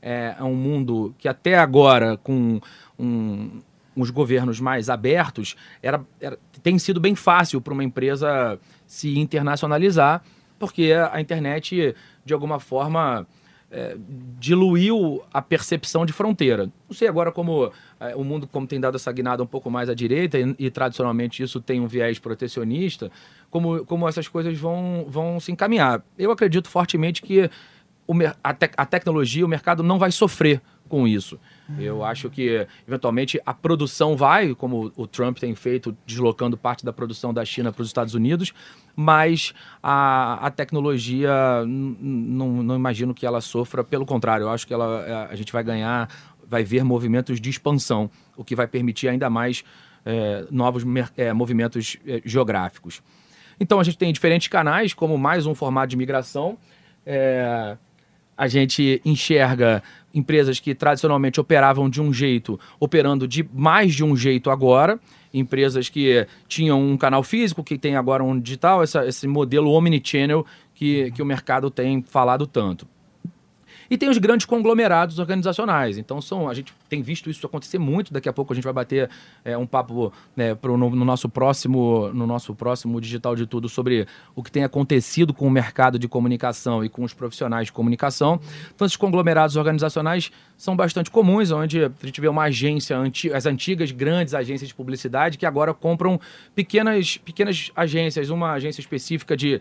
eh, 0.00 0.34
é 0.38 0.42
um 0.42 0.54
mundo 0.54 1.14
que 1.18 1.28
até 1.28 1.58
agora, 1.58 2.16
com 2.16 2.62
um, 2.98 3.60
os 3.94 4.08
governos 4.08 4.58
mais 4.58 4.88
abertos, 4.88 5.54
era, 5.82 6.02
era- 6.18 6.38
tem 6.62 6.78
sido 6.78 6.98
bem 6.98 7.14
fácil 7.14 7.60
para 7.60 7.74
uma 7.74 7.84
empresa 7.84 8.58
se 8.86 9.18
internacionalizar, 9.18 10.22
porque 10.58 10.94
a 11.12 11.20
internet, 11.20 11.94
de 12.24 12.32
alguma 12.32 12.58
forma, 12.58 13.26
é, 13.72 13.96
diluiu 14.38 15.22
a 15.32 15.40
percepção 15.40 16.04
de 16.04 16.12
fronteira. 16.12 16.66
Não 16.88 16.94
sei 16.94 17.08
agora 17.08 17.32
como 17.32 17.72
é, 17.98 18.14
o 18.14 18.22
mundo 18.22 18.46
como 18.46 18.66
tem 18.66 18.78
dado 18.78 18.96
essa 18.96 19.10
guinada 19.10 19.42
um 19.42 19.46
pouco 19.46 19.70
mais 19.70 19.88
à 19.88 19.94
direita 19.94 20.38
e, 20.38 20.54
e, 20.58 20.70
tradicionalmente 20.70 21.42
isso 21.42 21.58
tem 21.60 21.80
um 21.80 21.86
viés 21.86 22.18
protecionista, 22.18 23.10
como, 23.50 23.84
como 23.86 24.06
essas 24.06 24.28
coisas 24.28 24.56
vão, 24.58 25.06
vão 25.08 25.40
se 25.40 25.50
encaminhar. 25.50 26.04
Eu 26.18 26.30
acredito 26.30 26.68
fortemente 26.68 27.22
que 27.22 27.50
o, 28.06 28.12
a, 28.44 28.52
tec- 28.52 28.74
a 28.76 28.84
tecnologia, 28.84 29.44
o 29.44 29.48
mercado 29.48 29.82
não 29.82 29.98
vai 29.98 30.12
sofrer 30.12 30.60
com 30.88 31.08
isso. 31.08 31.40
Eu 31.78 32.04
acho 32.04 32.28
que, 32.28 32.66
eventualmente, 32.86 33.40
a 33.46 33.54
produção 33.54 34.16
vai, 34.16 34.54
como 34.54 34.92
o 34.96 35.06
Trump 35.06 35.38
tem 35.38 35.54
feito, 35.54 35.96
deslocando 36.04 36.56
parte 36.56 36.84
da 36.84 36.92
produção 36.92 37.32
da 37.32 37.44
China 37.44 37.72
para 37.72 37.82
os 37.82 37.88
Estados 37.88 38.14
Unidos, 38.14 38.52
mas 38.94 39.54
a, 39.82 40.46
a 40.46 40.50
tecnologia, 40.50 41.32
não, 41.66 42.76
imagino 42.76 43.14
que 43.14 43.24
ela 43.24 43.40
sofra. 43.40 43.82
Pelo 43.82 44.04
contrário, 44.04 44.44
eu 44.44 44.50
acho 44.50 44.66
que 44.66 44.74
ela, 44.74 45.04
é, 45.06 45.32
a 45.32 45.36
gente 45.36 45.52
vai 45.52 45.62
ganhar, 45.62 46.08
vai 46.46 46.62
ver 46.64 46.84
movimentos 46.84 47.40
de 47.40 47.48
expansão, 47.48 48.10
o 48.36 48.44
que 48.44 48.54
vai 48.54 48.66
permitir 48.66 49.08
ainda 49.08 49.30
mais 49.30 49.64
é, 50.04 50.44
novos 50.50 50.84
é, 51.16 51.32
movimentos 51.32 51.96
é, 52.06 52.20
geográficos. 52.24 53.02
Então, 53.58 53.78
a 53.78 53.84
gente 53.84 53.96
tem 53.96 54.12
diferentes 54.12 54.48
canais, 54.48 54.92
como 54.92 55.16
mais 55.16 55.46
um 55.46 55.54
formato 55.54 55.88
de 55.88 55.96
migração. 55.96 56.58
A 58.42 58.48
gente 58.48 59.00
enxerga 59.04 59.80
empresas 60.12 60.58
que 60.58 60.74
tradicionalmente 60.74 61.40
operavam 61.40 61.88
de 61.88 62.02
um 62.02 62.12
jeito, 62.12 62.58
operando 62.80 63.28
de 63.28 63.48
mais 63.54 63.94
de 63.94 64.02
um 64.02 64.16
jeito 64.16 64.50
agora. 64.50 64.98
Empresas 65.32 65.88
que 65.88 66.26
tinham 66.48 66.82
um 66.82 66.96
canal 66.96 67.22
físico, 67.22 67.62
que 67.62 67.78
tem 67.78 67.94
agora 67.94 68.24
um 68.24 68.36
digital, 68.40 68.82
essa- 68.82 69.06
esse 69.06 69.28
modelo 69.28 69.70
omnichannel 69.70 70.44
que, 70.74 71.12
que 71.12 71.22
o 71.22 71.24
mercado 71.24 71.70
tem 71.70 72.02
falado 72.02 72.44
tanto. 72.44 72.84
E 73.90 73.98
tem 73.98 74.08
os 74.08 74.18
grandes 74.18 74.46
conglomerados 74.46 75.18
organizacionais. 75.18 75.98
Então, 75.98 76.20
são, 76.20 76.48
a 76.48 76.54
gente 76.54 76.72
tem 76.88 77.02
visto 77.02 77.28
isso 77.30 77.44
acontecer 77.46 77.78
muito. 77.78 78.12
Daqui 78.12 78.28
a 78.28 78.32
pouco 78.32 78.52
a 78.52 78.54
gente 78.54 78.64
vai 78.64 78.72
bater 78.72 79.08
é, 79.44 79.56
um 79.56 79.66
papo 79.66 80.12
né, 80.36 80.54
pro, 80.54 80.76
no, 80.76 80.90
no 80.90 81.04
nosso 81.04 81.28
próximo, 81.28 82.10
no 82.14 82.26
nosso 82.26 82.54
próximo 82.54 83.00
Digital 83.00 83.36
de 83.36 83.46
Tudo 83.46 83.68
sobre 83.68 84.06
o 84.34 84.42
que 84.42 84.50
tem 84.50 84.64
acontecido 84.64 85.34
com 85.34 85.46
o 85.46 85.50
mercado 85.50 85.98
de 85.98 86.08
comunicação 86.08 86.84
e 86.84 86.88
com 86.88 87.04
os 87.04 87.12
profissionais 87.12 87.66
de 87.66 87.72
comunicação. 87.72 88.40
Então, 88.74 88.86
esses 88.86 88.96
conglomerados 88.96 89.56
organizacionais 89.56 90.30
são 90.56 90.76
bastante 90.76 91.10
comuns, 91.10 91.50
onde 91.50 91.84
a 91.84 91.90
gente 92.04 92.20
vê 92.20 92.28
uma 92.28 92.44
agência, 92.44 92.96
anti- 92.96 93.32
as 93.32 93.46
antigas 93.46 93.90
grandes 93.90 94.32
agências 94.32 94.68
de 94.68 94.74
publicidade, 94.74 95.36
que 95.36 95.44
agora 95.44 95.74
compram 95.74 96.20
pequenas, 96.54 97.16
pequenas 97.16 97.70
agências, 97.74 98.30
uma 98.30 98.52
agência 98.52 98.80
específica 98.80 99.36
de 99.36 99.60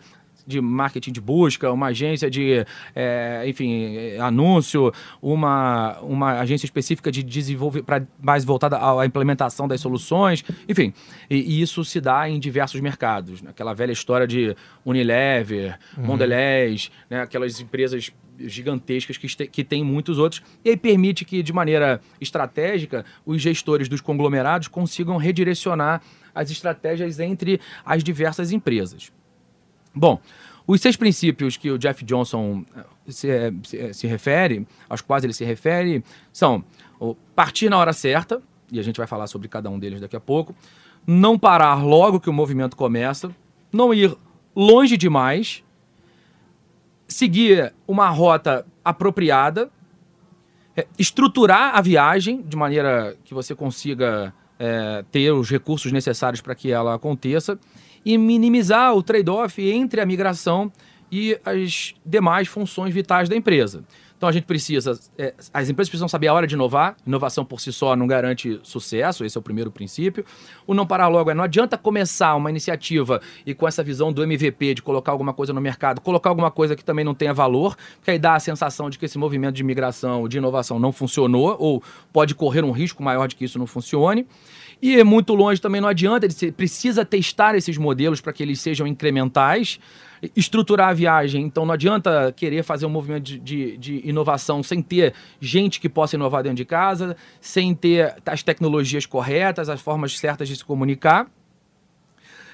de 0.52 0.62
marketing 0.62 1.12
de 1.12 1.22
busca, 1.22 1.72
uma 1.72 1.88
agência 1.88 2.30
de, 2.30 2.66
é, 2.96 3.44
enfim, 3.48 4.18
anúncio, 4.20 4.92
uma, 5.22 5.98
uma 6.02 6.40
agência 6.40 6.66
específica 6.66 7.12
de 7.12 7.24
desenvolver, 7.24 7.84
para 7.84 8.06
mais 8.22 8.44
voltada 8.44 8.78
à 8.78 9.06
implementação 9.06 9.68
das 9.68 9.82
soluções, 9.82 10.44
enfim. 10.68 10.94
E, 11.30 11.38
e, 11.38 11.62
isso 11.62 11.84
se 11.86 12.02
dá 12.02 12.30
em 12.30 12.40
diversos 12.40 12.80
mercados. 12.82 13.42
Aquela 13.48 13.74
velha 13.74 13.92
história 13.92 14.28
de 14.28 14.56
Unilever, 14.86 15.78
uhum. 15.98 16.06
Mondelez, 16.06 16.92
né, 17.10 17.22
aquelas 17.22 17.60
empresas 17.60 18.12
gigantescas 18.40 19.18
que, 19.18 19.28
que 19.48 19.64
tem 19.64 19.84
muitos 19.84 20.18
outros, 20.18 20.42
e 20.64 20.70
aí 20.70 20.78
permite 20.78 21.26
que, 21.26 21.44
de 21.44 21.54
maneira 21.54 22.02
estratégica, 22.20 23.06
os 23.26 23.42
gestores 23.42 23.88
dos 23.88 24.02
conglomerados 24.02 24.68
consigam 24.68 25.18
redirecionar 25.18 26.02
as 26.34 26.50
estratégias 26.50 27.20
entre 27.20 27.60
as 27.86 28.04
diversas 28.04 28.52
empresas. 28.52 29.12
Bom, 29.94 30.20
os 30.66 30.80
seis 30.80 30.96
princípios 30.96 31.58
que 31.58 31.70
o 31.70 31.78
Jeff 31.78 32.04
Johnson 32.06 32.64
eh, 32.76 32.86
se, 33.12 33.30
eh, 33.30 33.54
se, 33.64 33.78
eh, 33.78 33.94
se 33.94 34.08
refere, 34.08 34.66
aos 34.88 35.02
quais 35.02 35.24
ele 35.24 35.34
se 35.34 35.44
refere, 35.44 36.04
são 36.32 36.64
partir 37.36 37.70
na 37.70 37.78
hora 37.78 37.94
certa, 37.94 38.42
e 38.72 38.80
a 38.80 38.84
gente 38.84 38.98
vai 38.98 39.08
falar 39.08 39.28
sobre 39.28 39.48
cada 39.48 39.70
um 39.70 39.78
deles 39.78 40.00
daqui 40.00 40.16
a 40.16 40.20
pouco, 40.20 40.56
não 41.06 41.38
parar 41.38 41.84
logo 41.84 42.20
que 42.20 42.30
o 42.30 42.34
movimento 42.34 42.78
começa, 42.78 43.36
não 43.72 43.94
ir 43.94 44.16
longe 44.56 44.96
demais, 44.96 45.64
seguir 47.08 47.74
uma 47.88 48.10
rota 48.10 48.66
apropriada, 48.86 49.70
é, 50.78 50.88
estruturar 50.98 51.76
a 51.76 51.82
viagem 51.82 52.42
de 52.44 52.56
maneira 52.56 53.18
que 53.26 53.34
você 53.34 53.54
consiga 53.54 54.34
é, 54.58 55.04
ter 55.12 55.32
os 55.32 55.50
recursos 55.50 55.92
necessários 55.92 56.40
para 56.40 56.56
que 56.56 56.72
ela 56.72 56.96
aconteça 56.96 57.60
e 58.06 58.18
minimizar 58.18 58.96
o 58.96 59.04
trade-off 59.04 59.62
entre 59.62 60.02
a 60.02 60.06
migração 60.06 60.72
e 61.12 61.38
as 61.44 61.94
demais 62.06 62.48
funções 62.48 62.94
vitais 62.94 63.28
da 63.28 63.36
empresa. 63.36 63.84
Então 64.22 64.30
a 64.30 64.32
gente 64.32 64.44
precisa, 64.44 65.00
é, 65.18 65.34
as 65.52 65.68
empresas 65.68 65.90
precisam 65.90 66.08
saber 66.08 66.28
a 66.28 66.34
hora 66.36 66.46
de 66.46 66.54
inovar. 66.54 66.96
Inovação 67.08 67.44
por 67.44 67.60
si 67.60 67.74
só 67.74 67.96
não 67.96 68.06
garante 68.06 68.60
sucesso, 68.62 69.26
esse 69.26 69.36
é 69.36 69.40
o 69.40 69.42
primeiro 69.42 69.72
princípio. 69.72 70.24
O 70.68 70.76
não 70.76 70.86
parar 70.86 71.08
logo 71.08 71.32
é 71.32 71.34
não 71.34 71.44
adianta 71.44 71.76
começar 71.76 72.36
uma 72.36 72.48
iniciativa 72.52 73.20
e 73.48 73.56
com 73.56 73.68
essa 73.68 73.84
visão 73.84 74.14
do 74.14 74.22
MVP 74.22 74.76
de 74.76 74.84
colocar 74.84 75.12
alguma 75.12 75.34
coisa 75.34 75.52
no 75.52 75.60
mercado, 75.60 76.02
colocar 76.02 76.30
alguma 76.30 76.52
coisa 76.52 76.76
que 76.76 76.86
também 76.86 77.04
não 77.04 77.16
tenha 77.16 77.34
valor, 77.34 77.76
que 78.04 78.12
aí 78.12 78.20
dá 78.20 78.36
a 78.36 78.40
sensação 78.40 78.92
de 78.92 79.00
que 79.00 79.06
esse 79.06 79.18
movimento 79.18 79.56
de 79.56 79.64
migração, 79.64 80.28
de 80.28 80.38
inovação 80.38 80.78
não 80.78 80.92
funcionou 80.92 81.56
ou 81.60 81.82
pode 82.14 82.36
correr 82.36 82.64
um 82.64 82.72
risco 82.72 83.02
maior 83.02 83.28
de 83.28 83.36
que 83.36 83.44
isso 83.44 83.58
não 83.58 83.66
funcione. 83.66 84.28
E 84.82 85.00
é 85.00 85.04
muito 85.04 85.34
longe 85.36 85.62
também 85.62 85.80
não 85.80 85.88
adianta, 85.88 86.26
ele 86.26 86.52
precisa 86.52 87.06
testar 87.06 87.56
esses 87.56 87.78
modelos 87.78 88.20
para 88.20 88.34
que 88.34 88.42
eles 88.42 88.60
sejam 88.60 88.88
incrementais 88.88 89.80
estruturar 90.36 90.90
a 90.90 90.94
viagem. 90.94 91.44
Então 91.44 91.66
não 91.66 91.74
adianta 91.74 92.32
querer 92.36 92.64
fazer 92.64 92.86
um 92.86 92.90
movimento 92.90 93.24
de, 93.24 93.40
de, 93.40 93.78
de, 93.78 94.02
inovação 94.08 94.62
sem 94.62 94.82
ter 94.82 95.14
gente 95.40 95.80
que 95.80 95.90
possa 95.90 96.16
inovar 96.16 96.44
dentro 96.44 96.58
de 96.58 96.66
casa, 96.66 97.16
sem 97.40 97.74
ter 97.74 98.16
as 98.26 98.44
tecnologias 98.44 99.06
corretas, 99.06 99.70
as 99.70 99.82
formas 99.82 100.18
certas 100.18 100.48
de 100.48 100.56
se 100.56 100.66
comunicar. 100.66 101.28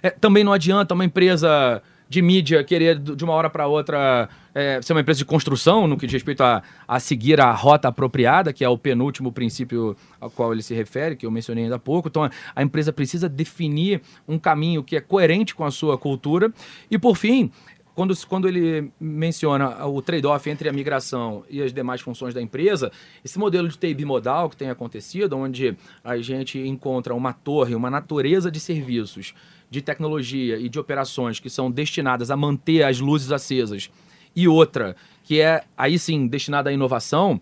É, 0.01 0.09
também 0.09 0.43
não 0.43 0.53
adianta 0.53 0.93
uma 0.93 1.05
empresa 1.05 1.81
de 2.09 2.21
mídia 2.21 2.63
querer 2.63 2.97
de 2.97 3.23
uma 3.23 3.33
hora 3.33 3.49
para 3.49 3.67
outra 3.67 4.29
é, 4.55 4.81
ser 4.81 4.93
uma 4.93 5.01
empresa 5.01 5.19
de 5.19 5.25
construção 5.25 5.87
no 5.87 5.97
que 5.97 6.07
diz 6.07 6.13
respeito 6.13 6.41
a, 6.41 6.63
a 6.87 6.99
seguir 6.99 7.39
a 7.39 7.51
rota 7.51 7.87
apropriada, 7.87 8.51
que 8.51 8.63
é 8.63 8.69
o 8.69 8.77
penúltimo 8.77 9.31
princípio 9.31 9.95
ao 10.19 10.29
qual 10.29 10.51
ele 10.51 10.63
se 10.63 10.73
refere, 10.73 11.15
que 11.15 11.25
eu 11.25 11.31
mencionei 11.31 11.65
ainda 11.65 11.75
há 11.75 11.79
pouco. 11.79 12.07
Então 12.07 12.29
a 12.55 12.63
empresa 12.63 12.91
precisa 12.91 13.29
definir 13.29 14.01
um 14.27 14.39
caminho 14.39 14.83
que 14.83 14.95
é 14.95 15.01
coerente 15.01 15.53
com 15.53 15.63
a 15.63 15.71
sua 15.71 15.97
cultura. 15.97 16.51
E 16.89 16.97
por 16.97 17.15
fim, 17.15 17.51
quando, 17.97 18.15
quando 18.27 18.47
ele 18.47 18.91
menciona 18.99 19.83
o 19.87 20.03
trade-off 20.03 20.47
entre 20.47 20.69
a 20.69 20.71
migração 20.71 21.43
e 21.49 21.63
as 21.63 21.73
demais 21.73 21.99
funções 21.99 22.31
da 22.31 22.39
empresa, 22.39 22.91
esse 23.25 23.39
modelo 23.39 23.67
de 23.67 23.75
TI 23.75 23.95
bimodal 23.95 24.51
que 24.51 24.55
tem 24.55 24.69
acontecido, 24.69 25.35
onde 25.35 25.75
a 26.03 26.15
gente 26.17 26.59
encontra 26.59 27.15
uma 27.15 27.33
torre, 27.33 27.73
uma 27.73 27.89
natureza 27.89 28.51
de 28.51 28.59
serviços 28.59 29.33
de 29.67 29.81
tecnologia 29.81 30.59
e 30.59 30.69
de 30.69 30.77
operações 30.77 31.39
que 31.39 31.49
são 31.49 31.71
destinadas 31.71 32.29
a 32.29 32.37
manter 32.37 32.83
as 32.83 32.99
luzes 32.99 33.31
acesas 33.31 33.89
e 34.35 34.47
outra 34.47 34.95
que 35.23 35.41
é 35.41 35.63
aí 35.75 35.97
sim 35.97 36.27
destinada 36.27 36.69
à 36.69 36.73
inovação, 36.73 37.41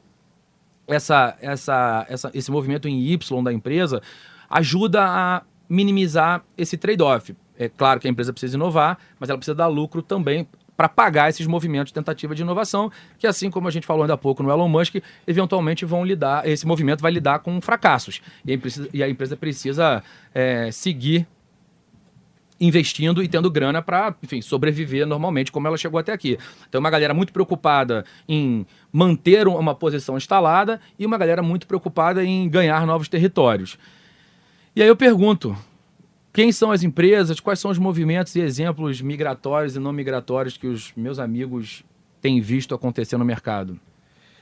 essa, 0.87 1.37
essa, 1.41 2.05
essa, 2.07 2.31
esse 2.33 2.49
movimento 2.49 2.87
em 2.87 3.01
Y 3.01 3.43
da 3.43 3.51
empresa 3.51 4.01
ajuda 4.49 5.03
a 5.03 5.41
minimizar 5.67 6.45
esse 6.57 6.77
trade-off. 6.77 7.35
É 7.57 7.69
claro 7.69 7.99
que 7.99 8.07
a 8.07 8.11
empresa 8.11 8.33
precisa 8.33 8.55
inovar, 8.55 8.97
mas 9.19 9.29
ela 9.29 9.37
precisa 9.37 9.55
dar 9.55 9.67
lucro 9.67 10.01
também 10.01 10.47
para 10.75 10.89
pagar 10.89 11.29
esses 11.29 11.47
movimentos 11.47 11.87
de 11.87 11.93
tentativa 11.93 12.35
de 12.35 12.41
inovação, 12.41 12.91
que 13.17 13.25
assim 13.25 13.49
como 13.49 13.67
a 13.67 13.71
gente 13.71 13.87
falou 13.87 14.03
ainda 14.03 14.13
há 14.13 14.17
pouco 14.17 14.43
no 14.43 14.51
Elon 14.51 14.67
Musk, 14.67 14.95
eventualmente 15.25 15.85
vão 15.85 16.03
lidar, 16.03 16.47
esse 16.47 16.67
movimento 16.67 17.01
vai 17.01 17.11
lidar 17.11 17.39
com 17.39 17.61
fracassos. 17.61 18.21
E 18.43 18.51
a 18.51 18.55
empresa, 18.55 18.89
e 18.93 19.03
a 19.03 19.09
empresa 19.09 19.37
precisa 19.37 20.03
é, 20.33 20.69
seguir 20.71 21.25
investindo 22.59 23.21
e 23.21 23.27
tendo 23.27 23.49
grana 23.51 23.81
para, 23.81 24.15
enfim, 24.23 24.41
sobreviver 24.41 25.05
normalmente 25.05 25.51
como 25.51 25.67
ela 25.67 25.77
chegou 25.77 25.99
até 25.99 26.11
aqui. 26.13 26.37
Então, 26.67 26.79
uma 26.79 26.89
galera 26.89 27.13
muito 27.13 27.33
preocupada 27.33 28.05
em 28.27 28.65
manter 28.91 29.47
uma 29.47 29.75
posição 29.75 30.17
instalada 30.17 30.79
e 30.97 31.05
uma 31.05 31.17
galera 31.17 31.41
muito 31.41 31.67
preocupada 31.67 32.23
em 32.23 32.47
ganhar 32.49 32.85
novos 32.85 33.09
territórios. 33.09 33.77
E 34.75 34.81
aí 34.81 34.87
eu 34.87 34.95
pergunto, 34.95 35.55
quem 36.35 36.51
são 36.51 36.69
as 36.69 36.83
empresas, 36.83 37.39
quais 37.39 37.59
são 37.59 37.71
os 37.71 37.77
movimentos 37.77 38.35
e 38.35 38.41
exemplos 38.41 38.99
migratórios 38.99 39.77
e 39.77 39.79
não 39.79 39.93
migratórios 39.93 40.57
que 40.57 40.67
os 40.67 40.91
meus 40.93 41.17
amigos 41.17 41.85
têm 42.19 42.41
visto 42.41 42.75
acontecer 42.75 43.15
no 43.15 43.23
mercado? 43.23 43.79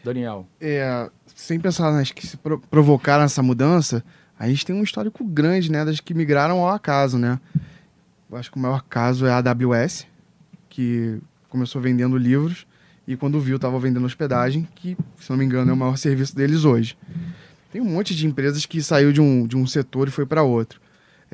Daniel. 0.03 0.47
É, 0.59 1.07
sem 1.35 1.59
pensar 1.59 1.91
nas 1.91 2.09
que 2.09 2.25
se 2.25 2.35
provocaram 2.71 3.23
essa 3.23 3.43
mudança, 3.43 4.03
a 4.39 4.49
gente 4.49 4.65
tem 4.65 4.75
um 4.75 4.81
histórico 4.81 5.23
grande, 5.23 5.71
né, 5.71 5.85
das 5.85 5.99
que 5.99 6.15
migraram 6.15 6.61
ao 6.61 6.69
acaso, 6.69 7.19
né? 7.19 7.39
Eu 8.27 8.37
acho 8.37 8.49
que 8.49 8.57
o 8.57 8.59
maior 8.59 8.81
caso 8.81 9.27
é 9.27 9.29
a 9.29 9.37
AWS, 9.37 10.07
que 10.69 11.21
começou 11.47 11.79
vendendo 11.79 12.17
livros 12.17 12.65
e 13.07 13.15
quando 13.15 13.39
viu 13.39 13.57
estava 13.57 13.77
vendendo 13.77 14.07
hospedagem, 14.07 14.67
que, 14.73 14.97
se 15.19 15.29
não 15.29 15.37
me 15.37 15.45
engano, 15.45 15.69
é 15.69 15.73
o 15.75 15.77
maior 15.77 15.95
serviço 15.95 16.35
deles 16.35 16.65
hoje. 16.65 16.97
Tem 17.71 17.79
um 17.79 17.85
monte 17.85 18.15
de 18.15 18.25
empresas 18.25 18.65
que 18.65 18.81
saiu 18.81 19.13
de 19.13 19.21
um, 19.21 19.45
de 19.45 19.55
um 19.55 19.67
setor 19.67 20.07
e 20.07 20.11
foi 20.11 20.25
para 20.25 20.41
outro. 20.41 20.81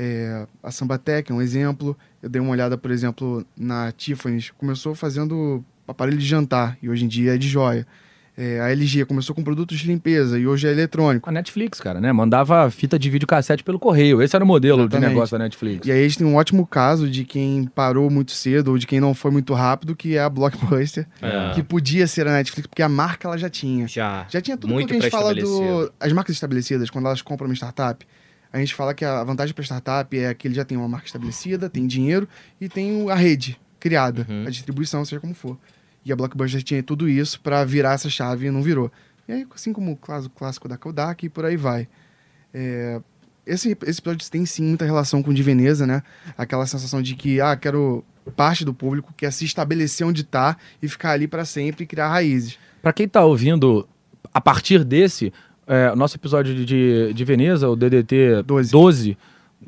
É, 0.01 0.47
a 0.63 0.71
Sambatec 0.71 1.29
é 1.29 1.35
um 1.35 1.41
exemplo. 1.41 1.95
Eu 2.23 2.29
dei 2.29 2.41
uma 2.41 2.51
olhada, 2.51 2.77
por 2.77 2.89
exemplo, 2.89 3.45
na 3.57 3.91
Tiffany's. 3.91 4.49
Começou 4.57 4.95
fazendo 4.95 5.61
aparelho 5.85 6.17
de 6.17 6.25
jantar 6.25 6.77
e 6.81 6.89
hoje 6.89 7.03
em 7.03 7.07
dia 7.09 7.35
é 7.35 7.37
de 7.37 7.49
joia. 7.49 7.85
É, 8.37 8.61
a 8.61 8.71
LG 8.71 9.03
começou 9.03 9.35
com 9.35 9.43
produtos 9.43 9.77
de 9.77 9.87
limpeza 9.87 10.39
e 10.39 10.47
hoje 10.47 10.65
é 10.65 10.71
eletrônico. 10.71 11.27
A 11.27 11.33
Netflix, 11.33 11.81
cara, 11.81 11.99
né? 11.99 12.13
Mandava 12.13 12.71
fita 12.71 12.97
de 12.97 13.09
videocassete 13.09 13.61
pelo 13.61 13.77
correio. 13.77 14.21
Esse 14.21 14.33
era 14.33 14.45
o 14.45 14.47
modelo 14.47 14.83
Exatamente. 14.83 15.09
de 15.09 15.13
negócio 15.13 15.37
da 15.37 15.43
Netflix. 15.43 15.85
E 15.85 15.91
aí 15.91 15.99
a 15.99 16.03
gente 16.03 16.19
tem 16.19 16.25
um 16.27 16.35
ótimo 16.35 16.65
caso 16.65 17.09
de 17.09 17.25
quem 17.25 17.65
parou 17.65 18.09
muito 18.09 18.31
cedo 18.31 18.69
ou 18.69 18.77
de 18.77 18.87
quem 18.87 19.01
não 19.01 19.13
foi 19.13 19.31
muito 19.31 19.53
rápido, 19.53 19.93
que 19.93 20.15
é 20.15 20.21
a 20.21 20.29
Blockbuster, 20.29 21.05
é. 21.21 21.53
que 21.53 21.61
podia 21.61 22.07
ser 22.07 22.25
a 22.25 22.31
Netflix, 22.31 22.67
porque 22.67 22.81
a 22.81 22.87
marca 22.87 23.27
ela 23.27 23.37
já 23.37 23.49
tinha. 23.49 23.85
Já. 23.89 24.25
Já 24.29 24.39
tinha 24.39 24.55
tudo 24.55 24.71
muito 24.71 24.87
que 24.87 24.95
a 24.95 25.01
gente 25.01 25.11
fala 25.11 25.35
do. 25.35 25.91
As 25.99 26.13
marcas 26.13 26.33
estabelecidas, 26.33 26.89
quando 26.89 27.07
elas 27.07 27.21
compram 27.21 27.49
uma 27.49 27.55
startup, 27.55 28.07
a 28.51 28.59
gente 28.59 28.73
fala 28.73 28.93
que 28.93 29.05
a 29.05 29.23
vantagem 29.23 29.53
para 29.53 29.63
startup 29.63 30.17
é 30.17 30.33
que 30.33 30.47
ele 30.47 30.55
já 30.55 30.65
tem 30.65 30.77
uma 30.77 30.87
marca 30.87 31.05
estabelecida, 31.05 31.69
tem 31.69 31.85
dinheiro 31.85 32.27
e 32.59 32.67
tem 32.67 33.09
a 33.09 33.15
rede 33.15 33.59
criada, 33.79 34.25
uhum. 34.27 34.45
a 34.47 34.49
distribuição, 34.49 35.05
seja 35.05 35.19
como 35.19 35.33
for. 35.33 35.57
E 36.03 36.11
a 36.11 36.15
Blockbuster 36.15 36.63
tinha 36.63 36.81
tudo 36.81 37.07
isso 37.07 37.39
para 37.41 37.63
virar 37.63 37.93
essa 37.93 38.09
chave 38.09 38.47
e 38.47 38.51
não 38.51 38.61
virou. 38.61 38.91
E 39.27 39.31
aí, 39.31 39.47
assim 39.53 39.71
como 39.71 39.91
o 39.91 39.97
clássico 39.97 40.67
da 40.67 40.77
Kodak 40.77 41.25
e 41.25 41.29
por 41.29 41.45
aí 41.45 41.55
vai. 41.55 41.87
É, 42.53 42.99
esse, 43.45 43.77
esse 43.85 43.99
episódio 43.99 44.29
tem 44.29 44.45
sim 44.45 44.63
muita 44.63 44.85
relação 44.85 45.21
com 45.21 45.31
o 45.31 45.33
de 45.33 45.43
Veneza, 45.43 45.85
né? 45.85 46.01
Aquela 46.37 46.65
sensação 46.65 47.01
de 47.01 47.15
que, 47.15 47.39
ah, 47.39 47.55
quero 47.55 48.03
parte 48.35 48.63
do 48.63 48.73
público 48.73 49.13
quer 49.15 49.31
se 49.31 49.45
estabelecer 49.45 50.05
onde 50.05 50.21
está 50.21 50.55
e 50.81 50.87
ficar 50.87 51.11
ali 51.11 51.27
para 51.27 51.45
sempre 51.45 51.83
e 51.83 51.87
criar 51.87 52.09
raízes. 52.09 52.57
Para 52.81 52.93
quem 52.93 53.05
está 53.05 53.23
ouvindo 53.23 53.87
a 54.33 54.39
partir 54.39 54.83
desse, 54.83 55.33
é, 55.69 55.95
nosso 55.95 56.17
episódio 56.17 56.65
de, 56.65 57.13
de 57.13 57.23
Veneza, 57.23 57.69
o 57.69 57.75
DDT 57.75 58.43
12, 58.43 58.71
12 58.71 59.17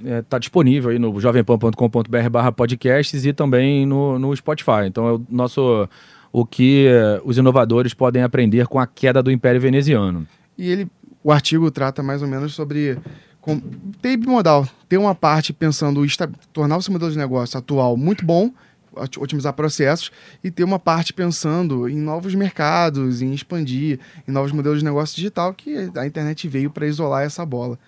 é, 0.04 0.22
tá 0.24 0.40
disponível 0.40 0.90
aí 0.90 0.98
no 0.98 1.20
jovempan.com.br 1.20 2.30
barra 2.32 2.52
podcasts 2.52 3.26
e 3.26 3.32
também 3.32 3.86
no, 3.86 4.18
no 4.18 4.36
Spotify. 4.36 4.88
Então 4.88 5.08
é 5.08 5.12
o 5.14 5.26
nosso 5.30 5.88
o 6.34 6.46
que 6.46 6.88
eh, 6.88 7.22
os 7.26 7.38
inovadores 7.38 7.94
podem 7.94 8.24
aprender 8.24 8.66
com 8.68 8.80
a 8.80 8.88
queda 8.88 9.22
do 9.22 9.30
Império 9.30 9.60
Veneziano. 9.60 10.26
E 10.58 10.70
ele, 10.70 10.88
o 11.22 11.32
artigo 11.32 11.70
trata 11.70 12.02
mais 12.02 12.22
ou 12.22 12.28
menos 12.28 12.54
sobre 12.54 12.98
com, 13.42 13.60
ter 14.02 14.16
bimodal, 14.16 14.66
ter 14.88 14.98
uma 14.98 15.14
parte 15.14 15.52
pensando 15.52 16.06
em 16.06 16.10
tornar 16.54 16.78
o 16.78 16.82
seu 16.82 16.94
modelo 16.94 17.12
de 17.12 17.18
negócio 17.18 17.58
atual 17.58 17.98
muito 17.98 18.26
bom, 18.26 18.50
otimizar 18.96 19.54
processos, 19.54 20.12
e 20.44 20.52
ter 20.52 20.64
uma 20.64 20.80
parte 20.80 21.14
pensando 21.14 21.88
em 21.88 21.98
novos 21.98 22.36
mercados, 22.36 23.22
em 23.22 23.34
expandir, 23.34 24.00
em 24.28 24.32
novos 24.32 24.52
modelos 24.52 24.80
de 24.80 24.86
negócio 24.86 25.16
digital, 25.16 25.54
que 25.54 25.90
a 25.96 26.06
internet 26.06 26.48
veio 26.48 26.70
para 26.70 26.86
isolar 26.88 27.24
essa 27.24 27.46
bola. 27.46 27.80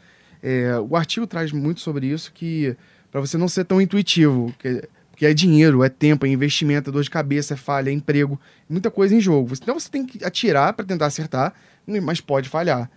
É, 0.41 0.77
o 0.79 0.95
artigo 0.95 1.25
traz 1.27 1.51
muito 1.51 1.81
sobre 1.81 2.07
isso, 2.07 2.31
que 2.33 2.75
para 3.11 3.21
você 3.21 3.37
não 3.37 3.47
ser 3.47 3.65
tão 3.65 3.81
intuitivo, 3.81 4.53
que 4.59 4.87
Porque 5.13 5.27
é 5.27 5.33
dinheiro, 5.33 5.83
é 5.83 5.89
tempo, 5.89 6.25
é 6.25 6.29
investimento, 6.29 6.89
é 6.89 6.93
dor 6.93 7.03
de 7.03 7.09
cabeça, 7.09 7.53
é 7.53 7.57
falha, 7.57 7.91
é 7.91 7.93
emprego, 7.93 8.39
muita 8.67 8.89
coisa 8.89 9.13
em 9.13 9.21
jogo. 9.21 9.53
Então 9.53 9.79
você 9.79 9.87
tem 9.87 10.03
que 10.03 10.25
atirar 10.25 10.73
para 10.73 10.83
tentar 10.83 11.05
acertar, 11.05 11.53
mas 12.01 12.19
pode 12.19 12.49
falhar. 12.49 12.89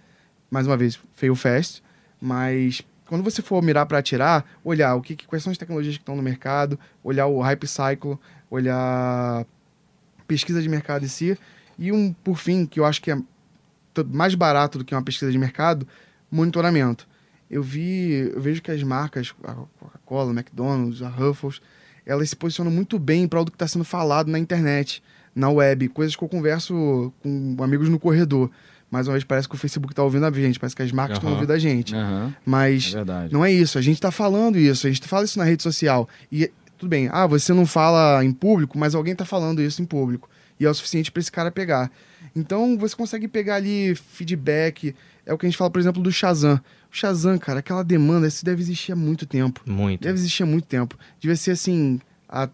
Mais 0.51 0.67
uma 0.67 0.79
vez, 0.79 0.99
fail 1.15 1.35
fast, 1.35 1.83
mas 2.19 2.81
quando 3.07 3.23
você 3.23 3.41
for 3.41 3.63
mirar 3.63 3.87
para 3.87 3.99
atirar, 3.99 4.45
olhar 4.65 4.95
o 4.95 5.03
que, 5.03 5.17
quais 5.27 5.43
são 5.43 5.51
as 5.51 5.59
tecnologias 5.59 5.97
que 5.97 6.03
estão 6.03 6.17
no 6.17 6.23
mercado, 6.23 6.79
olhar 7.03 7.27
o 7.27 7.41
hype 7.41 7.67
cycle, 7.67 8.19
olhar 8.51 9.47
pesquisa 10.27 10.61
de 10.61 10.69
mercado 10.69 11.05
em 11.05 11.09
si 11.09 11.39
e 11.79 11.93
um 11.93 12.13
por 12.13 12.37
fim 12.37 12.67
que 12.67 12.81
eu 12.81 12.85
acho 12.85 13.01
que 13.01 13.11
é 13.11 13.19
mais 14.09 14.35
barato 14.35 14.79
do 14.79 14.85
que 14.85 14.95
uma 14.95 15.03
pesquisa 15.03 15.31
de 15.31 15.39
mercado, 15.39 15.87
monitoramento. 16.31 17.09
Eu 17.51 17.63
vi, 17.63 18.33
eu 18.35 18.41
vejo 18.41 18.61
que 18.61 18.71
as 18.71 18.83
marcas, 18.83 19.33
a 19.45 19.55
Coca-Cola, 19.55 20.33
McDonald's, 20.33 21.01
a 21.01 21.09
Ruffles, 21.09 21.61
elas 22.05 22.29
se 22.29 22.37
posicionam 22.37 22.73
muito 22.73 22.99
bem 22.99 23.27
para 23.29 23.41
o 23.41 23.45
que 23.45 23.53
está 23.53 23.69
sendo 23.69 23.85
falado 23.85 24.29
na 24.29 24.39
internet, 24.39 25.03
na 25.35 25.49
web, 25.49 25.89
coisas 25.89 26.17
que 26.17 26.23
eu 26.23 26.29
converso 26.29 27.13
com 27.23 27.57
amigos 27.63 27.89
no 27.89 28.01
corredor. 28.01 28.51
Mais 28.91 29.09
uma 29.09 29.13
vez, 29.15 29.25
parece 29.25 29.49
que 29.49 29.55
o 29.55 29.59
Facebook 29.59 29.93
está 29.93 30.03
ouvindo 30.03 30.25
a 30.25 30.31
gente, 30.31 30.61
parece 30.61 30.77
que 30.77 30.83
as 30.83 30.93
marcas 30.93 31.17
estão 31.17 31.29
Aham. 31.29 31.37
ouvindo 31.39 31.53
a 31.53 31.59
gente. 31.59 31.95
Aham, 31.95 32.35
Mas 32.45 32.95
é 32.95 33.29
não 33.33 33.45
é 33.45 33.53
isso, 33.53 33.79
a 33.79 33.83
gente 33.83 34.01
tá 34.01 34.11
falando 34.11 34.57
isso, 34.59 34.87
a 34.87 34.91
gente 34.91 35.07
fala 35.09 35.25
isso 35.25 35.39
na 35.39 35.45
rede 35.45 35.63
social. 35.63 36.09
E 36.31 36.51
tudo 36.79 36.89
bem, 36.89 37.09
ah, 37.13 37.27
você 37.27 37.53
não 37.53 37.67
fala 37.67 38.25
em 38.25 38.33
público, 38.33 38.79
mas 38.79 38.95
alguém 38.95 39.15
tá 39.15 39.25
falando 39.25 39.61
isso 39.61 39.83
em 39.83 39.85
público. 39.85 40.29
E 40.59 40.65
é 40.65 40.71
o 40.71 40.75
suficiente 40.75 41.11
para 41.11 41.21
esse 41.21 41.33
cara 41.33 41.51
pegar. 41.51 41.91
Então 42.35 42.79
você 42.79 42.95
consegue 42.95 43.27
pegar 43.29 43.57
ali 43.57 43.95
feedback. 43.95 44.95
É 45.25 45.33
o 45.33 45.39
que 45.39 45.47
a 45.47 45.49
gente 45.49 45.59
fala, 45.59 45.71
por 45.71 45.81
exemplo, 45.81 46.03
do 46.03 46.13
Shazam. 46.13 46.61
O 46.93 46.97
Shazam, 46.97 47.37
cara, 47.39 47.59
aquela 47.59 47.83
demanda, 47.83 48.27
isso 48.29 48.45
deve 48.45 48.63
existir 48.63 48.93
há 48.93 48.97
muito 48.97 49.27
tempo. 49.27 49.61
Muito. 49.67 50.03
Deve 50.03 50.15
existir 50.19 50.45
há 50.45 50.47
muito 50.47 50.67
tempo. 50.67 50.97
Devia 51.21 51.37
ser 51.37 51.51
assim, 51.53 52.01
há 52.29 52.49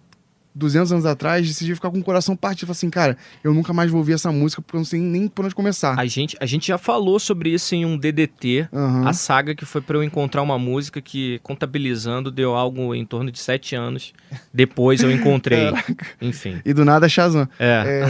200 0.55 0.93
anos 0.93 1.07
atrás, 1.07 1.59
devia 1.59 1.75
ficar 1.75 1.91
com 1.91 1.99
o 1.99 2.03
coração 2.05 2.37
partido. 2.37 2.67
Falar 2.67 2.73
assim, 2.73 2.91
cara, 2.91 3.17
eu 3.43 3.55
nunca 3.55 3.73
mais 3.73 3.91
vou 3.91 3.99
ouvir 3.99 4.13
essa 4.13 4.31
música 4.31 4.61
porque 4.63 4.77
eu 4.77 4.81
não 4.81 4.85
sei 4.85 5.01
nem 5.01 5.29
por 5.29 5.45
onde 5.45 5.55
começar. 5.55 5.99
A 5.99 6.07
gente, 6.07 6.37
a 6.41 6.47
gente 6.47 6.69
já 6.69 6.79
falou 6.79 7.19
sobre 7.19 7.51
isso 7.51 7.75
em 7.75 7.85
um 7.85 7.97
DDT, 7.97 8.69
Aham. 8.73 9.09
a 9.09 9.13
saga 9.13 9.55
que 9.55 9.65
foi 9.65 9.81
pra 9.81 9.97
eu 9.97 10.03
encontrar 10.03 10.43
uma 10.43 10.59
música 10.59 11.01
que, 11.01 11.39
contabilizando, 11.43 12.31
deu 12.31 12.55
algo 12.55 12.95
em 12.95 13.05
torno 13.05 13.31
de 13.31 13.39
sete 13.39 13.75
anos. 13.75 14.13
Depois 14.53 15.03
eu 15.03 15.11
encontrei. 15.11 15.71
Enfim. 16.21 16.61
E 16.65 16.73
do 16.73 16.85
nada 16.85 17.09
Shazam. 17.09 17.49
É. 17.59 18.03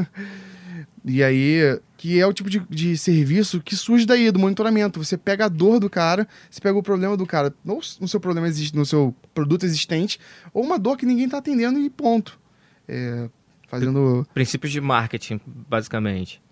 É. 0.00 0.06
e 1.04 1.22
aí, 1.22 1.78
que 1.96 2.20
é 2.20 2.26
o 2.26 2.32
tipo 2.32 2.50
de, 2.50 2.60
de 2.68 2.96
serviço 2.96 3.60
que 3.60 3.74
surge 3.74 4.04
daí, 4.04 4.30
do 4.30 4.38
monitoramento. 4.38 5.02
Você 5.02 5.16
pega 5.16 5.46
a 5.46 5.48
dor 5.48 5.80
do 5.80 5.88
cara, 5.88 6.28
você 6.50 6.60
pega 6.60 6.78
o 6.78 6.82
problema 6.82 7.16
do 7.16 7.26
cara, 7.26 7.54
ou 7.66 7.80
no 8.00 8.08
seu 8.08 8.20
problema 8.20 8.46
existe, 8.46 8.76
no 8.76 8.84
seu 8.84 9.14
produto 9.34 9.64
existente, 9.64 10.18
ou 10.52 10.62
uma 10.62 10.78
dor 10.78 10.96
que 10.96 11.06
ninguém 11.06 11.28
tá 11.28 11.38
atendendo 11.38 11.78
e 11.80 11.88
ponto. 11.88 12.38
É, 12.86 13.28
fazendo, 13.68 14.26
Princípios 14.34 14.72
de 14.72 14.80
marketing, 14.80 15.40
basicamente. 15.46 16.42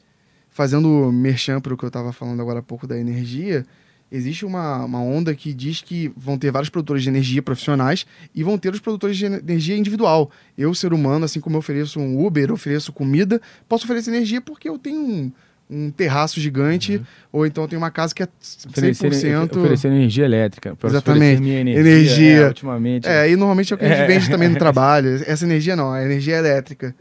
fazendo 0.49 1.13
merchan 1.13 1.61
pro 1.61 1.77
que 1.77 1.85
eu 1.85 1.91
tava 1.91 2.13
falando 2.13 2.41
agora 2.41 2.61
há 2.61 2.63
pouco 2.63 2.87
da 2.87 2.99
energia, 2.99 3.67
existe 4.11 4.45
uma, 4.45 4.85
uma 4.85 5.01
onda 5.01 5.35
que 5.35 5.53
diz 5.53 5.81
que 5.83 6.11
vão 6.17 6.39
ter 6.39 6.51
vários 6.51 6.71
produtores 6.71 7.03
de 7.03 7.09
energia 7.09 7.43
profissionais 7.43 8.07
e 8.35 8.43
vão 8.43 8.57
ter 8.59 8.73
os 8.73 8.81
produtores 8.81 9.17
de 9.17 9.27
energia 9.27 9.77
individual. 9.77 10.31
Eu, 10.57 10.75
ser 10.75 10.93
humano, 10.93 11.25
assim 11.25 11.41
como 11.41 11.57
eu 11.57 11.61
ofereço 11.61 12.01
um 12.01 12.25
Uber, 12.25 12.53
ofereço 12.53 12.93
comida, 12.93 13.41
posso 13.69 13.85
oferecer 13.85 14.11
energia 14.11 14.41
porque 14.41 14.69
eu 14.69 14.79
tenho 14.79 14.99
um, 15.01 15.33
um 15.71 15.91
terraço 15.91 16.41
gigante, 16.41 17.01
ou 17.31 17.45
então 17.47 17.65
eu 17.65 17.69
tenho 17.69 17.81
uma 17.81 17.91
casa 17.91 18.15
que 18.15 18.23
é 18.23 18.29
Oferecer, 18.69 19.11
100%... 19.11 19.57
oferecer 19.59 19.89
energia 19.89 20.25
elétrica. 20.25 20.77
Exatamente. 20.83 21.35
oferecer 21.37 21.61
energia. 21.61 21.81
Energia. 21.81 22.37
é, 22.41 22.47
ultimamente. 22.49 23.09
É, 23.09 23.31
e 23.31 23.37
normalmente 23.37 23.73
é 23.73 23.77
o 23.77 23.79
que 23.79 23.85
a 23.85 23.89
gente 23.89 24.01
É. 24.01 24.07
vende 24.07 24.31
também 24.31 24.49
no 24.49 24.57
trabalho. 24.59 25.23
Essa 25.27 25.45
energia 25.45 25.77
não, 25.77 25.93
a 25.93 26.03
energia 26.03 26.37
elétrica. 26.37 26.95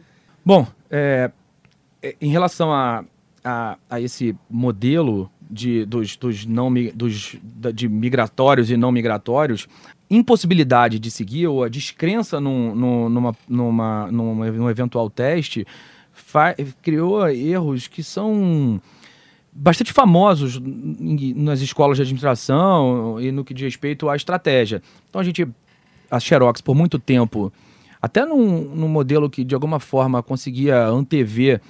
Bom, 0.45 0.67
é, 0.91 1.31
é, 2.03 2.15
em 2.21 2.29
relação 2.29 2.71
a, 2.73 3.03
a, 3.43 3.77
a 3.89 4.01
esse 4.01 4.35
modelo 4.49 5.31
de, 5.49 5.85
dos, 5.85 6.15
dos 6.15 6.45
não, 6.45 6.71
dos, 6.93 7.35
de 7.73 7.87
migratórios 7.87 8.69
e 8.69 8.77
não 8.77 8.91
migratórios, 8.91 9.67
impossibilidade 10.09 10.99
de 10.99 11.11
seguir 11.11 11.47
ou 11.47 11.63
a 11.63 11.69
descrença 11.69 12.39
num, 12.39 12.73
num, 12.75 13.09
numa, 13.09 13.35
numa, 13.47 14.11
numa- 14.11 14.51
num 14.51 14.69
eventual 14.69 15.09
teste 15.09 15.65
criou 16.81 17.27
erros 17.29 17.87
que 17.87 18.01
são 18.03 18.81
bastante 19.51 19.91
famosos 19.93 20.59
nas 21.35 21.61
escolas 21.61 21.97
de 21.97 22.03
administração 22.03 23.19
e 23.19 23.31
no 23.31 23.43
que 23.43 23.53
diz 23.53 23.63
respeito 23.63 24.09
à 24.09 24.15
estratégia. 24.15 24.81
Então 25.09 25.21
a 25.21 25.23
gente, 25.23 25.47
a 26.11 26.19
Xerox, 26.19 26.61
por 26.61 26.75
muito 26.75 26.99
tempo, 26.99 27.51
até 28.01 28.25
num, 28.25 28.75
num 28.75 28.87
modelo 28.87 29.29
que 29.29 29.43
de 29.43 29.55
alguma 29.55 29.79
forma 29.79 30.21
conseguia 30.21 30.87
antever 30.87 31.61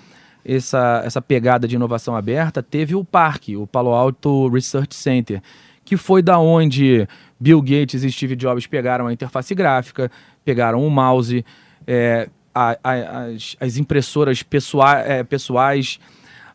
essa, 0.46 1.02
essa 1.06 1.22
pegada 1.22 1.68
de 1.68 1.76
inovação 1.76 2.16
aberta, 2.16 2.62
teve 2.64 2.96
o 2.96 3.04
parque, 3.04 3.56
o 3.58 3.68
Palo 3.68 3.92
Alto 3.94 4.48
Research 4.50 4.96
Center, 4.96 5.42
que 5.84 5.96
foi 5.98 6.22
da 6.22 6.38
onde 6.40 7.08
Bill 7.40 7.62
Gates 7.62 8.04
e 8.04 8.12
Steve 8.12 8.36
Jobs 8.36 8.66
pegaram 8.68 9.08
a 9.08 9.14
interface 9.14 9.54
gráfica, 9.56 10.12
pegaram 10.44 10.86
o 10.86 10.90
mouse, 10.90 11.46
é, 11.86 12.30
a- 12.54 12.78
a- 12.84 13.24
as, 13.28 13.56
as 13.60 13.78
impressoras 13.78 14.42
pessoa- 14.44 15.00
é, 15.00 15.24
pessoais, 15.24 16.00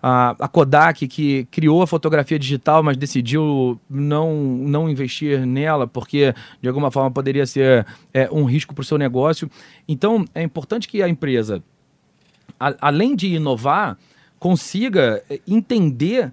a, 0.03 0.35
a 0.41 0.49
Kodak, 0.49 1.07
que 1.07 1.45
criou 1.51 1.81
a 1.81 1.87
fotografia 1.87 2.37
digital, 2.39 2.83
mas 2.83 2.97
decidiu 2.97 3.81
não, 3.89 4.35
não 4.35 4.91
investir 4.91 5.47
nela, 5.47 5.87
porque 5.87 6.35
de 6.61 6.69
alguma 6.69 6.91
forma 6.91 7.09
poderia 7.11 7.47
ser 7.47 7.87
é, 8.13 8.29
um 8.33 8.45
risco 8.45 8.75
para 8.75 8.83
o 8.83 8.85
seu 8.85 8.99
negócio. 8.99 9.49
Então, 9.87 10.25
é 10.35 10.43
importante 10.43 10.89
que 10.89 11.01
a 11.03 11.09
empresa, 11.09 11.63
a- 12.69 12.77
além 12.81 13.15
de 13.17 13.29
inovar, 13.35 13.97
consiga 14.39 15.23
é, 15.31 15.41
entender. 15.47 16.33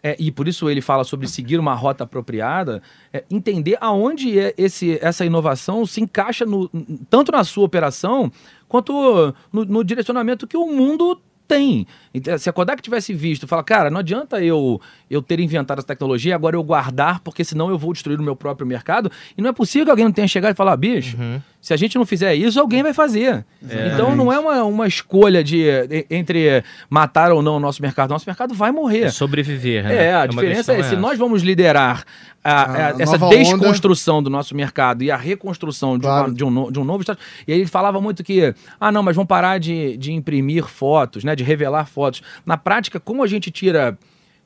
é, 0.00 0.14
e 0.18 0.30
por 0.30 0.46
isso 0.46 0.70
ele 0.70 0.80
fala 0.80 1.02
sobre 1.02 1.26
seguir 1.26 1.58
uma 1.58 1.74
rota 1.74 2.04
apropriada, 2.04 2.80
é, 3.12 3.24
entender 3.28 3.76
aonde 3.80 4.38
é 4.38 4.54
esse, 4.56 4.96
essa 5.02 5.24
inovação 5.26 5.84
se 5.84 6.00
encaixa 6.00 6.46
no- 6.46 6.70
tanto 7.10 7.32
na 7.32 7.42
sua 7.42 7.64
operação 7.64 8.30
quanto 8.68 9.34
no, 9.52 9.64
no 9.64 9.82
direcionamento 9.82 10.46
que 10.46 10.56
o 10.56 10.66
mundo 10.66 11.20
tem. 11.48 11.84
Então, 12.14 12.36
Se 12.38 12.48
a 12.48 12.52
Kodak 12.52 12.80
tivesse 12.82 13.12
visto, 13.14 13.48
fala, 13.48 13.64
cara, 13.64 13.90
não 13.90 13.98
adianta 14.00 14.40
eu 14.44 14.80
eu 15.10 15.20
ter 15.22 15.40
inventado 15.40 15.78
essa 15.78 15.86
tecnologia, 15.88 16.34
agora 16.34 16.54
eu 16.54 16.62
guardar, 16.62 17.20
porque 17.20 17.42
senão 17.42 17.68
eu 17.70 17.78
vou 17.78 17.92
destruir 17.94 18.20
o 18.20 18.22
meu 18.22 18.36
próprio 18.36 18.66
mercado. 18.66 19.10
E 19.36 19.40
não 19.42 19.48
é 19.48 19.52
possível 19.52 19.86
que 19.86 19.90
alguém 19.90 20.04
não 20.04 20.12
tenha 20.12 20.28
chegado 20.28 20.52
e 20.52 20.56
falar, 20.56 20.76
bicho, 20.76 21.16
se 21.60 21.74
a 21.74 21.76
gente 21.76 21.98
não 21.98 22.06
fizer 22.06 22.34
isso, 22.34 22.58
alguém 22.60 22.82
vai 22.82 22.94
fazer. 22.94 23.44
Então 23.62 24.14
não 24.14 24.32
é 24.32 24.38
uma, 24.38 24.62
uma 24.64 24.86
escolha 24.86 25.42
de 25.42 25.64
entre 26.08 26.62
matar 26.88 27.32
ou 27.32 27.42
não 27.42 27.56
o 27.56 27.60
nosso 27.60 27.82
mercado. 27.82 28.10
Nosso 28.10 28.24
mercado 28.28 28.54
vai 28.54 28.70
morrer. 28.70 29.04
É 29.04 29.10
sobreviver, 29.10 29.84
né? 29.84 30.06
É, 30.06 30.14
a 30.14 30.18
uma 30.20 30.28
diferença 30.28 30.72
é, 30.72 30.76
se 30.76 30.80
essa. 30.92 30.96
nós 30.96 31.18
vamos 31.18 31.42
liderar 31.42 32.04
a- 32.44 32.52
A 32.62 32.86
a- 32.86 32.90
essa 32.98 33.12
nova 33.18 33.26
onda. 33.26 33.36
desconstrução 33.36 34.22
do 34.22 34.30
nosso 34.30 34.54
mercado 34.54 35.02
e 35.02 35.10
a 35.10 35.16
reconstrução 35.16 35.98
de, 35.98 36.06
uma- 36.06 36.18
Claro. 36.20 36.32
de 36.34 36.44
um, 36.44 36.70
de 36.72 36.78
um 36.78 36.84
novo 36.84 37.00
estado. 37.02 37.18
E 37.46 37.52
aí 37.52 37.58
ele 37.60 37.68
falava 37.68 38.00
muito 38.00 38.22
que, 38.22 38.54
ah, 38.80 38.92
não, 38.92 39.02
mas 39.02 39.16
vamos 39.16 39.28
parar 39.28 39.58
de, 39.58 39.96
de 39.96 40.12
imprimir 40.12 40.64
fotos, 40.64 41.24
né, 41.24 41.34
de 41.34 41.42
revelar 41.42 41.86
fotos. 41.86 42.22
Na 42.46 42.56
prática, 42.56 42.98
como 43.00 43.22
a 43.22 43.26
gente 43.26 43.50
tira 43.50 43.98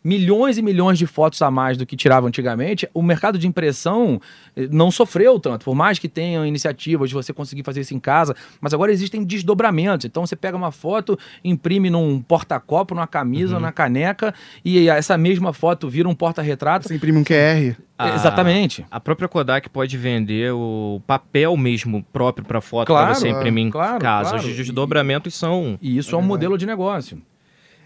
milhões 0.05 0.59
e 0.59 0.63
milhões 0.63 0.99
de 0.99 1.07
fotos 1.07 1.41
a 1.43 1.51
mais 1.51 1.77
do 1.77 1.87
que 1.87 1.97
tirava 1.97 2.27
antigamente, 2.27 2.89
o 2.93 3.03
mercado 3.03 3.39
de 3.39 3.47
impressão 3.47 4.21
eh, 4.57 4.69
não 4.71 4.91
sofreu 4.91 5.39
tanto, 5.39 5.65
por 5.65 5.75
mais 5.75 5.99
que 5.99 6.09
tenham 6.09 6.45
iniciativas 6.45 7.09
de 7.09 7.15
você 7.15 7.33
conseguir 7.33 7.63
fazer 7.63 7.81
isso 7.83 7.95
em 7.95 8.01
casa, 8.01 8.35
mas 8.61 8.75
agora 8.75 8.91
existem 8.93 9.23
desdobramentos. 9.25 10.05
Então 10.05 10.27
você 10.27 10.35
pega 10.35 10.57
uma 10.57 10.73
foto, 10.73 11.19
imprime 11.45 11.89
num 11.91 12.21
porta-copo, 12.21 12.95
numa 12.95 13.07
camisa, 13.07 13.61
na 13.61 13.71
caneca, 13.71 14.35
e 14.65 14.89
essa 14.89 15.17
mesma 15.17 15.53
foto 15.53 15.89
vira 15.89 16.09
um 16.09 16.15
porta-retrato. 16.15 16.89
Você 16.89 16.95
imprime 16.97 17.19
um 17.19 17.25
QR. 17.25 17.77
A- 17.99 18.15
Exatamente. 18.17 18.85
A 18.91 18.99
própria 18.99 19.29
Kodak 19.29 19.69
pode 19.69 19.97
vender 19.97 20.53
o 20.53 21.01
papel 21.07 21.57
mesmo 21.57 22.03
próprio 22.13 22.45
para 22.45 22.61
foto 22.61 22.89
Claro, 22.89 23.07
para 23.07 23.15
você 23.15 23.29
imprimir 23.29 23.67
em 23.67 23.71
claro, 23.71 24.01
casa. 24.01 24.31
claro. 24.31 24.49
Os 24.49 24.57
desdobramentos 24.57 25.35
são 25.35 25.79
E 25.81 25.97
isso 25.97 26.17
é, 26.17 26.19
um 26.19 26.23
modelo 26.23 26.59
de 26.59 26.67
negócio. 26.67 27.23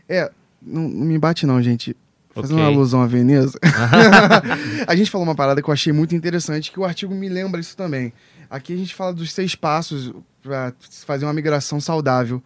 É, 0.08 0.30
não, 0.62 0.88
não 0.88 1.04
me 1.04 1.18
bate 1.18 1.44
não, 1.44 1.60
gente. 1.60 1.94
Fazendo 2.36 2.58
Ok. 2.58 2.64
uma 2.64 2.66
alusão 2.72 3.02
à 3.02 3.06
Veneza. 3.06 3.58
a 4.86 4.94
gente 4.94 5.10
falou 5.10 5.26
uma 5.26 5.34
parada 5.34 5.60
que 5.62 5.68
eu 5.68 5.72
achei 5.72 5.92
muito 5.92 6.14
interessante, 6.14 6.70
que 6.70 6.78
o 6.78 6.84
artigo 6.84 7.14
me 7.14 7.28
lembra 7.28 7.60
isso 7.60 7.76
também. 7.76 8.12
Aqui 8.48 8.72
a 8.72 8.76
gente 8.76 8.94
fala 8.94 9.12
dos 9.12 9.32
seis 9.32 9.54
passos 9.54 10.12
para 10.42 10.72
fazer 11.04 11.24
uma 11.24 11.32
migração 11.32 11.80
saudável. 11.80 12.42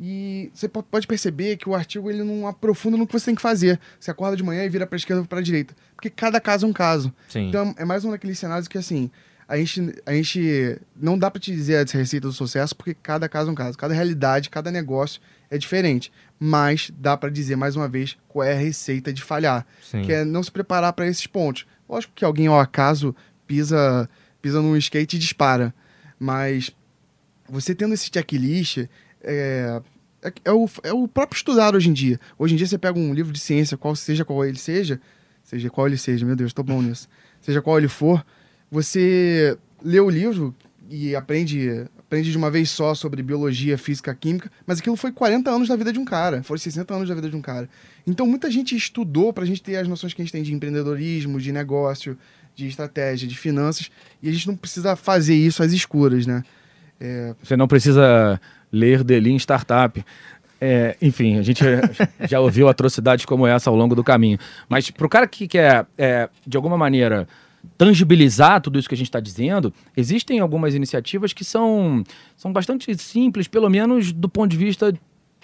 E 0.00 0.50
você 0.52 0.68
po- 0.68 0.82
pode 0.82 1.06
perceber 1.06 1.56
que 1.56 1.68
o 1.68 1.74
artigo 1.74 2.10
ele 2.10 2.24
não 2.24 2.48
aprofunda 2.48 2.96
no 2.96 3.06
que 3.06 3.12
você 3.12 3.26
tem 3.26 3.34
que 3.34 3.42
fazer. 3.42 3.78
Você 4.00 4.10
acorda 4.10 4.36
de 4.36 4.42
manhã 4.42 4.64
e 4.64 4.68
vira 4.68 4.86
para 4.86 4.96
esquerda 4.96 5.22
ou 5.22 5.28
para 5.28 5.40
direita, 5.40 5.72
porque 5.94 6.10
cada 6.10 6.40
caso 6.40 6.66
é 6.66 6.68
um 6.68 6.72
caso. 6.72 7.12
Sim. 7.28 7.48
Então 7.48 7.72
é 7.78 7.84
mais 7.84 8.04
um 8.04 8.10
daqueles 8.10 8.36
cenários 8.38 8.66
que 8.66 8.76
assim, 8.76 9.08
a 9.46 9.56
gente, 9.56 9.94
a 10.04 10.12
gente 10.12 10.80
não 11.00 11.16
dá 11.16 11.30
para 11.30 11.40
te 11.40 11.52
dizer 11.52 11.76
a 11.76 11.96
receita 11.98 12.26
do 12.26 12.32
sucesso, 12.32 12.74
porque 12.74 12.92
cada 12.92 13.28
caso 13.28 13.50
é 13.50 13.52
um 13.52 13.54
caso, 13.54 13.78
cada 13.78 13.94
realidade, 13.94 14.50
cada 14.50 14.70
negócio 14.72 15.20
é 15.48 15.56
diferente. 15.56 16.10
Mas 16.38 16.90
dá 16.98 17.16
para 17.16 17.30
dizer 17.30 17.56
mais 17.56 17.76
uma 17.76 17.88
vez 17.88 18.16
qual 18.28 18.44
é 18.46 18.52
a 18.52 18.58
receita 18.58 19.12
de 19.12 19.22
falhar, 19.22 19.66
Sim. 19.82 20.02
que 20.02 20.12
é 20.12 20.24
não 20.24 20.42
se 20.42 20.50
preparar 20.50 20.92
para 20.92 21.06
esses 21.06 21.26
pontos. 21.26 21.66
Lógico 21.88 22.12
que 22.14 22.24
alguém 22.24 22.46
ao 22.46 22.58
acaso 22.58 23.14
pisa 23.46 24.08
pisa 24.42 24.60
num 24.60 24.76
skate 24.76 25.16
e 25.16 25.18
dispara. 25.18 25.74
Mas 26.18 26.70
você 27.48 27.74
tendo 27.74 27.94
esse 27.94 28.10
checklist, 28.12 28.78
é, 29.22 29.80
é, 30.22 30.32
é 30.44 30.52
o, 30.52 30.68
é 30.82 30.92
o 30.92 31.08
próprio 31.08 31.36
estudar 31.36 31.74
hoje 31.74 31.88
em 31.88 31.92
dia. 31.94 32.20
Hoje 32.38 32.52
em 32.52 32.56
dia 32.56 32.66
você 32.66 32.76
pega 32.76 32.98
um 32.98 33.14
livro 33.14 33.32
de 33.32 33.38
ciência, 33.38 33.76
qual 33.76 33.96
seja 33.96 34.24
qual 34.24 34.44
ele 34.44 34.58
seja, 34.58 35.00
seja 35.42 35.70
qual 35.70 35.86
ele 35.86 35.96
seja, 35.96 36.26
meu 36.26 36.36
Deus, 36.36 36.52
tô 36.52 36.62
bom 36.62 36.82
nisso. 36.82 37.08
Seja 37.40 37.62
qual 37.62 37.78
ele 37.78 37.88
for, 37.88 38.24
você 38.70 39.56
lê 39.82 40.00
o 40.00 40.10
livro 40.10 40.54
e 40.94 41.16
aprende, 41.16 41.88
aprende 41.98 42.30
de 42.30 42.38
uma 42.38 42.52
vez 42.52 42.70
só 42.70 42.94
sobre 42.94 43.20
biologia, 43.20 43.76
física, 43.76 44.14
química, 44.14 44.48
mas 44.64 44.78
aquilo 44.78 44.94
foi 44.94 45.10
40 45.10 45.50
anos 45.50 45.66
da 45.66 45.74
vida 45.74 45.92
de 45.92 45.98
um 45.98 46.04
cara, 46.04 46.40
foram 46.44 46.56
60 46.56 46.94
anos 46.94 47.08
da 47.08 47.16
vida 47.16 47.28
de 47.28 47.34
um 47.34 47.42
cara. 47.42 47.68
Então 48.06 48.24
muita 48.28 48.48
gente 48.48 48.76
estudou 48.76 49.32
pra 49.32 49.44
gente 49.44 49.60
ter 49.60 49.74
as 49.74 49.88
noções 49.88 50.14
que 50.14 50.22
a 50.22 50.24
gente 50.24 50.30
tem 50.30 50.44
de 50.44 50.54
empreendedorismo, 50.54 51.40
de 51.40 51.50
negócio, 51.50 52.16
de 52.54 52.68
estratégia, 52.68 53.26
de 53.26 53.36
finanças, 53.36 53.90
e 54.22 54.28
a 54.28 54.32
gente 54.32 54.46
não 54.46 54.54
precisa 54.54 54.94
fazer 54.94 55.34
isso 55.34 55.64
às 55.64 55.72
escuras, 55.72 56.28
né? 56.28 56.44
É, 57.00 57.34
Você 57.42 57.56
não 57.56 57.66
precisa 57.66 58.40
ler 58.70 59.04
Lean 59.04 59.34
Startup. 59.36 60.04
É, 60.60 60.96
enfim, 61.02 61.38
a 61.38 61.42
gente 61.42 61.64
já 62.30 62.38
ouviu 62.38 62.68
atrocidades 62.68 63.24
como 63.24 63.48
essa 63.48 63.68
ao 63.68 63.74
longo 63.74 63.96
do 63.96 64.04
caminho. 64.04 64.38
Mas 64.68 64.92
para 64.92 65.06
o 65.06 65.10
cara 65.10 65.26
que 65.26 65.48
quer, 65.48 65.86
é, 65.98 66.28
de 66.46 66.56
alguma 66.56 66.78
maneira, 66.78 67.26
tangibilizar 67.76 68.60
tudo 68.60 68.78
isso 68.78 68.88
que 68.88 68.94
a 68.94 68.98
gente 68.98 69.08
está 69.08 69.20
dizendo, 69.20 69.72
existem 69.96 70.40
algumas 70.40 70.74
iniciativas 70.74 71.32
que 71.32 71.44
são, 71.44 72.04
são 72.36 72.52
bastante 72.52 72.96
simples, 72.96 73.48
pelo 73.48 73.68
menos 73.68 74.12
do 74.12 74.28
ponto 74.28 74.50
de 74.50 74.56
vista 74.56 74.92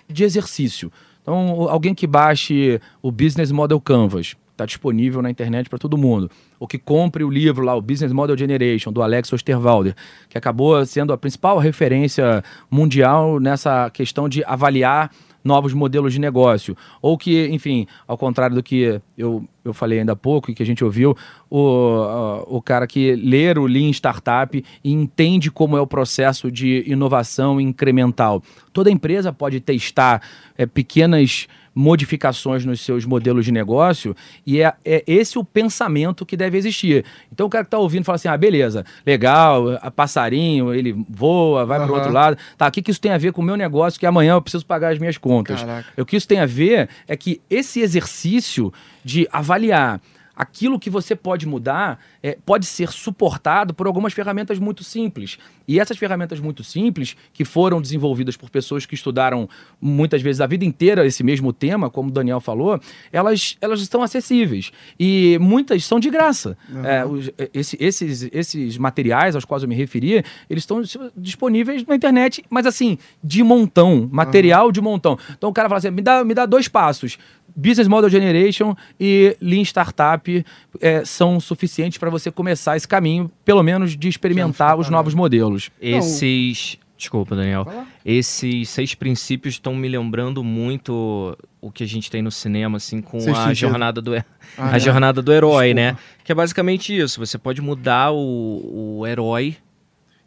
de 0.08 0.24
exercício. 0.24 0.92
Então, 1.22 1.68
alguém 1.68 1.94
que 1.94 2.06
baixe 2.06 2.80
o 3.02 3.12
Business 3.12 3.52
Model 3.52 3.80
Canvas, 3.80 4.36
está 4.60 4.66
disponível 4.66 5.22
na 5.22 5.30
internet 5.30 5.68
para 5.68 5.78
todo 5.78 5.96
mundo. 5.96 6.30
Ou 6.58 6.66
que 6.66 6.78
compre 6.78 7.24
o 7.24 7.30
livro 7.30 7.64
lá, 7.64 7.74
o 7.74 7.80
Business 7.80 8.12
Model 8.12 8.36
Generation, 8.36 8.92
do 8.92 9.02
Alex 9.02 9.32
Osterwalder, 9.32 9.94
que 10.28 10.36
acabou 10.36 10.84
sendo 10.84 11.12
a 11.12 11.18
principal 11.18 11.58
referência 11.58 12.42
mundial 12.70 13.40
nessa 13.40 13.90
questão 13.90 14.28
de 14.28 14.44
avaliar 14.44 15.10
novos 15.42 15.72
modelos 15.72 16.12
de 16.12 16.20
negócio. 16.20 16.76
Ou 17.00 17.16
que, 17.16 17.48
enfim, 17.48 17.86
ao 18.06 18.18
contrário 18.18 18.54
do 18.54 18.62
que 18.62 19.00
eu, 19.16 19.44
eu 19.64 19.72
falei 19.72 20.00
ainda 20.00 20.12
há 20.12 20.16
pouco 20.16 20.50
e 20.50 20.54
que 20.54 20.62
a 20.62 20.66
gente 20.66 20.84
ouviu, 20.84 21.16
o, 21.48 22.44
o 22.46 22.62
cara 22.62 22.86
que 22.86 23.14
ler 23.14 23.58
o 23.58 23.66
Lean 23.66 23.90
Startup 23.90 24.64
e 24.82 24.92
entende 24.92 25.50
como 25.50 25.76
é 25.76 25.80
o 25.80 25.86
processo 25.86 26.50
de 26.50 26.84
inovação 26.86 27.60
incremental. 27.60 28.42
Toda 28.72 28.90
empresa 28.90 29.32
pode 29.32 29.60
testar 29.60 30.22
é, 30.56 30.66
pequenas 30.66 31.48
modificações 31.74 32.64
nos 32.64 32.80
seus 32.80 33.04
modelos 33.04 33.44
de 33.44 33.52
negócio 33.52 34.14
e 34.46 34.60
é, 34.60 34.74
é 34.84 35.04
esse 35.06 35.38
o 35.38 35.44
pensamento 35.44 36.26
que 36.26 36.36
deve 36.36 36.58
existir. 36.58 37.04
Então 37.32 37.46
o 37.46 37.50
cara 37.50 37.64
que 37.64 37.68
está 37.68 37.78
ouvindo 37.78 38.04
fala 38.04 38.16
assim, 38.16 38.28
ah, 38.28 38.36
beleza, 38.36 38.84
legal, 39.06 39.78
a 39.80 39.90
passarinho, 39.90 40.74
ele 40.74 41.04
voa, 41.08 41.64
vai 41.64 41.78
para 41.78 41.90
o 41.90 41.94
outro 41.94 42.12
lado. 42.12 42.36
Tá, 42.56 42.66
o 42.66 42.70
que, 42.70 42.82
que 42.82 42.90
isso 42.90 43.00
tem 43.00 43.12
a 43.12 43.18
ver 43.18 43.32
com 43.32 43.40
o 43.40 43.44
meu 43.44 43.56
negócio 43.56 43.98
que 43.98 44.06
amanhã 44.06 44.34
eu 44.34 44.42
preciso 44.42 44.66
pagar 44.66 44.92
as 44.92 44.98
minhas 44.98 45.16
contas? 45.16 45.62
Caraca. 45.62 45.88
O 45.96 46.04
que 46.04 46.16
isso 46.16 46.28
tem 46.28 46.40
a 46.40 46.46
ver 46.46 46.88
é 47.06 47.16
que 47.16 47.40
esse 47.48 47.80
exercício 47.80 48.72
de 49.04 49.28
avaliar 49.32 50.00
aquilo 50.36 50.78
que 50.80 50.88
você 50.88 51.14
pode 51.14 51.46
mudar 51.46 51.98
é, 52.22 52.38
pode 52.46 52.64
ser 52.64 52.90
suportado 52.90 53.74
por 53.74 53.86
algumas 53.86 54.14
ferramentas 54.14 54.58
muito 54.58 54.82
simples. 54.82 55.36
E 55.68 55.78
essas 55.78 55.98
ferramentas 55.98 56.40
muito 56.40 56.64
simples, 56.64 57.14
que 57.32 57.44
foram 57.44 57.80
desenvolvidas 57.80 58.38
por 58.38 58.48
pessoas 58.48 58.86
que 58.86 58.94
estudaram 58.94 59.46
muitas 59.78 60.22
vezes 60.22 60.40
a 60.40 60.46
vida 60.46 60.64
inteira 60.64 61.04
esse 61.06 61.22
mesmo 61.22 61.52
tema, 61.52 61.90
como 61.90 62.08
o 62.08 62.12
Daniel 62.12 62.40
falou, 62.40 62.80
elas, 63.12 63.56
elas 63.60 63.82
estão 63.82 64.02
acessíveis. 64.02 64.72
E 64.98 65.36
muitas 65.42 65.84
são 65.84 66.00
de 66.00 66.08
graça. 66.08 66.56
É, 66.84 67.04
os- 67.04 67.30
esse- 67.52 67.76
esses, 67.78 68.28
esses 68.32 68.78
materiais 68.78 69.34
aos 69.34 69.44
quais 69.44 69.62
eu 69.62 69.68
me 69.68 69.74
referi, 69.74 70.24
eles 70.48 70.62
estão 70.62 70.80
disponíveis 71.16 71.84
na 71.86 71.94
internet, 71.94 72.42
mas 72.48 72.66
assim, 72.66 72.98
de 73.22 73.42
montão, 73.42 74.08
material 74.10 74.72
de 74.72 74.80
montão. 74.80 75.18
Então 75.36 75.50
o 75.50 75.52
cara 75.52 75.68
fala 75.68 75.78
assim: 75.78 75.90
me 75.90 76.02
dá, 76.02 76.24
me 76.24 76.34
dá 76.34 76.46
dois 76.46 76.66
passos. 76.66 77.18
Business 77.60 77.86
Model 77.88 78.08
Generation 78.10 78.74
e 78.98 79.36
Lean 79.40 79.62
Startup 79.62 80.44
é, 80.80 81.04
são 81.04 81.38
suficientes 81.40 81.98
para 81.98 82.08
você 82.10 82.30
começar 82.30 82.76
esse 82.76 82.88
caminho, 82.88 83.30
pelo 83.44 83.62
menos 83.62 83.96
de 83.96 84.08
experimentar 84.08 84.78
os 84.78 84.88
novos 84.88 85.14
modelos. 85.14 85.70
Esses. 85.80 86.78
Desculpa, 86.96 87.34
Daniel. 87.34 87.66
Esses 88.04 88.68
seis 88.68 88.94
princípios 88.94 89.54
estão 89.54 89.74
me 89.74 89.88
lembrando 89.88 90.44
muito 90.44 91.34
o 91.58 91.70
que 91.70 91.82
a 91.82 91.86
gente 91.86 92.10
tem 92.10 92.20
no 92.20 92.30
cinema, 92.30 92.76
assim, 92.76 93.00
com 93.00 93.18
Sexto 93.18 93.38
a 93.38 93.42
sentido. 93.44 93.56
jornada 93.56 94.02
do, 94.02 94.14
Ah, 94.14 94.24
a 94.58 94.76
é. 94.76 94.80
jornada 94.80 95.22
do 95.22 95.32
herói, 95.32 95.72
Desculpa. 95.72 95.92
né? 95.92 95.98
Que 96.24 96.32
é 96.32 96.34
basicamente 96.34 96.94
isso. 96.96 97.18
Você 97.24 97.38
pode 97.38 97.62
mudar 97.62 98.10
o, 98.12 98.98
o 99.00 99.06
herói 99.06 99.56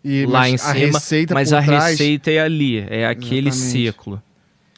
E, 0.03 0.25
lá 0.25 0.39
mas 0.39 0.51
em 0.51 0.55
a 0.55 0.57
cima, 0.57 0.73
receita 0.97 1.33
mas 1.35 1.49
por 1.49 1.57
a 1.57 1.61
trás, 1.63 1.91
receita 1.91 2.31
é 2.31 2.39
ali, 2.39 2.79
é 2.89 3.05
aquele 3.05 3.49
Exatamente. 3.49 3.71
ciclo. 3.71 4.21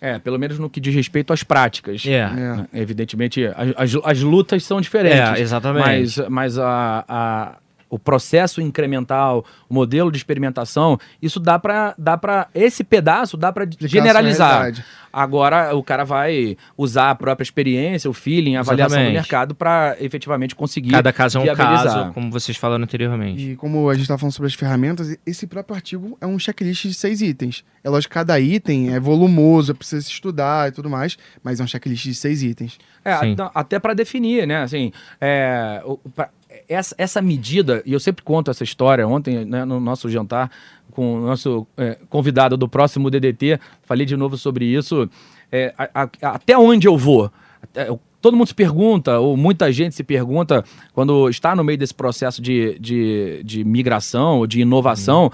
É, 0.02 0.20
pelo 0.20 0.38
menos 0.38 0.60
no 0.60 0.70
que 0.70 0.80
diz 0.80 0.94
respeito 0.94 1.32
às 1.32 1.42
práticas. 1.44 2.04
É. 2.06 2.30
É. 2.74 2.82
Evidentemente, 2.82 3.46
as, 3.56 3.96
as- 3.96 4.02
as 4.04 4.22
lutas 4.22 4.64
são 4.64 4.82
diferentes. 4.82 5.20
É, 5.40 5.40
exatamente. 5.42 5.86
Mas, 5.86 6.18
mas 6.30 6.60
a, 6.60 7.06
a- 7.08 7.58
o 7.90 8.00
processo 8.00 8.62
incremental, 8.62 9.46
o 9.70 9.74
modelo 9.74 10.12
de 10.12 10.18
experimentação, 10.18 10.98
isso 11.22 11.40
dá 11.40 11.58
para 11.60 11.94
dá 11.98 12.18
para 12.18 12.48
esse 12.54 12.84
pedaço 12.84 13.38
dá 13.38 13.52
para 13.52 13.68
generalizar. 13.80 14.72
Agora 15.14 15.74
o 15.74 15.82
cara 15.82 16.04
vai 16.04 16.58
usar 16.78 17.12
a 17.12 17.16
própria 17.16 17.44
experiência, 17.44 18.10
o 18.10 18.14
feeling, 18.14 18.58
a 18.58 18.60
avaliação 18.60 18.98
do 18.98 19.02
Exatamente. 19.02 19.14
mercado 19.14 19.56
para 19.56 19.96
efetivamente 20.02 20.54
conseguir 20.54 20.92
Cada 20.92 21.14
caso 21.14 21.38
é 21.38 21.42
um 21.42 21.44
viabilizar. 21.46 21.84
caso, 21.94 22.14
como 22.14 22.30
vocês 22.30 22.58
falaram 22.58 22.84
anteriormente. 22.84 23.52
E 23.52 23.56
como 23.56 23.90
a 23.90 23.94
gente 23.94 24.04
está 24.04 24.18
falando 24.18 24.34
sobre 24.34 24.48
as 24.48 24.54
ferramentas, 24.54 25.18
esse 25.26 25.48
próprio 25.48 25.74
artigo 25.74 26.18
é 26.20 26.28
um 26.28 26.38
checklist 26.38 26.84
de 26.88 26.94
seis 26.94 27.22
itens. 27.22 27.64
É 27.82 27.90
lógico 27.90 28.10
que 28.12 28.16
cada 28.16 28.38
item 28.40 28.94
é 28.94 29.00
volumoso, 29.00 29.74
precisa 29.74 30.02
se 30.02 30.12
estudar 30.12 30.68
e 30.68 30.72
tudo 30.74 30.90
mais, 30.90 31.18
mas 31.42 31.62
é 31.62 31.64
um 31.64 31.68
checklist 31.68 32.04
de 32.04 32.14
seis 32.16 32.44
itens. 32.44 32.78
É, 33.06 33.16
Sim. 33.20 33.36
até 33.54 33.80
para 33.80 33.94
definir, 33.94 34.46
né? 34.46 34.64
Assim, 34.64 34.92
é, 35.22 35.82
pra- 36.14 36.30
essa, 36.68 36.96
essa 36.98 37.22
medida, 37.22 37.82
e 37.86 37.94
eu 37.94 38.00
sempre 38.00 38.24
conto 38.24 38.50
essa 38.52 38.64
história, 38.64 39.08
ontem 39.08 39.46
né, 39.46 39.64
no 39.66 39.80
nosso 39.80 40.10
jantar 40.10 40.50
com 40.92 41.16
o 41.16 41.22
nosso 41.22 41.68
é, 41.78 41.98
convidado 42.10 42.56
do 42.56 42.68
próximo 42.70 43.10
DDT, 43.10 43.60
falei 43.84 44.06
de 44.06 44.16
novo 44.16 44.38
sobre 44.38 44.66
isso. 44.66 45.10
É, 45.52 45.74
a- 45.78 46.04
a- 46.04 46.10
até 46.36 46.58
onde 46.58 46.88
eu 46.88 46.98
vou? 46.98 47.30
Até- 47.62 47.90
eu- 47.90 48.00
todo 48.22 48.36
mundo 48.38 48.48
se 48.48 48.56
pergunta, 48.56 49.20
ou 49.20 49.36
muita 49.38 49.72
gente 49.72 49.94
se 49.94 50.04
pergunta, 50.04 50.64
quando 50.94 51.30
está 51.30 51.56
no 51.56 51.64
meio 51.64 51.78
desse 51.78 51.94
processo 51.94 52.42
de, 52.42 52.80
de, 52.80 53.42
de 53.44 53.64
migração, 53.64 54.40
ou 54.40 54.48
de 54.48 54.62
inovação, 54.62 55.32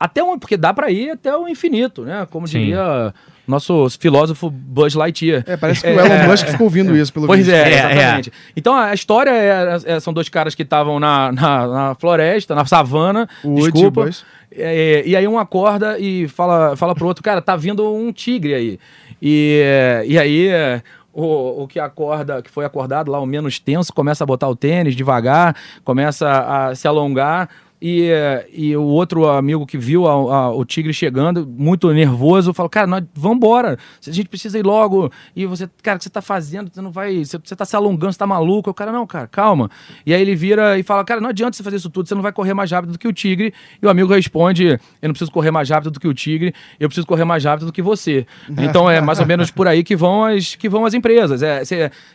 até 0.00 0.22
onde? 0.24 0.40
Porque 0.40 0.56
dá 0.56 0.72
para 0.74 0.90
ir 0.90 1.10
até 1.10 1.36
o 1.36 1.46
infinito, 1.48 2.02
né? 2.02 2.26
Como 2.30 2.48
Sim. 2.48 2.58
diria 2.60 3.14
nosso 3.46 3.88
filósofo 4.00 4.48
Buzz 4.50 4.94
Lightyear. 4.94 5.44
É, 5.46 5.56
parece 5.56 5.82
que 5.82 5.88
o 5.88 6.00
Elon 6.00 6.28
Musk 6.28 6.46
ficou 6.48 6.64
ouvindo 6.66 6.96
isso, 6.96 7.12
pelo 7.12 7.26
Pois 7.26 7.46
visto. 7.46 7.54
é, 7.54 7.62
É, 7.72 7.92
exatamente. 7.92 8.32
Então 8.56 8.74
a 8.74 8.94
história 8.94 9.30
é, 9.30 9.78
é- 9.96 10.00
são 10.00 10.12
dois 10.12 10.28
caras 10.28 10.54
que 10.54 10.62
estavam 10.62 10.98
na, 10.98 11.30
na, 11.32 11.66
na 11.66 11.94
floresta, 11.94 12.54
na 12.54 12.64
savana, 12.64 13.28
O 13.42 13.54
desculpa. 13.56 14.08
É, 14.56 15.02
e 15.04 15.16
aí 15.16 15.26
um 15.26 15.38
acorda 15.38 15.98
e 15.98 16.28
fala, 16.28 16.76
fala 16.76 16.94
pro 16.94 17.06
outro, 17.06 17.22
cara, 17.24 17.42
tá 17.42 17.56
vindo 17.56 17.92
um 17.92 18.12
tigre 18.12 18.54
aí. 18.54 18.78
E, 19.20 20.04
e 20.06 20.18
aí 20.18 20.48
é, 20.48 20.80
o, 21.12 21.62
o 21.64 21.68
que 21.68 21.80
acorda, 21.80 22.40
que 22.40 22.50
foi 22.50 22.64
acordado 22.64 23.10
lá, 23.10 23.18
o 23.20 23.26
menos 23.26 23.58
tenso, 23.58 23.92
começa 23.92 24.22
a 24.22 24.26
botar 24.26 24.48
o 24.48 24.54
tênis 24.56 24.94
devagar, 24.94 25.56
começa 25.84 26.28
a 26.28 26.74
se 26.74 26.86
alongar. 26.86 27.48
E, 27.82 28.08
e 28.52 28.74
o 28.76 28.82
outro 28.82 29.28
amigo 29.28 29.66
que 29.66 29.76
viu 29.76 30.06
a- 30.06 30.12
a- 30.36 30.50
o 30.54 30.64
tigre 30.64 30.92
chegando, 30.94 31.46
muito 31.46 31.92
nervoso, 31.92 32.54
fala: 32.54 32.68
Cara, 32.68 32.86
nós 32.86 33.04
vamos 33.14 33.36
embora. 33.36 33.78
A 34.06 34.10
gente 34.10 34.28
precisa 34.28 34.58
ir 34.58 34.64
logo. 34.64 35.10
E 35.36 35.44
você, 35.44 35.68
cara, 35.82 35.96
o 35.96 35.98
que 35.98 36.04
você 36.04 36.10
tá 36.10 36.22
fazendo? 36.22 36.70
Você 36.72 36.80
não 36.80 36.90
vai. 36.90 37.24
Você, 37.24 37.38
você 37.38 37.54
tá 37.54 37.64
se 37.64 37.76
alongando, 37.76 38.12
você 38.12 38.18
tá 38.18 38.26
maluco. 38.26 38.70
O 38.70 38.74
cara, 38.74 38.90
não, 38.90 39.06
cara, 39.06 39.26
calma. 39.26 39.70
E 40.06 40.14
aí 40.14 40.22
ele 40.22 40.34
vira 40.34 40.78
e 40.78 40.82
fala: 40.82 41.04
Cara, 41.04 41.20
não 41.20 41.28
adianta 41.28 41.56
você 41.56 41.62
fazer 41.62 41.76
isso 41.76 41.90
tudo, 41.90 42.08
você 42.08 42.14
não 42.14 42.22
vai 42.22 42.32
correr 42.32 42.54
mais 42.54 42.70
rápido 42.70 42.92
do 42.92 42.98
que 42.98 43.06
o 43.08 43.12
tigre. 43.12 43.52
E 43.82 43.86
o 43.86 43.90
amigo 43.90 44.10
responde: 44.12 44.66
Eu 44.68 44.78
não 45.08 45.10
preciso 45.12 45.30
correr 45.30 45.50
mais 45.50 45.68
rápido 45.68 45.90
do 45.90 46.00
que 46.00 46.08
o 46.08 46.14
tigre, 46.14 46.54
eu 46.80 46.88
preciso 46.88 47.06
correr 47.06 47.24
mais 47.24 47.44
rápido 47.44 47.66
do 47.66 47.72
que 47.72 47.82
você. 47.82 48.26
Então 48.48 48.88
é 48.88 49.00
mais 49.02 49.20
ou 49.20 49.26
menos 49.26 49.50
por 49.50 49.68
aí 49.68 49.84
que 49.84 49.94
vão 49.96 50.24
as, 50.24 50.54
que 50.54 50.68
vão 50.70 50.86
as 50.86 50.94
empresas. 50.94 51.42
É, 51.42 51.62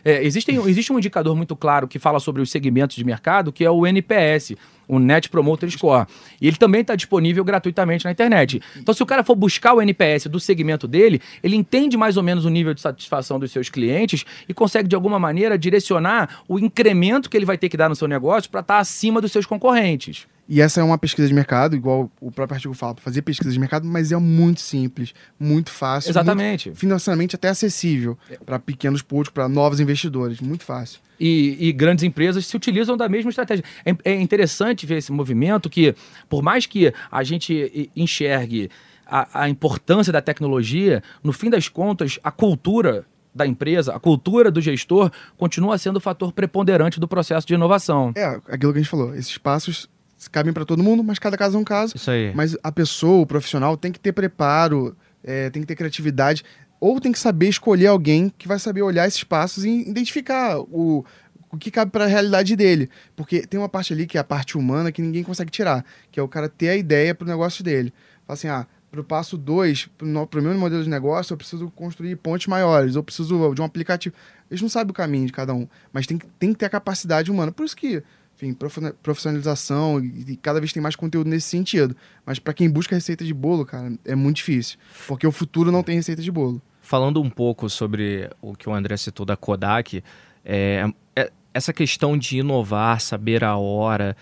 é, 0.04 0.24
existem, 0.24 0.56
existe 0.68 0.92
um 0.92 0.98
indicador 0.98 1.36
muito 1.36 1.54
claro 1.54 1.86
que 1.86 1.98
fala 1.98 2.18
sobre 2.18 2.42
os 2.42 2.50
segmentos 2.50 2.96
de 2.96 3.04
mercado, 3.04 3.52
que 3.52 3.64
é 3.64 3.70
o 3.70 3.86
NPS 3.86 4.56
o 4.90 4.98
Net 4.98 5.28
Promoter 5.30 5.70
Score. 5.70 6.06
E 6.40 6.48
ele 6.48 6.56
também 6.56 6.80
está 6.80 6.96
disponível 6.96 7.44
gratuitamente 7.44 8.04
na 8.04 8.10
internet. 8.10 8.60
Então, 8.76 8.92
se 8.92 9.02
o 9.02 9.06
cara 9.06 9.22
for 9.22 9.36
buscar 9.36 9.72
o 9.72 9.80
NPS 9.80 10.26
do 10.26 10.40
segmento 10.40 10.88
dele, 10.88 11.20
ele 11.42 11.54
entende 11.54 11.96
mais 11.96 12.16
ou 12.16 12.22
menos 12.22 12.44
o 12.44 12.50
nível 12.50 12.74
de 12.74 12.80
satisfação 12.80 13.38
dos 13.38 13.52
seus 13.52 13.68
clientes 13.68 14.24
e 14.48 14.52
consegue, 14.52 14.88
de 14.88 14.96
alguma 14.96 15.18
maneira, 15.18 15.56
direcionar 15.56 16.42
o 16.48 16.58
incremento 16.58 17.30
que 17.30 17.36
ele 17.36 17.46
vai 17.46 17.56
ter 17.56 17.68
que 17.68 17.76
dar 17.76 17.88
no 17.88 17.94
seu 17.94 18.08
negócio 18.08 18.50
para 18.50 18.60
estar 18.60 18.78
acima 18.78 19.20
dos 19.20 19.30
seus 19.30 19.46
concorrentes. 19.46 20.26
E 20.50 20.60
essa 20.60 20.80
é 20.80 20.82
uma 20.82 20.98
pesquisa 20.98 21.28
de 21.28 21.32
mercado, 21.32 21.76
igual 21.76 22.10
o 22.20 22.32
próprio 22.32 22.56
artigo 22.56 22.74
fala, 22.74 22.92
para 22.92 23.04
fazer 23.04 23.22
pesquisa 23.22 23.52
de 23.52 23.58
mercado, 23.60 23.86
mas 23.86 24.10
é 24.10 24.16
muito 24.16 24.60
simples, 24.60 25.14
muito 25.38 25.70
fácil. 25.70 26.10
Exatamente. 26.10 26.70
muito 26.70 26.78
financeiramente 26.80 27.36
até 27.36 27.48
acessível 27.48 28.18
para 28.44 28.58
pequenos 28.58 29.00
públicos, 29.00 29.32
para 29.32 29.48
novos 29.48 29.78
investidores. 29.78 30.40
Muito 30.40 30.64
fácil. 30.64 30.98
e, 31.20 31.68
e 31.68 31.72
grandes 31.72 32.02
empresas 32.02 32.46
se 32.46 32.56
utilizam 32.56 32.96
da 32.96 33.08
mesma 33.08 33.28
estratégia. 33.28 33.64
É, 33.84 33.94
é 34.12 34.20
interessante 34.20 34.86
ver 34.86 34.96
esse 34.96 35.12
movimento 35.12 35.70
que, 35.70 35.94
por 36.28 36.42
mais 36.42 36.66
que 36.66 36.92
a 37.12 37.22
gente 37.22 37.88
enxergue 37.94 38.70
a, 39.06 39.42
a 39.42 39.48
importância 39.48 40.12
da 40.12 40.20
tecnologia, 40.20 41.00
no 41.22 41.32
fim 41.32 41.48
das 41.48 41.68
contas, 41.68 42.18
a 42.24 42.32
cultura 42.32 43.06
da 43.32 43.46
empresa, 43.46 43.94
a 43.94 44.00
cultura 44.00 44.50
do 44.50 44.60
gestor, 44.60 45.12
continua 45.36 45.78
sendo 45.78 45.98
o 45.98 46.00
fator 46.00 46.32
preponderante 46.32 46.98
do 46.98 47.06
processo 47.06 47.46
de 47.46 47.54
inovação. 47.54 48.12
É, 48.16 48.40
aquilo 48.48 48.72
que 48.72 48.80
a 48.80 48.82
gente 48.82 48.90
falou. 48.90 49.14
Esses 49.14 49.38
passos 49.38 49.88
cabem 50.28 50.52
para 50.52 50.64
todo 50.64 50.82
mundo, 50.82 51.02
mas 51.04 51.18
cada 51.18 51.36
caso 51.36 51.56
é 51.56 51.60
um 51.60 51.64
caso. 51.64 51.96
Isso 51.96 52.10
aí. 52.10 52.32
Mas 52.34 52.56
a 52.62 52.70
pessoa, 52.72 53.22
o 53.22 53.26
profissional, 53.26 53.76
tem 53.76 53.90
que 53.92 54.00
ter 54.00 54.12
preparo, 54.12 54.96
é, 55.24 55.48
tem 55.50 55.62
que 55.62 55.66
ter 55.68 55.76
criatividade, 55.76 56.42
ou 56.80 57.00
tem 57.00 57.12
que 57.12 57.18
saber 57.18 57.48
escolher 57.48 57.86
alguém 57.88 58.32
que 58.36 58.48
vai 58.48 58.58
saber 58.58 58.82
olhar 58.82 59.06
esses 59.06 59.22
passos 59.24 59.64
e 59.64 59.70
identificar 59.88 60.58
o, 60.58 61.04
o 61.50 61.56
que 61.58 61.70
cabe 61.70 61.90
para 61.90 62.04
a 62.04 62.08
realidade 62.08 62.56
dele. 62.56 62.88
Porque 63.14 63.46
tem 63.46 63.58
uma 63.60 63.68
parte 63.68 63.92
ali 63.92 64.06
que 64.06 64.16
é 64.16 64.20
a 64.20 64.24
parte 64.24 64.56
humana 64.58 64.90
que 64.90 65.02
ninguém 65.02 65.22
consegue 65.22 65.50
tirar, 65.50 65.84
que 66.10 66.18
é 66.18 66.22
o 66.22 66.28
cara 66.28 66.48
ter 66.48 66.70
a 66.70 66.76
ideia 66.76 67.14
para 67.14 67.24
o 67.24 67.28
negócio 67.28 67.62
dele. 67.62 67.92
Fala 68.26 68.34
assim, 68.34 68.48
ah, 68.48 68.66
para 68.90 69.00
o 69.00 69.04
passo 69.04 69.36
2, 69.38 69.88
para 69.96 70.06
o 70.40 70.42
meu 70.42 70.54
modelo 70.58 70.82
de 70.82 70.88
negócio, 70.90 71.32
eu 71.32 71.36
preciso 71.36 71.70
construir 71.70 72.16
pontes 72.16 72.46
maiores, 72.46 72.94
eu 72.96 73.02
preciso 73.04 73.54
de 73.54 73.60
um 73.60 73.64
aplicativo. 73.64 74.14
Eles 74.50 74.60
não 74.62 74.68
sabem 74.68 74.90
o 74.90 74.94
caminho 74.94 75.26
de 75.26 75.32
cada 75.32 75.54
um, 75.54 75.68
mas 75.92 76.06
tem, 76.06 76.18
que- 76.18 76.26
tem 76.38 76.52
que 76.52 76.58
ter 76.58 76.66
a 76.66 76.70
capacidade 76.70 77.30
humana. 77.30 77.52
Por 77.52 77.64
isso 77.64 77.76
que, 77.76 78.02
enfim, 78.42 78.54
profi- 78.54 78.92
profissionalização 79.02 80.00
e, 80.02 80.36
cada 80.36 80.58
vez 80.60 80.72
tem 80.72 80.82
mais 80.82 80.96
conteúdo 80.96 81.28
nesse 81.28 81.48
sentido. 81.48 81.94
Mas 82.24 82.38
para 82.38 82.54
quem 82.54 82.70
busca 82.70 82.94
receita 82.94 83.24
de 83.24 83.34
bolo, 83.34 83.64
cara, 83.66 83.92
é 84.04 84.14
muito 84.14 84.36
difícil. 84.36 84.78
Porque 85.06 85.26
o 85.26 85.32
futuro 85.32 85.70
não 85.70 85.82
tem 85.82 85.96
receita 85.96 86.22
de 86.22 86.30
bolo. 86.30 86.60
Falando 86.82 87.20
um 87.22 87.30
pouco 87.30 87.68
sobre 87.68 88.28
o 88.40 88.54
que 88.54 88.68
o 88.68 88.74
André 88.74 88.96
citou 88.96 89.24
da 89.26 89.36
Kodak, 89.36 90.02
é, 90.44 90.84
é- 91.14 91.30
essa 91.52 91.72
questão 91.72 92.16
de 92.16 92.38
inovar, 92.38 93.00
saber 93.00 93.44
a 93.44 93.56
hora, 93.56 94.16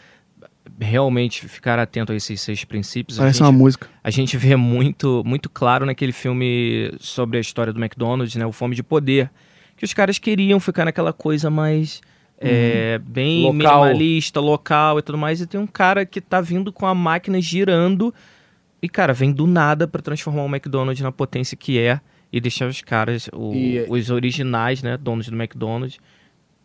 realmente 0.81 1.49
ficar 1.49 1.79
atento 1.79 2.12
a 2.12 2.14
esses 2.16 2.41
seis 2.41 2.64
princípios. 2.64 3.19
a 3.19 3.23
Parece 3.23 3.39
gente- 3.39 3.47
uma 3.47 3.53
música. 3.53 3.89
a 4.03 4.11
gente 4.11 4.37
vê 4.37 4.55
muito, 4.57 5.23
muito 5.25 5.49
claro 5.49 5.87
naquele 5.87 6.12
filme 6.12 6.93
sobre 7.01 7.39
a 7.39 7.41
história 7.41 7.73
do 7.73 7.81
McDonald's, 7.81 8.35
né? 8.37 8.45
O 8.47 8.53
Fome 8.53 8.75
de 8.75 8.83
Poder. 8.83 9.31
Que 9.77 9.85
os 9.85 9.95
caras 9.95 10.19
queriam 10.19 10.59
ficar 10.59 10.85
naquela 10.85 11.12
coisa 11.12 11.49
mais 11.51 12.01
é, 12.41 12.99
bem 12.99 13.43
Local. 13.43 13.53
minimalista, 13.84 14.41
local 14.41 14.99
e 14.99 15.03
tudo 15.03 15.18
mais. 15.18 15.41
E 15.41 15.47
tem 15.47 15.61
um 15.61 15.66
cara 15.66 16.07
que 16.07 16.20
tá 16.20 16.41
vindo 16.41 16.72
com 16.72 16.86
a 16.86 16.95
máquina 16.95 17.41
girando 17.41 18.14
e, 18.80 18.89
cara, 18.89 19.12
vem 19.12 19.32
do 19.32 19.47
nada 19.47 19.89
pra 19.89 20.01
transformar 20.01 20.43
o 20.43 20.49
McDonald's 20.49 21.03
na 21.03 21.11
potência 21.12 21.57
que 21.57 21.78
é 21.78 22.01
e 22.32 22.41
deixar 22.41 22.68
os 22.68 22.80
caras, 22.82 23.28
o- 23.32 23.53
E- 23.55 23.86
os 23.89 24.11
originais, 24.11 24.82
né, 24.82 24.97
donos 24.97 25.28
do 25.28 25.34
McDonald's, 25.34 25.99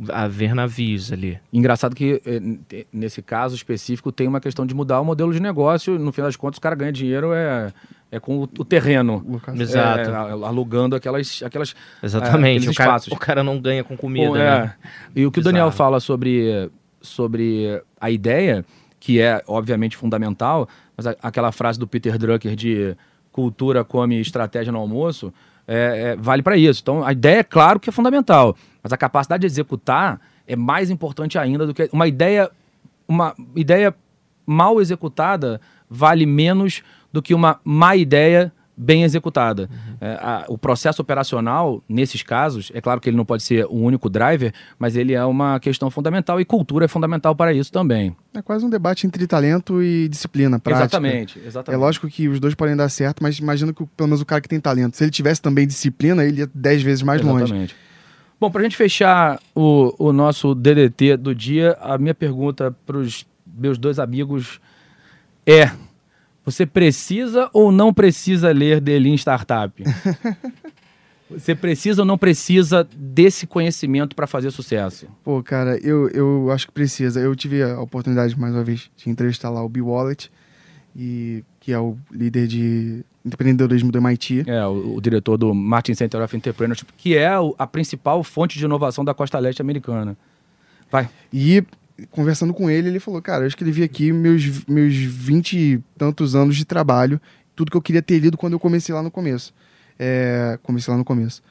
a 0.10 0.28
ver 0.28 0.54
navios 0.54 1.12
ali. 1.12 1.40
Engraçado 1.54 1.96
que, 1.96 2.22
eh, 2.26 2.86
nesse 2.92 3.22
caso 3.22 3.56
específico, 3.56 4.12
tem 4.12 4.28
uma 4.28 4.42
questão 4.42 4.66
de 4.66 4.74
mudar 4.76 5.00
o 5.00 5.06
modelo 5.06 5.32
de 5.34 5.40
negócio. 5.42 5.98
No 5.98 6.12
fim 6.12 6.22
das 6.22 6.36
contas, 6.36 6.58
o 6.58 6.62
cara 6.62 6.76
ganha 6.76 6.92
dinheiro 6.92 7.32
é, 7.34 7.72
é 8.16 8.20
com 8.20 8.38
o, 8.38 8.44
o 8.44 8.64
terreno. 8.66 9.42
Exato. 9.58 10.10
É, 10.10 10.14
a- 10.16 10.48
alugando 10.48 10.96
aquelas, 10.96 11.42
aquelas 11.44 11.76
Exatamente. 12.02 12.58
aqueles 12.60 12.76
o, 12.76 12.78
cara, 12.78 12.90
espaços. 12.92 13.12
o 13.14 13.18
cara 13.18 13.44
não 13.44 13.60
ganha 13.60 13.84
com 13.84 13.98
comida, 13.98 14.28
Pô, 14.28 14.36
né? 14.36 14.76
é. 15.16 15.20
E 15.20 15.26
o 15.26 15.32
que 15.32 15.40
o 15.40 15.42
Bizarro. 15.42 15.54
Daniel 15.56 15.72
fala 15.72 16.00
sobre, 16.00 16.70
sobre 17.02 17.82
a 18.00 18.12
ideia, 18.12 18.64
que 19.00 19.20
é 19.20 19.42
obviamente 19.48 19.98
fundamental, 19.98 20.68
mas 20.96 21.08
a- 21.08 21.16
aquela 21.24 21.52
frase 21.52 21.80
do 21.80 21.88
Peter 21.88 22.18
Drucker 22.18 22.56
de 22.56 22.96
cultura 23.32 23.84
come 23.84 24.20
estratégia 24.22 24.72
no 24.72 24.78
almoço, 24.80 25.34
é, 25.68 26.12
é, 26.12 26.16
vale 26.16 26.44
para 26.44 26.56
isso. 26.56 26.82
Então, 26.84 27.04
a 27.04 27.12
ideia, 27.12 27.40
é 27.40 27.44
claro 27.44 27.80
que 27.80 27.90
é 27.90 27.92
fundamental, 27.92 28.56
mas 28.84 28.94
a 28.94 28.98
capacidade 28.98 29.42
de 29.42 29.48
executar 29.48 30.22
é 30.48 30.56
mais 30.56 30.90
importante 30.92 31.38
ainda 31.40 31.66
do 31.66 31.74
que 31.74 31.90
uma 31.92 32.08
ideia, 32.08 32.52
uma 33.08 33.34
ideia 33.56 33.96
mal 34.46 34.80
executada 34.82 35.60
vale 35.90 36.26
menos 36.26 36.84
do 37.14 37.22
que 37.22 37.34
uma 37.34 37.60
má 37.64 37.96
ideia 37.96 38.52
bem 38.76 39.04
executada. 39.04 39.70
É, 40.02 40.14
a- 40.20 40.46
o 40.48 40.58
processo 40.58 41.00
operacional, 41.00 41.80
nesses 41.88 42.24
casos, 42.24 42.72
é 42.74 42.82
claro 42.82 43.00
que 43.00 43.08
ele 43.08 43.16
não 43.16 43.24
pode 43.24 43.44
ser 43.44 43.66
o 43.68 43.76
único 43.76 44.10
driver, 44.10 44.52
mas 44.80 44.96
ele 44.96 45.14
é 45.14 45.24
uma 45.24 45.60
questão 45.60 45.92
fundamental 45.92 46.42
e 46.42 46.46
cultura 46.46 46.86
é 46.86 46.88
fundamental 46.88 47.36
para 47.36 47.54
isso 47.54 47.72
também. 47.72 48.16
É 48.34 48.42
quase 48.42 48.66
um 48.66 48.70
debate 48.72 49.06
entre 49.06 49.28
talento 49.28 49.80
e 49.84 50.10
disciplina 50.10 50.58
prática. 50.58 50.86
Exatamente, 50.86 51.40
É 51.40 51.46
exatamente. 51.48 51.80
lógico 51.80 52.08
que 52.08 52.28
os 52.28 52.40
dois 52.40 52.56
podem 52.56 52.76
dar 52.76 52.90
certo, 52.90 53.22
mas 53.22 53.38
imagino 53.38 53.76
que 53.76 53.84
o- 53.84 53.88
pelo 53.96 54.08
menos 54.10 54.22
o 54.22 54.26
cara 54.26 54.42
que 54.42 54.50
tem 54.50 54.60
talento, 54.60 54.98
se 54.98 55.04
ele 55.04 55.12
tivesse 55.12 55.40
também 55.40 55.68
disciplina, 55.68 56.26
ele 56.26 56.40
ia 56.40 56.50
dez 56.52 56.82
vezes 56.82 57.04
mais 57.04 57.22
longe. 57.22 57.44
Exatamente. 57.44 57.76
Bom, 58.40 58.50
para 58.50 58.62
a 58.62 58.64
gente 58.64 58.76
fechar 58.76 59.40
o, 59.54 59.94
o 60.00 60.12
nosso 60.12 60.56
DDT 60.56 61.16
do 61.18 61.36
dia, 61.36 61.78
a 61.80 61.96
minha 62.00 62.16
pergunta 62.16 62.76
para 62.88 62.98
os 62.98 63.24
meus 63.56 63.78
dois 63.78 64.00
amigos 64.00 64.60
é: 65.46 65.70
você 66.46 66.66
precisa 66.66 67.50
ou 67.54 67.72
não 67.72 67.94
precisa 67.94 68.52
ler 68.52 68.82
The 68.82 69.00
Lean 69.00 69.16
Startup? 69.16 69.84
você 71.30 71.56
precisa 71.56 72.02
ou 72.02 72.06
não 72.06 72.18
precisa 72.18 72.88
desse 72.96 73.48
conhecimento 73.48 74.16
para 74.16 74.28
fazer 74.28 74.52
sucesso? 74.52 75.08
Pô, 75.24 75.42
cara, 75.42 75.78
eu, 75.78 76.10
eu 76.10 76.52
acho 76.52 76.68
que 76.68 76.74
precisa. 76.74 77.20
Eu 77.20 77.36
tive 77.36 77.64
a 77.64 77.80
oportunidade, 77.80 78.38
mais 78.38 78.54
uma 78.54 78.64
vez, 78.64 78.90
de 78.98 79.10
entrevistar 79.10 79.50
lá 79.50 79.64
o 79.64 79.70
Bill 79.70 79.88
Wallet, 79.88 80.30
e, 80.96 81.44
que 81.60 81.72
é 81.72 81.80
o 81.80 81.98
líder 82.12 82.48
de 82.48 83.06
empreendedorismo 83.26 83.92
do 83.92 83.98
MIT. 83.98 84.44
É, 84.46 84.66
o, 84.66 84.96
o 84.96 85.02
diretor 85.02 85.38
do 85.38 85.54
Martin 85.54 85.94
Center 85.94 86.22
of 86.22 86.36
Entrepreneurship, 86.36 86.88
que 86.98 87.16
é 87.16 87.32
a 87.58 87.68
principal 87.68 88.22
fonte 88.24 88.60
de 88.60 88.66
inovação 88.66 89.06
da 89.06 89.14
costa 89.14 89.40
leste 89.40 89.62
americana. 89.62 90.18
Vai. 90.92 91.10
E 91.32 91.64
conversando 92.12 92.54
com 92.54 92.70
ele, 92.70 92.88
ele 92.90 93.00
falou, 93.00 93.22
cara, 93.22 93.44
eu 93.44 93.48
escrevi 93.48 93.84
aqui 93.84 94.12
meus, 94.12 94.66
meus 94.68 94.96
20 94.96 95.54
e 95.58 95.80
tantos 95.98 96.36
anos 96.36 96.56
de 96.56 96.66
trabalho, 96.66 97.20
tudo 97.56 97.70
que 97.72 97.78
eu 97.78 97.82
queria 97.82 98.02
ter 98.02 98.20
lido 98.20 98.38
quando 98.38 98.54
eu 98.54 98.60
comecei 98.60 98.94
lá 98.94 99.02
no 99.04 99.12
começo. 99.12 99.54
É, 100.00 100.58
comecei 100.64 100.92
lá 100.92 100.98
no 100.98 101.06
começo. 101.06 101.42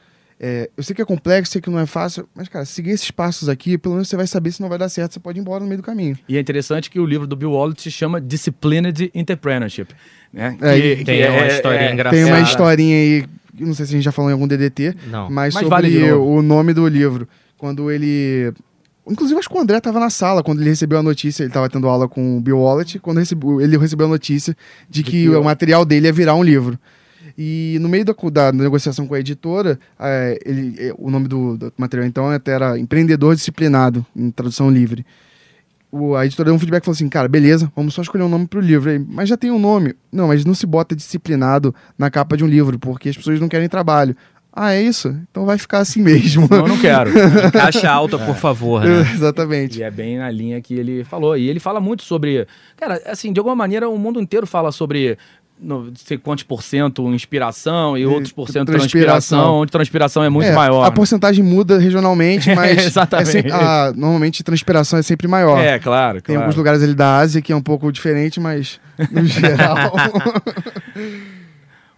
É, 0.44 0.68
eu 0.76 0.82
sei 0.82 0.96
que 0.96 1.00
é 1.00 1.04
complexo, 1.04 1.52
sei 1.52 1.60
que 1.62 1.70
não 1.70 1.78
é 1.78 1.86
fácil, 1.86 2.28
mas, 2.34 2.48
cara, 2.48 2.64
seguir 2.64 2.90
esses 2.90 3.12
passos 3.12 3.48
aqui, 3.48 3.78
pelo 3.78 3.94
menos 3.94 4.08
você 4.08 4.16
vai 4.16 4.26
saber 4.26 4.50
se 4.50 4.60
não 4.60 4.68
vai 4.68 4.76
dar 4.76 4.88
certo, 4.88 5.12
você 5.12 5.20
pode 5.20 5.38
ir 5.38 5.40
embora 5.40 5.60
no 5.62 5.68
meio 5.68 5.80
do 5.80 5.84
caminho. 5.84 6.18
E 6.28 6.36
é 6.36 6.40
interessante 6.40 6.90
que 6.90 6.98
o 6.98 7.06
livro 7.06 7.28
do 7.28 7.36
Bill 7.36 7.52
Wallet 7.52 7.80
se 7.80 7.92
chama 7.92 8.20
Disciplined 8.20 9.08
Entrepreneurship. 9.14 9.90
Né? 10.32 10.56
É, 10.60 10.80
Que- 10.80 10.96
que 10.96 11.04
tem 11.04 11.30
uma 11.30 11.46
historinha 11.46 11.92
engraçada. 11.92 12.16
Tem 12.16 12.24
uma 12.24 12.38
É. 12.38 12.42
historinha 12.42 12.96
aí, 12.96 13.24
não 13.60 13.72
sei 13.74 13.86
se 13.86 13.92
a 13.92 13.94
gente 13.96 14.04
já 14.04 14.10
falou 14.10 14.30
em 14.30 14.32
algum 14.32 14.48
DDT, 14.48 14.96
Não. 15.06 15.30
mas, 15.30 15.54
Mas 15.54 15.62
sobre 15.62 15.68
vale 15.68 16.10
o 16.12 16.42
nome 16.42 16.72
do 16.74 16.88
livro. 16.88 17.28
Quando 17.56 17.88
ele. 17.92 18.52
Inclusive, 19.08 19.38
acho 19.38 19.48
que 19.48 19.56
o 19.56 19.60
André 19.60 19.78
estava 19.78 19.98
na 19.98 20.10
sala 20.10 20.42
quando 20.42 20.60
ele 20.60 20.70
recebeu 20.70 20.98
a 20.98 21.02
notícia. 21.02 21.42
Ele 21.42 21.50
estava 21.50 21.68
tendo 21.68 21.88
aula 21.88 22.08
com 22.08 22.38
o 22.38 22.40
Bill 22.40 22.58
Wallet. 22.58 22.98
Quando 23.00 23.18
ele 23.18 23.76
recebeu 23.76 24.06
a 24.06 24.10
notícia 24.10 24.56
de, 24.88 25.02
que, 25.02 25.10
que 25.10 25.28
o 25.28 25.40
o- 25.40 25.44
material 25.44 25.84
dele 25.84 26.06
ia 26.06 26.12
virar 26.12 26.34
um 26.34 26.42
livro. 26.42 26.78
E 27.36 27.78
no 27.80 27.88
meio 27.88 28.04
da, 28.04 28.14
da 28.30 28.52
negociação 28.52 29.06
com 29.06 29.14
a 29.14 29.20
editora, 29.20 29.78
eh, 29.98 30.38
ele, 30.44 30.76
eh, 30.78 30.94
o 30.98 31.10
nome 31.10 31.28
do, 31.28 31.56
do 31.56 31.72
material 31.78 32.06
então 32.06 32.28
até 32.28 32.52
era 32.52 32.78
Empreendedor 32.78 33.34
Disciplinado, 33.34 34.04
em 34.14 34.30
tradução 34.30 34.70
livre. 34.70 35.04
O, 35.90 36.14
a 36.16 36.24
editora 36.24 36.46
deu 36.46 36.54
um 36.54 36.58
feedback 36.58 36.82
e 36.82 36.84
falou 36.86 36.94
assim: 36.94 37.08
cara, 37.08 37.28
beleza, 37.28 37.70
vamos 37.76 37.94
só 37.94 38.02
escolher 38.02 38.24
um 38.24 38.28
nome 38.28 38.46
pro 38.46 38.60
livro. 38.60 38.90
Aí, 38.90 38.98
mas 38.98 39.28
já 39.28 39.36
tem 39.36 39.50
um 39.50 39.58
nome. 39.58 39.94
Não, 40.10 40.28
mas 40.28 40.44
não 40.44 40.54
se 40.54 40.66
bota 40.66 40.96
disciplinado 40.96 41.74
na 41.98 42.10
capa 42.10 42.36
de 42.36 42.44
um 42.44 42.46
livro, 42.48 42.78
porque 42.78 43.08
as 43.08 43.16
pessoas 43.16 43.38
não 43.40 43.48
querem 43.48 43.68
trabalho. 43.68 44.16
Ah, 44.54 44.74
é 44.74 44.82
isso? 44.82 45.16
Então 45.30 45.46
vai 45.46 45.56
ficar 45.56 45.78
assim 45.78 46.02
mesmo. 46.02 46.46
Não, 46.50 46.58
eu 46.58 46.68
não 46.68 46.78
quero. 46.78 47.10
Caixa 47.52 47.90
alta, 47.90 48.18
por 48.18 48.36
favor, 48.36 48.84
né? 48.84 49.00
Exatamente. 49.14 49.78
E 49.78 49.82
é 49.82 49.90
bem 49.90 50.18
na 50.18 50.30
linha 50.30 50.60
que 50.60 50.74
ele 50.74 51.04
falou. 51.04 51.36
E 51.38 51.48
ele 51.48 51.58
fala 51.58 51.80
muito 51.80 52.02
sobre. 52.02 52.46
Cara, 52.76 53.00
assim, 53.06 53.32
de 53.32 53.40
alguma 53.40 53.56
maneira 53.56 53.88
o 53.88 53.96
mundo 53.98 54.20
inteiro 54.20 54.46
fala 54.46 54.70
sobre. 54.70 55.16
No, 55.64 55.92
sei 55.94 56.18
quantos 56.18 56.42
por 56.42 56.60
cento 56.60 57.02
inspiração 57.14 57.96
e, 57.96 58.04
outros 58.04 58.32
por 58.32 58.48
cento 58.48 58.66
transpiração. 58.72 59.12
transpiração, 59.38 59.54
onde 59.60 59.70
transpiração 59.70 60.24
é 60.24 60.28
muito 60.28 60.48
É, 60.48 60.52
maior. 60.52 60.82
A 60.84 60.90
porcentagem 60.90 61.44
muda 61.44 61.78
regionalmente, 61.78 62.50
mas 62.56 62.84
Exatamente. 62.84 63.28
é 63.28 63.30
sempre- 63.32 63.52
a- 63.52 63.92
normalmente 63.94 64.42
transpiração 64.42 64.98
é 64.98 65.02
sempre 65.02 65.28
maior. 65.28 65.60
É, 65.60 65.78
claro. 65.78 66.14
Tem 66.20 66.34
claro. 66.34 66.40
alguns 66.42 66.56
lugares 66.56 66.82
ali 66.82 66.94
da 66.94 67.18
Ásia 67.18 67.40
que 67.40 67.52
é 67.52 67.56
um 67.56 67.62
pouco 67.62 67.92
diferente, 67.92 68.40
mas 68.40 68.80
no 69.12 69.24
geral. 69.24 69.92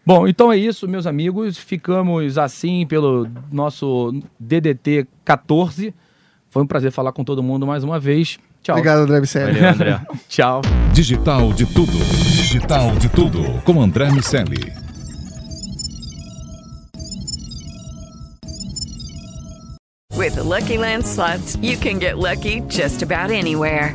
Bom, 0.06 0.28
então 0.28 0.52
é 0.52 0.56
isso, 0.56 0.86
meus 0.86 1.06
amigos. 1.06 1.56
Ficamos 1.56 2.36
assim 2.36 2.86
pelo 2.86 3.26
nosso 3.50 4.12
DDT 4.38 5.06
14. 5.24 5.94
Foi 6.50 6.62
um 6.62 6.66
prazer 6.66 6.92
falar 6.92 7.12
com 7.12 7.24
todo 7.24 7.42
mundo 7.42 7.66
mais 7.66 7.82
uma 7.82 7.98
vez. 7.98 8.38
Tchau. 8.62 8.76
Obrigado, 8.76 9.00
André 9.00 9.20
Bicelli. 9.20 9.54
Valeu, 9.54 9.70
André. 9.70 10.00
Tchau. 10.28 10.60
Digital 10.92 11.52
de 11.52 11.66
tudo. 11.66 11.92
Digital 11.92 12.96
de 12.96 13.08
tudo. 13.08 13.62
Com 13.64 13.80
André 13.80 14.10
Miceli. 14.10 14.72
With 20.16 20.36
the 20.36 20.42
Lucky 20.42 20.78
Land 20.78 21.04
slots, 21.04 21.56
you 21.56 21.76
can 21.76 21.98
get 21.98 22.16
lucky 22.16 22.60
just 22.68 23.02
about 23.02 23.30
anywhere. 23.30 23.94